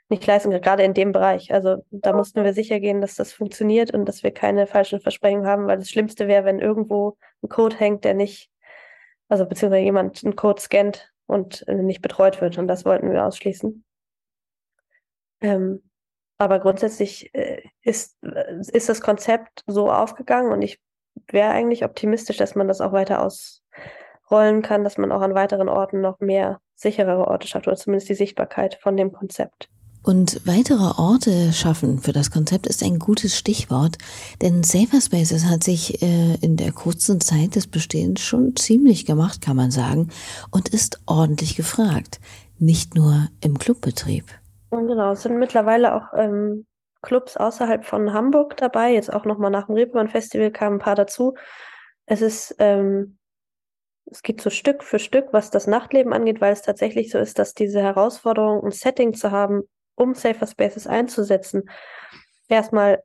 nicht 0.09 0.25
leisten, 0.25 0.49
gerade 0.51 0.83
in 0.83 0.93
dem 0.93 1.11
Bereich. 1.11 1.53
Also 1.53 1.83
da 1.91 2.13
mussten 2.13 2.43
wir 2.43 2.53
sicher 2.53 2.79
gehen, 2.79 3.01
dass 3.01 3.15
das 3.15 3.33
funktioniert 3.33 3.93
und 3.93 4.05
dass 4.05 4.23
wir 4.23 4.31
keine 4.31 4.65
falschen 4.65 5.01
Versprechen 5.01 5.45
haben, 5.45 5.67
weil 5.67 5.77
das 5.77 5.89
Schlimmste 5.89 6.27
wäre, 6.27 6.45
wenn 6.45 6.59
irgendwo 6.59 7.17
ein 7.43 7.49
Code 7.49 7.75
hängt, 7.75 8.05
der 8.05 8.13
nicht 8.13 8.49
also 9.29 9.45
beziehungsweise 9.45 9.83
jemand 9.83 10.23
einen 10.23 10.35
Code 10.35 10.61
scannt 10.61 11.11
und 11.25 11.67
äh, 11.67 11.75
nicht 11.75 12.01
betreut 12.01 12.41
wird. 12.41 12.57
Und 12.57 12.67
das 12.67 12.85
wollten 12.85 13.11
wir 13.11 13.25
ausschließen. 13.25 13.83
Ähm, 15.41 15.83
aber 16.37 16.59
grundsätzlich 16.59 17.33
äh, 17.33 17.63
ist, 17.81 18.17
äh, 18.23 18.59
ist 18.71 18.89
das 18.89 19.01
Konzept 19.01 19.63
so 19.67 19.91
aufgegangen 19.91 20.51
und 20.51 20.61
ich 20.61 20.79
wäre 21.27 21.49
eigentlich 21.49 21.83
optimistisch, 21.83 22.37
dass 22.37 22.55
man 22.55 22.67
das 22.67 22.79
auch 22.79 22.91
weiter 22.91 23.21
ausrollen 23.23 24.61
kann, 24.61 24.83
dass 24.83 24.97
man 24.97 25.11
auch 25.11 25.21
an 25.21 25.33
weiteren 25.33 25.69
Orten 25.69 26.01
noch 26.01 26.19
mehr 26.19 26.61
sicherere 26.75 27.27
Orte 27.27 27.47
schafft 27.47 27.67
oder 27.67 27.75
zumindest 27.75 28.09
die 28.09 28.15
Sichtbarkeit 28.15 28.75
von 28.75 28.95
dem 28.95 29.11
Konzept. 29.11 29.69
Und 30.07 30.39
weitere 30.47 31.01
Orte 31.01 31.51
schaffen 31.51 31.99
für 31.99 32.13
das 32.13 32.31
Konzept 32.31 32.65
ist 32.65 32.81
ein 32.81 32.97
gutes 32.97 33.37
Stichwort, 33.37 33.97
denn 34.41 34.63
Safer 34.63 35.01
Spaces 35.01 35.43
hat 35.43 35.65
sich 35.65 36.01
äh, 36.01 36.35
in 36.35 36.55
der 36.55 36.71
kurzen 36.71 37.19
Zeit 37.19 37.57
des 37.57 37.67
Bestehens 37.67 38.21
schon 38.21 38.55
ziemlich 38.55 39.05
gemacht, 39.05 39.41
kann 39.41 39.57
man 39.57 39.69
sagen, 39.69 40.07
und 40.49 40.69
ist 40.69 41.01
ordentlich 41.07 41.57
gefragt, 41.57 42.21
nicht 42.57 42.95
nur 42.95 43.27
im 43.41 43.59
Clubbetrieb. 43.59 44.23
Genau, 44.71 45.11
es 45.11 45.23
sind 45.23 45.39
mittlerweile 45.39 45.93
auch 45.93 46.13
ähm, 46.15 46.65
Clubs 47.01 47.35
außerhalb 47.35 47.83
von 47.83 48.13
Hamburg 48.13 48.55
dabei, 48.55 48.93
jetzt 48.93 49.11
auch 49.11 49.25
nochmal 49.25 49.51
nach 49.51 49.65
dem 49.65 49.75
Reeperbahn 49.75 50.07
Festival 50.07 50.51
kamen 50.51 50.77
ein 50.77 50.79
paar 50.79 50.95
dazu. 50.95 51.33
Es 52.05 52.21
ist 52.21 52.55
ähm, 52.59 53.17
es 54.09 54.23
geht 54.23 54.39
so 54.39 54.49
Stück 54.49 54.85
für 54.85 54.99
Stück, 54.99 55.33
was 55.33 55.51
das 55.51 55.67
Nachtleben 55.67 56.13
angeht, 56.13 56.39
weil 56.39 56.53
es 56.53 56.61
tatsächlich 56.61 57.11
so 57.11 57.17
ist, 57.17 57.39
dass 57.39 57.53
diese 57.53 57.81
Herausforderung, 57.81 58.63
ein 58.63 58.71
Setting 58.71 59.13
zu 59.13 59.31
haben, 59.31 59.63
um 59.97 60.13
Safer 60.13 60.47
Spaces 60.47 60.87
einzusetzen, 60.87 61.69
erstmal 62.47 63.03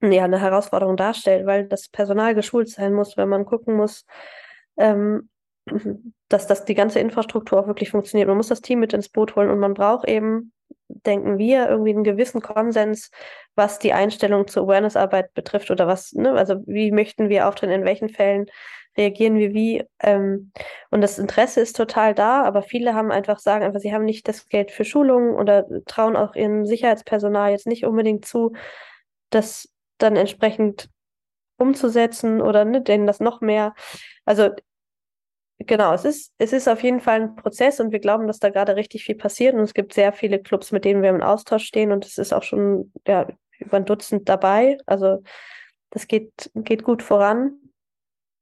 ja, 0.00 0.24
eine 0.24 0.40
Herausforderung 0.40 0.96
darstellt, 0.96 1.46
weil 1.46 1.66
das 1.66 1.88
Personal 1.88 2.34
geschult 2.34 2.68
sein 2.68 2.94
muss, 2.94 3.16
wenn 3.16 3.28
man 3.28 3.44
gucken 3.44 3.76
muss, 3.76 4.06
ähm, 4.76 5.28
dass 6.28 6.46
das 6.46 6.64
die 6.64 6.74
ganze 6.74 7.00
Infrastruktur 7.00 7.60
auch 7.60 7.66
wirklich 7.66 7.90
funktioniert. 7.90 8.28
Man 8.28 8.36
muss 8.36 8.48
das 8.48 8.60
Team 8.60 8.80
mit 8.80 8.92
ins 8.92 9.08
Boot 9.08 9.36
holen 9.36 9.50
und 9.50 9.58
man 9.58 9.74
braucht 9.74 10.08
eben, 10.08 10.52
denken 10.88 11.38
wir, 11.38 11.68
irgendwie 11.68 11.90
einen 11.90 12.04
gewissen 12.04 12.40
Konsens, 12.40 13.10
was 13.54 13.78
die 13.78 13.92
Einstellung 13.92 14.46
zur 14.48 14.64
Awareness-Arbeit 14.64 15.34
betrifft 15.34 15.70
oder 15.70 15.86
was, 15.86 16.12
ne, 16.12 16.32
also 16.32 16.56
wie 16.66 16.90
möchten 16.92 17.28
wir 17.28 17.48
auftreten, 17.48 17.72
in 17.72 17.84
welchen 17.84 18.08
Fällen 18.08 18.46
reagieren 18.96 19.36
wir 19.36 19.54
wie. 19.54 19.84
Ähm, 20.00 20.52
und 20.90 21.00
das 21.00 21.18
Interesse 21.18 21.60
ist 21.60 21.76
total 21.76 22.14
da, 22.14 22.42
aber 22.42 22.62
viele 22.62 22.94
haben 22.94 23.10
einfach 23.12 23.38
sagen 23.38 23.64
einfach, 23.64 23.80
sie 23.80 23.92
haben 23.94 24.04
nicht 24.04 24.28
das 24.28 24.48
Geld 24.48 24.70
für 24.70 24.84
Schulungen 24.84 25.34
oder 25.34 25.66
trauen 25.86 26.16
auch 26.16 26.34
ihrem 26.34 26.66
Sicherheitspersonal 26.66 27.52
jetzt 27.52 27.66
nicht 27.66 27.84
unbedingt 27.84 28.24
zu, 28.26 28.52
das 29.30 29.68
dann 29.98 30.16
entsprechend 30.16 30.90
umzusetzen 31.58 32.40
oder 32.40 32.64
ne, 32.64 32.82
denen 32.82 33.06
das 33.06 33.20
noch 33.20 33.40
mehr. 33.40 33.74
Also 34.24 34.50
genau, 35.58 35.92
es 35.92 36.04
ist, 36.04 36.32
es 36.38 36.52
ist 36.52 36.68
auf 36.68 36.82
jeden 36.82 37.00
Fall 37.00 37.22
ein 37.22 37.36
Prozess 37.36 37.80
und 37.80 37.92
wir 37.92 38.00
glauben, 38.00 38.26
dass 38.26 38.38
da 38.38 38.50
gerade 38.50 38.76
richtig 38.76 39.04
viel 39.04 39.16
passiert 39.16 39.54
und 39.54 39.60
es 39.60 39.74
gibt 39.74 39.92
sehr 39.92 40.12
viele 40.12 40.40
Clubs, 40.40 40.72
mit 40.72 40.84
denen 40.84 41.02
wir 41.02 41.10
im 41.10 41.22
Austausch 41.22 41.64
stehen 41.64 41.92
und 41.92 42.04
es 42.06 42.18
ist 42.18 42.32
auch 42.32 42.42
schon 42.42 42.92
ja, 43.06 43.26
über 43.58 43.76
ein 43.76 43.84
Dutzend 43.84 44.28
dabei. 44.28 44.78
Also 44.86 45.22
das 45.90 46.06
geht, 46.06 46.50
geht 46.54 46.82
gut 46.82 47.02
voran. 47.02 47.58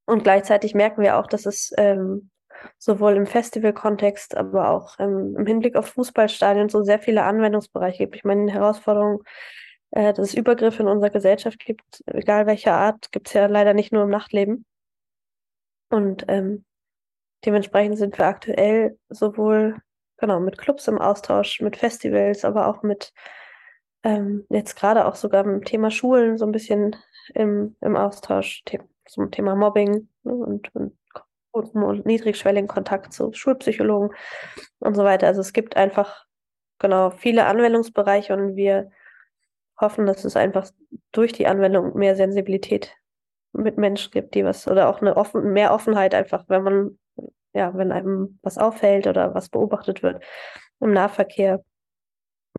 Und 0.07 0.23
gleichzeitig 0.23 0.75
merken 0.75 1.03
wir 1.03 1.19
auch, 1.19 1.27
dass 1.27 1.47
es 1.47 1.73
ähm, 1.77 2.31
sowohl 2.79 3.15
im 3.15 3.27
Festival-Kontext, 3.27 4.37
aber 4.37 4.71
auch 4.71 4.97
ähm, 4.99 5.35
im 5.37 5.47
Hinblick 5.47 5.77
auf 5.77 5.87
Fußballstadien 5.89 6.69
so 6.69 6.83
sehr 6.83 7.01
viele 7.01 7.25
Anwendungsbereiche 7.25 8.05
gibt. 8.05 8.17
Ich 8.17 8.25
meine, 8.25 8.53
Herausforderungen, 8.53 9.21
äh, 9.91 10.13
dass 10.13 10.29
es 10.29 10.35
Übergriffe 10.35 10.83
in 10.83 10.89
unserer 10.89 11.11
Gesellschaft 11.11 11.59
gibt, 11.59 12.05
egal 12.07 12.47
welcher 12.47 12.75
Art, 12.75 13.11
gibt 13.11 13.29
es 13.29 13.33
ja 13.33 13.47
leider 13.47 13.75
nicht 13.75 13.93
nur 13.93 14.05
im 14.05 14.11
Nachtleben. 14.11 14.65
Und 15.89 16.25
ähm, 16.29 16.66
dementsprechend 17.45 17.99
sind 17.99 18.17
wir 18.19 18.27
aktuell 18.27 18.99
sowohl 19.09 19.77
genau 20.19 20.41
mit 20.41 20.59
Clubs 20.59 20.89
im 20.89 20.99
Austausch, 20.99 21.61
mit 21.61 21.77
Festivals, 21.77 22.45
aber 22.45 22.69
auch 22.69 22.83
mit 22.83 23.13
ähm, 24.03 24.47
jetzt 24.51 24.77
gerade 24.77 25.07
auch 25.07 25.15
sogar 25.15 25.45
im 25.45 25.65
Thema 25.65 25.91
Schulen 25.91 26.39
so 26.39 26.47
ein 26.47 26.53
bisschen 26.53 26.97
im, 27.35 27.77
im 27.81 27.97
Austausch 27.97 28.63
zum 29.07 29.31
Thema 29.31 29.55
Mobbing 29.55 30.09
ne, 30.23 30.33
und, 30.33 30.75
und, 30.75 30.97
und 31.53 32.07
niedrigschwelligen 32.07 32.69
Kontakt 32.69 33.13
zu 33.13 33.33
Schulpsychologen 33.33 34.11
und 34.79 34.95
so 34.95 35.05
weiter. 35.05 35.27
Also 35.27 35.41
es 35.41 35.53
gibt 35.53 35.77
einfach 35.77 36.25
genau 36.79 37.11
viele 37.11 37.47
Anwendungsbereiche 37.47 38.35
und 38.35 38.57
wir 38.57 38.91
hoffen, 39.81 40.07
dass 40.07 40.25
es 40.25 40.37
einfach 40.37 40.71
durch 41.13 41.33
die 41.33 41.47
Anwendung 41.47 41.97
mehr 41.97 42.17
Sensibilität 42.17 42.95
mit 43.53 43.79
Menschen 43.79 44.11
gibt, 44.11 44.35
die 44.35 44.45
was 44.45 44.69
oder 44.69 44.89
auch 44.89 45.01
eine 45.01 45.17
offen, 45.17 45.53
mehr 45.53 45.73
Offenheit 45.73 46.15
einfach, 46.15 46.45
wenn 46.49 46.63
man 46.63 46.99
ja, 47.57 47.75
wenn 47.75 47.93
einem 47.93 48.39
was 48.43 48.59
auffällt 48.59 49.07
oder 49.07 49.35
was 49.35 49.49
beobachtet 49.49 50.03
wird 50.03 50.23
im 50.81 50.93
Nahverkehr. 50.93 51.63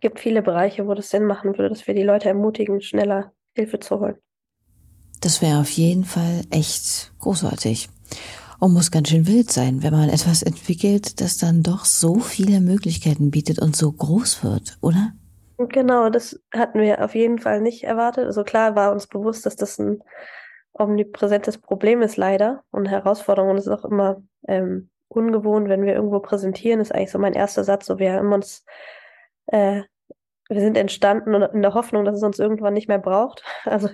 gibt 0.01 0.19
viele 0.19 0.41
Bereiche, 0.41 0.87
wo 0.87 0.93
das 0.93 1.09
Sinn 1.09 1.25
machen 1.25 1.57
würde, 1.57 1.69
dass 1.69 1.87
wir 1.87 1.93
die 1.93 2.03
Leute 2.03 2.29
ermutigen, 2.29 2.81
schneller 2.81 3.31
Hilfe 3.55 3.79
zu 3.79 3.99
holen. 3.99 4.15
Das 5.21 5.41
wäre 5.41 5.59
auf 5.59 5.69
jeden 5.69 6.03
Fall 6.03 6.41
echt 6.51 7.13
großartig. 7.19 7.89
Und 8.59 8.73
muss 8.73 8.91
ganz 8.91 9.09
schön 9.09 9.27
wild 9.27 9.51
sein, 9.51 9.83
wenn 9.83 9.93
man 9.93 10.09
etwas 10.09 10.41
entwickelt, 10.41 11.21
das 11.21 11.37
dann 11.37 11.61
doch 11.61 11.85
so 11.85 12.19
viele 12.19 12.59
Möglichkeiten 12.59 13.29
bietet 13.29 13.59
und 13.59 13.75
so 13.75 13.91
groß 13.91 14.43
wird, 14.43 14.77
oder? 14.81 15.13
Genau, 15.57 16.09
das 16.09 16.39
hatten 16.53 16.79
wir 16.79 17.03
auf 17.03 17.15
jeden 17.15 17.39
Fall 17.39 17.61
nicht 17.61 17.83
erwartet. 17.83 18.25
Also 18.25 18.43
klar 18.43 18.75
war 18.75 18.91
uns 18.91 19.07
bewusst, 19.07 19.45
dass 19.45 19.55
das 19.55 19.79
ein 19.79 20.01
omnipräsentes 20.73 21.57
Problem 21.57 22.01
ist 22.01 22.17
leider 22.17 22.63
und 22.71 22.87
Herausforderung. 22.87 23.51
Und 23.51 23.57
es 23.57 23.65
ist 23.67 23.73
auch 23.73 23.85
immer 23.85 24.21
ähm, 24.47 24.89
ungewohnt, 25.09 25.69
wenn 25.69 25.85
wir 25.85 25.93
irgendwo 25.93 26.19
präsentieren, 26.19 26.79
ist 26.79 26.93
eigentlich 26.93 27.11
so 27.11 27.19
mein 27.19 27.33
erster 27.33 27.63
Satz, 27.63 27.85
so 27.85 27.99
wir 27.99 28.13
haben 28.13 28.33
uns, 28.33 28.65
äh, 29.47 29.83
wir 30.49 30.61
sind 30.61 30.77
entstanden 30.77 31.33
in 31.33 31.61
der 31.61 31.73
Hoffnung, 31.73 32.05
dass 32.05 32.17
es 32.17 32.23
uns 32.23 32.39
irgendwann 32.39 32.73
nicht 32.73 32.87
mehr 32.87 32.99
braucht. 32.99 33.43
Also, 33.65 33.89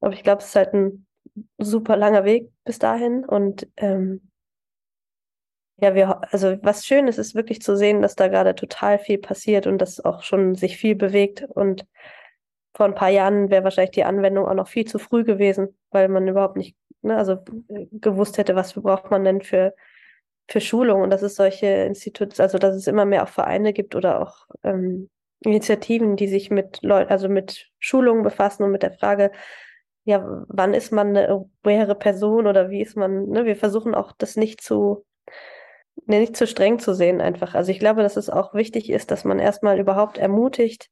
aber 0.00 0.12
ich 0.12 0.22
glaube, 0.22 0.42
es 0.42 0.48
ist 0.48 0.56
halt 0.56 0.74
ein 0.74 1.06
super 1.58 1.96
langer 1.96 2.24
Weg 2.24 2.50
bis 2.64 2.78
dahin 2.78 3.24
und 3.24 3.68
ähm, 3.76 4.30
ja, 5.76 5.94
wir, 5.94 6.32
also 6.32 6.56
was 6.62 6.86
schön 6.86 7.08
ist, 7.08 7.18
ist 7.18 7.34
wirklich 7.34 7.60
zu 7.60 7.76
sehen, 7.76 8.00
dass 8.00 8.14
da 8.14 8.28
gerade 8.28 8.54
total 8.54 8.98
viel 8.98 9.18
passiert 9.18 9.66
und 9.66 9.78
dass 9.78 10.04
auch 10.04 10.22
schon 10.22 10.54
sich 10.54 10.76
viel 10.76 10.94
bewegt. 10.94 11.44
Und 11.48 11.86
vor 12.74 12.86
ein 12.86 12.94
paar 12.94 13.08
Jahren 13.08 13.50
wäre 13.50 13.64
wahrscheinlich 13.64 13.90
die 13.92 14.04
Anwendung 14.04 14.46
auch 14.46 14.54
noch 14.54 14.68
viel 14.68 14.86
zu 14.86 14.98
früh 14.98 15.24
gewesen, 15.24 15.76
weil 15.90 16.08
man 16.08 16.28
überhaupt 16.28 16.56
nicht, 16.56 16.76
ne, 17.04 17.16
also 17.16 17.34
äh, 17.68 17.86
gewusst 17.92 18.38
hätte, 18.38 18.56
was 18.56 18.74
braucht 18.74 19.10
man 19.10 19.24
denn 19.24 19.42
für, 19.42 19.74
für 20.48 20.60
Schulung 20.60 21.02
und 21.02 21.10
dass 21.10 21.22
es 21.22 21.36
solche 21.36 21.66
Institute, 21.66 22.42
also 22.42 22.58
dass 22.58 22.74
es 22.74 22.86
immer 22.86 23.04
mehr 23.04 23.24
auch 23.24 23.28
Vereine 23.28 23.72
gibt 23.72 23.94
oder 23.94 24.20
auch 24.20 24.46
ähm, 24.62 25.10
Initiativen, 25.40 26.16
die 26.16 26.28
sich 26.28 26.50
mit 26.50 26.80
Leuten, 26.82 27.10
also 27.10 27.28
mit 27.28 27.70
Schulungen 27.78 28.22
befassen 28.22 28.62
und 28.64 28.72
mit 28.72 28.82
der 28.82 28.92
Frage, 28.92 29.30
ja, 30.04 30.44
wann 30.48 30.74
ist 30.74 30.92
man 30.92 31.08
eine 31.16 31.28
aware 31.64 31.94
Person 31.94 32.46
oder 32.46 32.70
wie 32.70 32.82
ist 32.82 32.96
man, 32.96 33.28
ne, 33.28 33.44
wir 33.44 33.56
versuchen 33.56 33.94
auch 33.94 34.12
das 34.12 34.36
nicht 34.36 34.60
zu 34.60 35.04
nee, 36.06 36.20
nicht 36.20 36.36
zu 36.36 36.46
streng 36.46 36.78
zu 36.78 36.94
sehen 36.94 37.20
einfach. 37.20 37.54
Also 37.54 37.70
ich 37.70 37.78
glaube, 37.78 38.02
dass 38.02 38.16
es 38.16 38.30
auch 38.30 38.54
wichtig 38.54 38.90
ist, 38.90 39.10
dass 39.10 39.24
man 39.24 39.38
erstmal 39.38 39.78
überhaupt 39.78 40.18
ermutigt, 40.18 40.90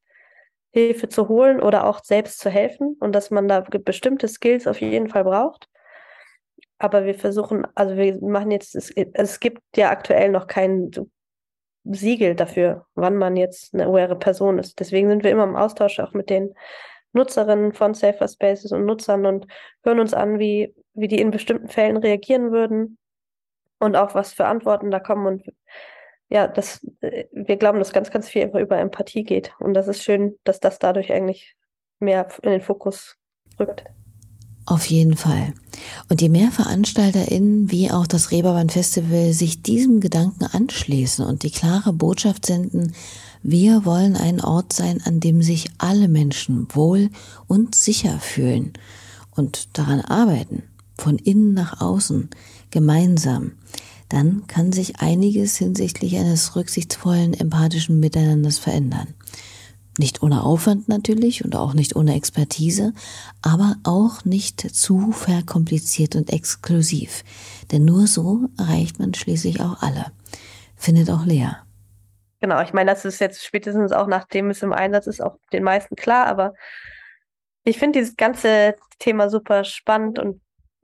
Hilfe 0.70 1.08
zu 1.08 1.28
holen 1.28 1.60
oder 1.60 1.86
auch 1.86 2.02
selbst 2.02 2.38
zu 2.38 2.48
helfen 2.48 2.96
und 2.98 3.12
dass 3.12 3.30
man 3.30 3.46
da 3.46 3.60
bestimmte 3.60 4.26
Skills 4.28 4.66
auf 4.66 4.80
jeden 4.80 5.08
Fall 5.08 5.24
braucht. 5.24 5.68
Aber 6.82 7.04
wir 7.04 7.14
versuchen, 7.14 7.64
also 7.76 7.96
wir 7.96 8.20
machen 8.20 8.50
jetzt, 8.50 8.74
es, 8.74 8.90
es 8.90 9.38
gibt 9.38 9.62
ja 9.76 9.90
aktuell 9.90 10.30
noch 10.30 10.48
kein 10.48 10.90
Siegel 11.84 12.34
dafür, 12.34 12.86
wann 12.96 13.16
man 13.16 13.36
jetzt 13.36 13.72
eine 13.72 13.86
aware 13.86 14.18
Person 14.18 14.58
ist. 14.58 14.80
Deswegen 14.80 15.08
sind 15.08 15.22
wir 15.22 15.30
immer 15.30 15.44
im 15.44 15.54
Austausch 15.54 16.00
auch 16.00 16.12
mit 16.12 16.28
den 16.28 16.54
Nutzerinnen 17.12 17.72
von 17.72 17.94
Safer 17.94 18.26
Spaces 18.26 18.72
und 18.72 18.84
Nutzern 18.84 19.26
und 19.26 19.46
hören 19.84 20.00
uns 20.00 20.12
an, 20.12 20.40
wie, 20.40 20.74
wie 20.94 21.06
die 21.06 21.20
in 21.20 21.30
bestimmten 21.30 21.68
Fällen 21.68 21.98
reagieren 21.98 22.50
würden 22.50 22.98
und 23.78 23.94
auch 23.94 24.16
was 24.16 24.32
für 24.32 24.46
Antworten 24.46 24.90
da 24.90 24.98
kommen. 24.98 25.26
Und 25.28 25.54
ja, 26.30 26.48
das, 26.48 26.84
wir 27.00 27.58
glauben, 27.58 27.78
dass 27.78 27.92
ganz, 27.92 28.10
ganz 28.10 28.28
viel 28.28 28.50
über 28.58 28.78
Empathie 28.78 29.22
geht. 29.22 29.52
Und 29.60 29.74
das 29.74 29.86
ist 29.86 30.02
schön, 30.02 30.36
dass 30.42 30.58
das 30.58 30.80
dadurch 30.80 31.12
eigentlich 31.12 31.54
mehr 32.00 32.26
in 32.42 32.50
den 32.50 32.60
Fokus 32.60 33.18
rückt. 33.60 33.84
Auf 34.64 34.86
jeden 34.86 35.16
Fall. 35.16 35.54
Und 36.08 36.20
je 36.20 36.28
mehr 36.28 36.52
VeranstalterInnen 36.52 37.70
wie 37.70 37.90
auch 37.90 38.06
das 38.06 38.30
Reeperbahn 38.30 38.70
Festival 38.70 39.32
sich 39.32 39.62
diesem 39.62 40.00
Gedanken 40.00 40.44
anschließen 40.44 41.24
und 41.24 41.42
die 41.42 41.50
klare 41.50 41.92
Botschaft 41.92 42.46
senden, 42.46 42.92
wir 43.42 43.84
wollen 43.84 44.14
ein 44.14 44.40
Ort 44.40 44.72
sein, 44.72 45.00
an 45.04 45.18
dem 45.18 45.42
sich 45.42 45.70
alle 45.78 46.06
Menschen 46.06 46.68
wohl 46.72 47.10
und 47.48 47.74
sicher 47.74 48.20
fühlen 48.20 48.72
und 49.34 49.68
daran 49.72 50.00
arbeiten, 50.00 50.62
von 50.96 51.18
innen 51.18 51.54
nach 51.54 51.80
außen, 51.80 52.30
gemeinsam, 52.70 53.52
dann 54.08 54.46
kann 54.46 54.72
sich 54.72 55.00
einiges 55.00 55.56
hinsichtlich 55.56 56.16
eines 56.16 56.54
rücksichtsvollen, 56.54 57.34
empathischen 57.34 57.98
Miteinanders 57.98 58.58
verändern. 58.58 59.08
Nicht 59.98 60.22
ohne 60.22 60.42
Aufwand 60.42 60.88
natürlich 60.88 61.44
und 61.44 61.54
auch 61.54 61.74
nicht 61.74 61.96
ohne 61.96 62.14
Expertise, 62.14 62.94
aber 63.42 63.76
auch 63.84 64.24
nicht 64.24 64.60
zu 64.60 65.12
verkompliziert 65.12 66.16
und 66.16 66.32
exklusiv. 66.32 67.24
Denn 67.70 67.84
nur 67.84 68.06
so 68.06 68.48
erreicht 68.58 68.98
man 68.98 69.12
schließlich 69.12 69.60
auch 69.60 69.82
alle. 69.82 70.06
Findet 70.76 71.10
auch 71.10 71.26
Lea. 71.26 71.50
Genau, 72.40 72.60
ich 72.62 72.72
meine, 72.72 72.90
das 72.90 73.04
ist 73.04 73.20
jetzt 73.20 73.44
spätestens 73.44 73.92
auch 73.92 74.06
nachdem 74.06 74.50
es 74.50 74.62
im 74.62 74.72
Einsatz 74.72 75.06
ist, 75.06 75.22
auch 75.22 75.36
den 75.52 75.62
meisten 75.62 75.94
klar, 75.94 76.26
aber 76.26 76.54
ich 77.64 77.78
finde 77.78 78.00
dieses 78.00 78.16
ganze 78.16 78.74
Thema 78.98 79.30
super 79.30 79.62
spannend 79.62 80.18
und 80.18 80.40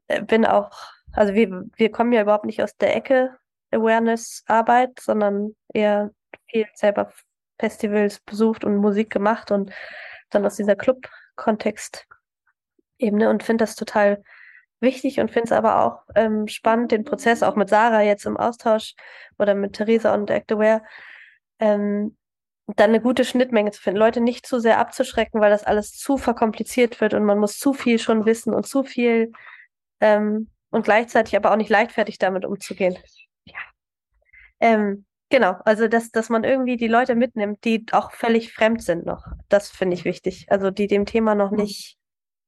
äh, 0.06 0.22
bin 0.22 0.44
auch 0.44 0.70
also 1.12 1.34
wir, 1.34 1.64
wir 1.76 1.90
kommen 1.90 2.12
ja 2.12 2.22
überhaupt 2.22 2.44
nicht 2.44 2.62
aus 2.62 2.76
der 2.76 2.94
Ecke 2.94 3.36
Awareness-Arbeit, 3.70 5.00
sondern 5.00 5.54
eher 5.72 6.10
viel 6.46 6.66
selber 6.74 7.12
Festivals 7.58 8.20
besucht 8.20 8.64
und 8.64 8.76
Musik 8.76 9.10
gemacht 9.10 9.50
und 9.50 9.72
dann 10.30 10.46
aus 10.46 10.56
dieser 10.56 10.76
Club-Kontext-Ebene 10.76 13.30
und 13.30 13.42
finde 13.42 13.62
das 13.62 13.74
total 13.74 14.22
wichtig 14.80 15.20
und 15.20 15.30
finde 15.30 15.46
es 15.46 15.52
aber 15.52 15.84
auch 15.84 16.02
ähm, 16.14 16.48
spannend, 16.48 16.92
den 16.92 17.04
Prozess 17.04 17.42
auch 17.42 17.56
mit 17.56 17.68
Sarah 17.68 18.02
jetzt 18.02 18.26
im 18.26 18.36
Austausch 18.36 18.94
oder 19.38 19.54
mit 19.54 19.74
Theresa 19.74 20.14
und 20.14 20.30
Act 20.30 20.52
Aware, 20.52 20.82
ähm, 21.58 22.16
dann 22.76 22.90
eine 22.90 23.00
gute 23.00 23.24
Schnittmenge 23.24 23.70
zu 23.70 23.80
finden, 23.80 23.98
Leute 23.98 24.20
nicht 24.20 24.46
zu 24.46 24.60
sehr 24.60 24.78
abzuschrecken, 24.78 25.40
weil 25.40 25.50
das 25.50 25.64
alles 25.64 25.92
zu 25.92 26.18
verkompliziert 26.18 27.00
wird 27.00 27.14
und 27.14 27.24
man 27.24 27.38
muss 27.38 27.58
zu 27.58 27.72
viel 27.72 27.98
schon 27.98 28.26
wissen 28.26 28.52
und 28.52 28.66
zu 28.66 28.84
viel 28.84 29.32
ähm, 30.00 30.50
und 30.70 30.84
gleichzeitig 30.84 31.36
aber 31.36 31.50
auch 31.50 31.56
nicht 31.56 31.70
leichtfertig 31.70 32.18
damit 32.18 32.44
umzugehen. 32.44 32.98
Ja. 33.44 33.58
Ähm, 34.60 35.06
genau, 35.30 35.56
also 35.64 35.88
dass, 35.88 36.10
dass 36.10 36.28
man 36.28 36.44
irgendwie 36.44 36.76
die 36.76 36.88
Leute 36.88 37.14
mitnimmt, 37.14 37.64
die 37.64 37.86
auch 37.92 38.12
völlig 38.12 38.52
fremd 38.52 38.82
sind 38.82 39.06
noch. 39.06 39.26
Das 39.48 39.70
finde 39.70 39.94
ich 39.94 40.04
wichtig. 40.04 40.46
Also 40.50 40.70
die 40.70 40.86
dem 40.86 41.06
Thema 41.06 41.34
noch 41.34 41.50
nicht, 41.50 41.96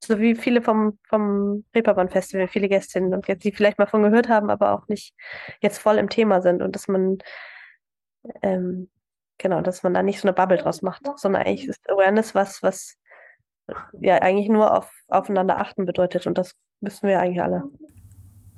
so 0.02 0.18
wie 0.18 0.34
viele 0.34 0.62
vom, 0.62 0.98
vom 1.08 1.64
Reeperbahn 1.74 2.08
Festival, 2.08 2.48
viele 2.48 2.68
Gästinnen 2.68 3.14
und 3.14 3.28
jetzt, 3.28 3.44
die 3.44 3.52
vielleicht 3.52 3.78
mal 3.78 3.86
von 3.86 4.02
gehört 4.02 4.28
haben, 4.28 4.50
aber 4.50 4.72
auch 4.72 4.88
nicht 4.88 5.14
jetzt 5.60 5.78
voll 5.78 5.98
im 5.98 6.08
Thema 6.08 6.40
sind 6.40 6.62
und 6.62 6.74
dass 6.74 6.88
man 6.88 7.18
ähm, 8.42 8.90
genau, 9.40 9.60
dass 9.62 9.82
man 9.82 9.94
da 9.94 10.02
nicht 10.02 10.20
so 10.20 10.28
eine 10.28 10.34
Bubble 10.34 10.58
draus 10.58 10.82
macht, 10.82 11.02
sondern 11.16 11.42
eigentlich 11.42 11.68
ist 11.68 11.88
Awareness 11.90 12.34
was, 12.34 12.62
was 12.62 12.96
ja 14.00 14.16
eigentlich 14.16 14.48
nur 14.48 14.76
auf 14.76 14.92
aufeinander 15.08 15.58
achten 15.58 15.86
bedeutet 15.86 16.26
und 16.26 16.38
das 16.38 16.54
wissen 16.80 17.08
wir 17.08 17.20
eigentlich 17.20 17.42
alle. 17.42 17.64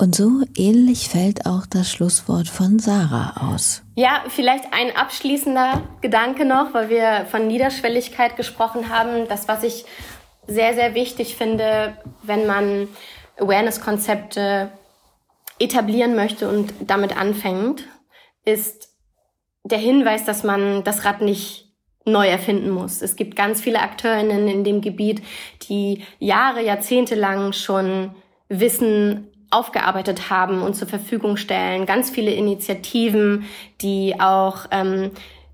Und 0.03 0.16
so 0.16 0.42
ähnlich 0.57 1.09
fällt 1.09 1.46
auch 1.46 1.64
das 1.64 1.88
Schlusswort 1.88 2.48
von 2.48 2.80
Sarah 2.80 3.53
aus. 3.55 3.84
Ja, 3.94 4.24
vielleicht 4.26 4.64
ein 4.72 4.96
abschließender 4.96 5.80
Gedanke 6.00 6.44
noch, 6.44 6.74
weil 6.74 6.88
wir 6.88 7.26
von 7.30 7.46
Niederschwelligkeit 7.46 8.36
gesprochen 8.36 8.88
haben. 8.88 9.28
Das, 9.28 9.46
was 9.46 9.62
ich 9.62 9.84
sehr, 10.48 10.74
sehr 10.74 10.96
wichtig 10.96 11.36
finde, 11.36 11.96
wenn 12.24 12.48
man 12.48 12.88
Awareness-Konzepte 13.38 14.72
etablieren 15.61 16.16
möchte 16.16 16.48
und 16.48 16.74
damit 16.80 17.16
anfängt, 17.16 17.84
ist 18.44 18.88
der 19.62 19.78
Hinweis, 19.78 20.24
dass 20.24 20.42
man 20.42 20.82
das 20.82 21.05
Rad 21.05 21.20
nicht 21.20 21.72
neu 22.05 22.26
erfinden 22.26 22.70
muss. 22.70 23.03
Es 23.03 23.14
gibt 23.14 23.36
ganz 23.36 23.61
viele 23.61 23.78
Akteurinnen 23.78 24.48
in 24.48 24.64
dem 24.64 24.80
Gebiet, 24.80 25.22
die 25.68 26.03
Jahre, 26.18 26.61
Jahrzehnte 26.61 27.14
lang 27.14 27.53
schon 27.53 28.16
Wissen 28.48 29.28
aufgearbeitet 29.53 30.30
haben 30.30 30.62
und 30.62 30.74
zur 30.74 30.88
Verfügung 30.88 31.36
stellen. 31.36 31.86
Ganz 31.86 32.11
viele 32.11 32.32
Initiativen, 32.32 33.44
die 33.80 34.16
auch 34.18 34.66
ähm, 34.70 35.11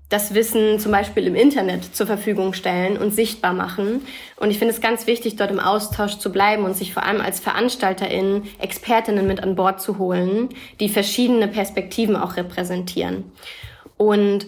das 0.09 0.33
Wissen 0.33 0.79
zum 0.79 0.91
Beispiel 0.91 1.27
im 1.27 1.35
Internet 1.35 1.95
zur 1.95 2.07
Verfügung 2.07 2.53
stellen 2.53 2.97
und 2.97 3.11
sichtbar 3.11 3.53
machen. 3.53 4.01
Und 4.37 4.49
ich 4.49 4.57
finde 4.57 4.73
es 4.73 4.81
ganz 4.81 5.05
wichtig, 5.05 5.35
dort 5.35 5.51
im 5.51 5.59
Austausch 5.59 6.17
zu 6.17 6.31
bleiben 6.31 6.63
und 6.63 6.75
sich 6.75 6.93
vor 6.93 7.03
allem 7.03 7.21
als 7.21 7.39
VeranstalterInnen 7.39 8.43
Expertinnen 8.57 9.27
mit 9.27 9.43
an 9.43 9.55
Bord 9.55 9.79
zu 9.79 9.99
holen, 9.99 10.49
die 10.79 10.89
verschiedene 10.89 11.47
Perspektiven 11.47 12.15
auch 12.15 12.37
repräsentieren. 12.37 13.31
Und 13.97 14.47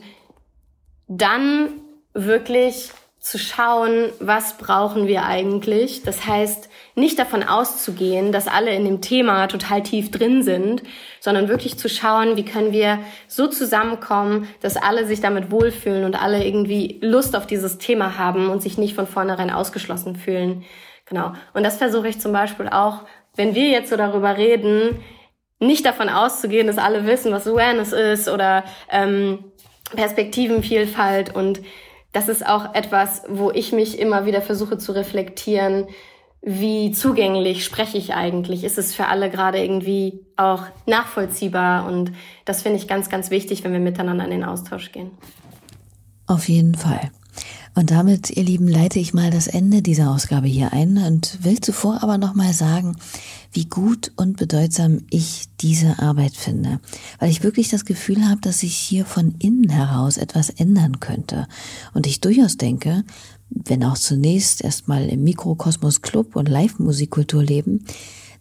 dann 1.08 1.74
wirklich 2.14 2.90
zu 3.20 3.38
schauen, 3.38 4.10
was 4.20 4.58
brauchen 4.58 5.06
wir 5.06 5.26
eigentlich. 5.26 6.02
Das 6.02 6.26
heißt, 6.26 6.70
nicht 6.96 7.18
davon 7.20 7.44
auszugehen, 7.44 8.32
dass 8.32 8.48
alle 8.48 8.76
in 8.76 8.86
dem 8.86 9.02
Thema 9.02 9.48
total 9.48 9.84
tief 9.84 10.12
drin 10.12 10.44
sind, 10.44 10.84
sondern 11.20 11.48
wirklich 11.48 11.78
zu 11.78 11.90
schauen, 11.90 12.36
wie 12.36 12.46
können 12.46 12.74
wir 12.74 13.00
so 13.28 13.48
zusammenkommen, 13.48 14.48
dass 14.62 14.78
alle 14.78 15.06
sich 15.06 15.22
damit 15.22 15.52
wohlfühlen 15.52 16.04
und 16.04 16.22
alle 16.22 16.44
irgendwie 16.44 17.00
Lust 17.02 17.36
auf 17.36 17.48
dieses 17.48 17.78
Thema 17.78 18.18
haben 18.18 18.50
und 18.50 18.62
sich 18.62 18.78
nicht 18.78 18.96
von 18.96 19.08
vornherein 19.08 19.52
ausgeschlossen 19.52 20.16
fühlen. 20.16 20.64
Genau. 21.06 21.34
Und 21.54 21.64
das 21.64 21.78
versuche 21.78 22.08
ich 22.08 22.20
zum 22.20 22.34
Beispiel 22.34 22.68
auch, 22.68 23.02
wenn 23.36 23.56
wir 23.56 23.70
jetzt 23.70 23.90
so 23.90 23.98
darüber 23.98 24.38
reden, 24.38 25.00
nicht 25.60 25.86
davon 25.86 26.10
auszugehen, 26.10 26.68
dass 26.68 26.78
alle 26.78 27.06
wissen, 27.06 27.32
was 27.32 27.48
Awareness 27.48 27.94
ist 27.94 28.28
oder 28.28 28.64
ähm, 28.90 29.52
Perspektivenvielfalt 29.96 31.36
und 31.36 31.62
das 32.14 32.28
ist 32.28 32.46
auch 32.46 32.74
etwas, 32.76 33.24
wo 33.30 33.52
ich 33.52 33.72
mich 33.72 33.98
immer 33.98 34.26
wieder 34.26 34.42
versuche 34.42 34.78
zu 34.78 34.92
reflektieren, 34.92 35.88
wie 36.42 36.92
zugänglich 36.92 37.64
spreche 37.64 37.98
ich 37.98 38.14
eigentlich? 38.14 38.64
Ist 38.64 38.78
es 38.78 38.96
für 38.96 39.08
alle 39.08 39.30
gerade 39.30 39.60
irgendwie 39.64 40.26
auch 40.38 40.64
nachvollziehbar? 40.88 41.86
Und 41.86 42.12
das 42.46 42.64
finde 42.64 42.80
ich 42.80 42.88
ganz, 42.88 43.10
ganz 43.10 43.30
wichtig, 43.30 43.64
wenn 43.64 43.74
wir 43.74 43.80
miteinander 43.80 44.26
in 44.26 44.32
den 44.32 44.44
Austausch 44.44 44.92
gehen. 44.92 45.12
Auf 46.26 46.50
jeden 46.50 46.76
Fall. 46.76 47.12
Und 47.74 47.92
damit, 47.92 48.30
ihr 48.32 48.44
Lieben, 48.44 48.68
leite 48.68 49.00
ich 49.00 49.14
mal 49.14 49.30
das 49.30 49.48
Ende 49.48 49.82
dieser 49.82 50.12
Ausgabe 50.12 50.48
hier 50.48 50.74
ein 50.74 50.98
und 50.98 51.44
will 51.44 51.62
zuvor 51.62 52.04
aber 52.04 52.18
nochmal 52.18 52.54
sagen, 52.54 52.98
wie 53.54 53.66
gut 53.66 54.12
und 54.18 54.36
bedeutsam 54.36 55.06
ich 55.10 55.46
diese 55.62 56.00
Arbeit 56.00 56.36
finde, 56.36 56.80
weil 57.20 57.30
ich 57.30 57.44
wirklich 57.44 57.70
das 57.70 57.86
Gefühl 57.86 58.28
habe, 58.28 58.42
dass 58.42 58.60
sich 58.60 58.76
hier 58.76 59.06
von 59.06 59.36
innen 59.40 59.70
heraus 59.70 60.18
etwas 60.18 60.50
ändern 60.50 61.00
könnte. 61.00 61.48
Und 61.94 62.08
ich 62.08 62.20
durchaus 62.20 62.58
denke, 62.58 63.04
wenn 63.52 63.84
auch 63.84 63.98
zunächst 63.98 64.64
erstmal 64.64 65.08
im 65.08 65.24
Mikrokosmos 65.24 66.02
Club 66.02 66.36
und 66.36 66.50
Live-Musikkultur 66.50 67.44
leben, 67.44 67.86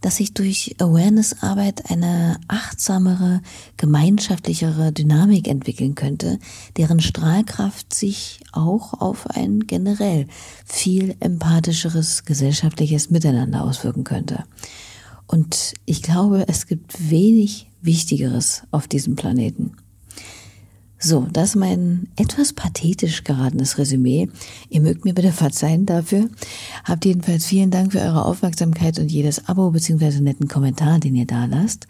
dass 0.01 0.17
sich 0.17 0.33
durch 0.33 0.77
Awareness-Arbeit 0.79 1.91
eine 1.91 2.39
achtsamere, 2.49 3.43
gemeinschaftlichere 3.77 4.93
Dynamik 4.93 5.47
entwickeln 5.47 5.95
könnte, 5.95 6.39
deren 6.77 7.01
Strahlkraft 7.01 7.93
sich 7.93 8.41
auch 8.53 8.95
auf 8.95 9.27
ein 9.29 9.67
generell 9.67 10.27
viel 10.65 11.17
empathischeres 11.21 12.25
gesellschaftliches 12.25 13.11
Miteinander 13.11 13.63
auswirken 13.63 14.05
könnte. 14.05 14.45
Und 15.27 15.75
ich 15.85 16.03
glaube, 16.03 16.47
es 16.49 16.67
gibt 16.67 17.11
wenig 17.11 17.71
Wichtigeres 17.83 18.63
auf 18.71 18.89
diesem 18.89 19.17
Planeten. 19.17 19.73
So, 21.03 21.27
das 21.33 21.51
ist 21.51 21.57
mein 21.57 22.09
etwas 22.17 22.53
pathetisch 22.53 23.25
geratenes 23.25 23.79
Resümee. 23.79 24.29
Ihr 24.69 24.83
mögt 24.83 25.07
mir 25.07 25.15
bitte 25.15 25.33
verzeihen 25.33 25.87
dafür. 25.87 26.29
Habt 26.85 27.07
jedenfalls 27.07 27.47
vielen 27.47 27.71
Dank 27.71 27.93
für 27.93 28.01
eure 28.01 28.27
Aufmerksamkeit 28.27 28.99
und 28.99 29.11
jedes 29.11 29.49
Abo 29.49 29.71
bzw. 29.71 30.21
netten 30.21 30.47
Kommentar, 30.47 30.99
den 30.99 31.17
ihr 31.17 31.27
da 31.27 31.47
lasst. 31.47 31.87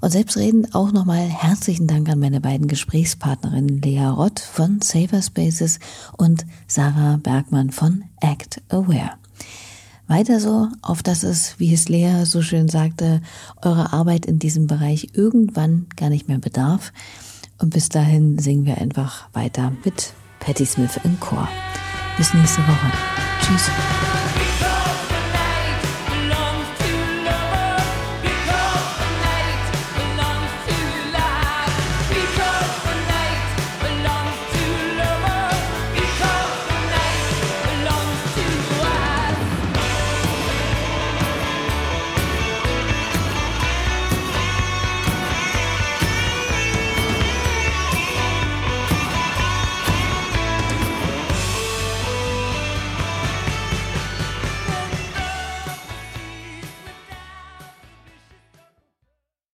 Und 0.00 0.12
selbstredend 0.12 0.74
auch 0.74 0.92
nochmal 0.92 1.28
herzlichen 1.28 1.86
Dank 1.86 2.08
an 2.08 2.18
meine 2.18 2.40
beiden 2.40 2.66
Gesprächspartnerinnen 2.66 3.82
Lea 3.82 4.06
Rott 4.06 4.40
von 4.40 4.80
Safer 4.80 5.20
Spaces 5.20 5.78
und 6.16 6.46
Sarah 6.66 7.18
Bergmann 7.22 7.70
von 7.70 8.04
Act 8.22 8.62
Aware. 8.70 9.10
Weiter 10.06 10.40
so, 10.40 10.68
auf 10.80 11.02
dass 11.02 11.22
es, 11.22 11.54
wie 11.58 11.72
es 11.72 11.88
Lea 11.90 12.24
so 12.24 12.40
schön 12.40 12.68
sagte, 12.68 13.20
eure 13.62 13.92
Arbeit 13.92 14.26
in 14.26 14.38
diesem 14.38 14.66
Bereich 14.66 15.08
irgendwann 15.12 15.86
gar 15.96 16.08
nicht 16.10 16.28
mehr 16.28 16.38
bedarf. 16.38 16.92
Und 17.58 17.70
bis 17.70 17.88
dahin 17.88 18.38
singen 18.38 18.66
wir 18.66 18.78
einfach 18.78 19.28
weiter 19.32 19.72
mit 19.84 20.12
Patti 20.40 20.66
Smith 20.66 21.00
im 21.04 21.18
Chor. 21.20 21.48
Bis 22.16 22.34
nächste 22.34 22.60
Woche. 22.62 22.92
Tschüss. 23.40 24.23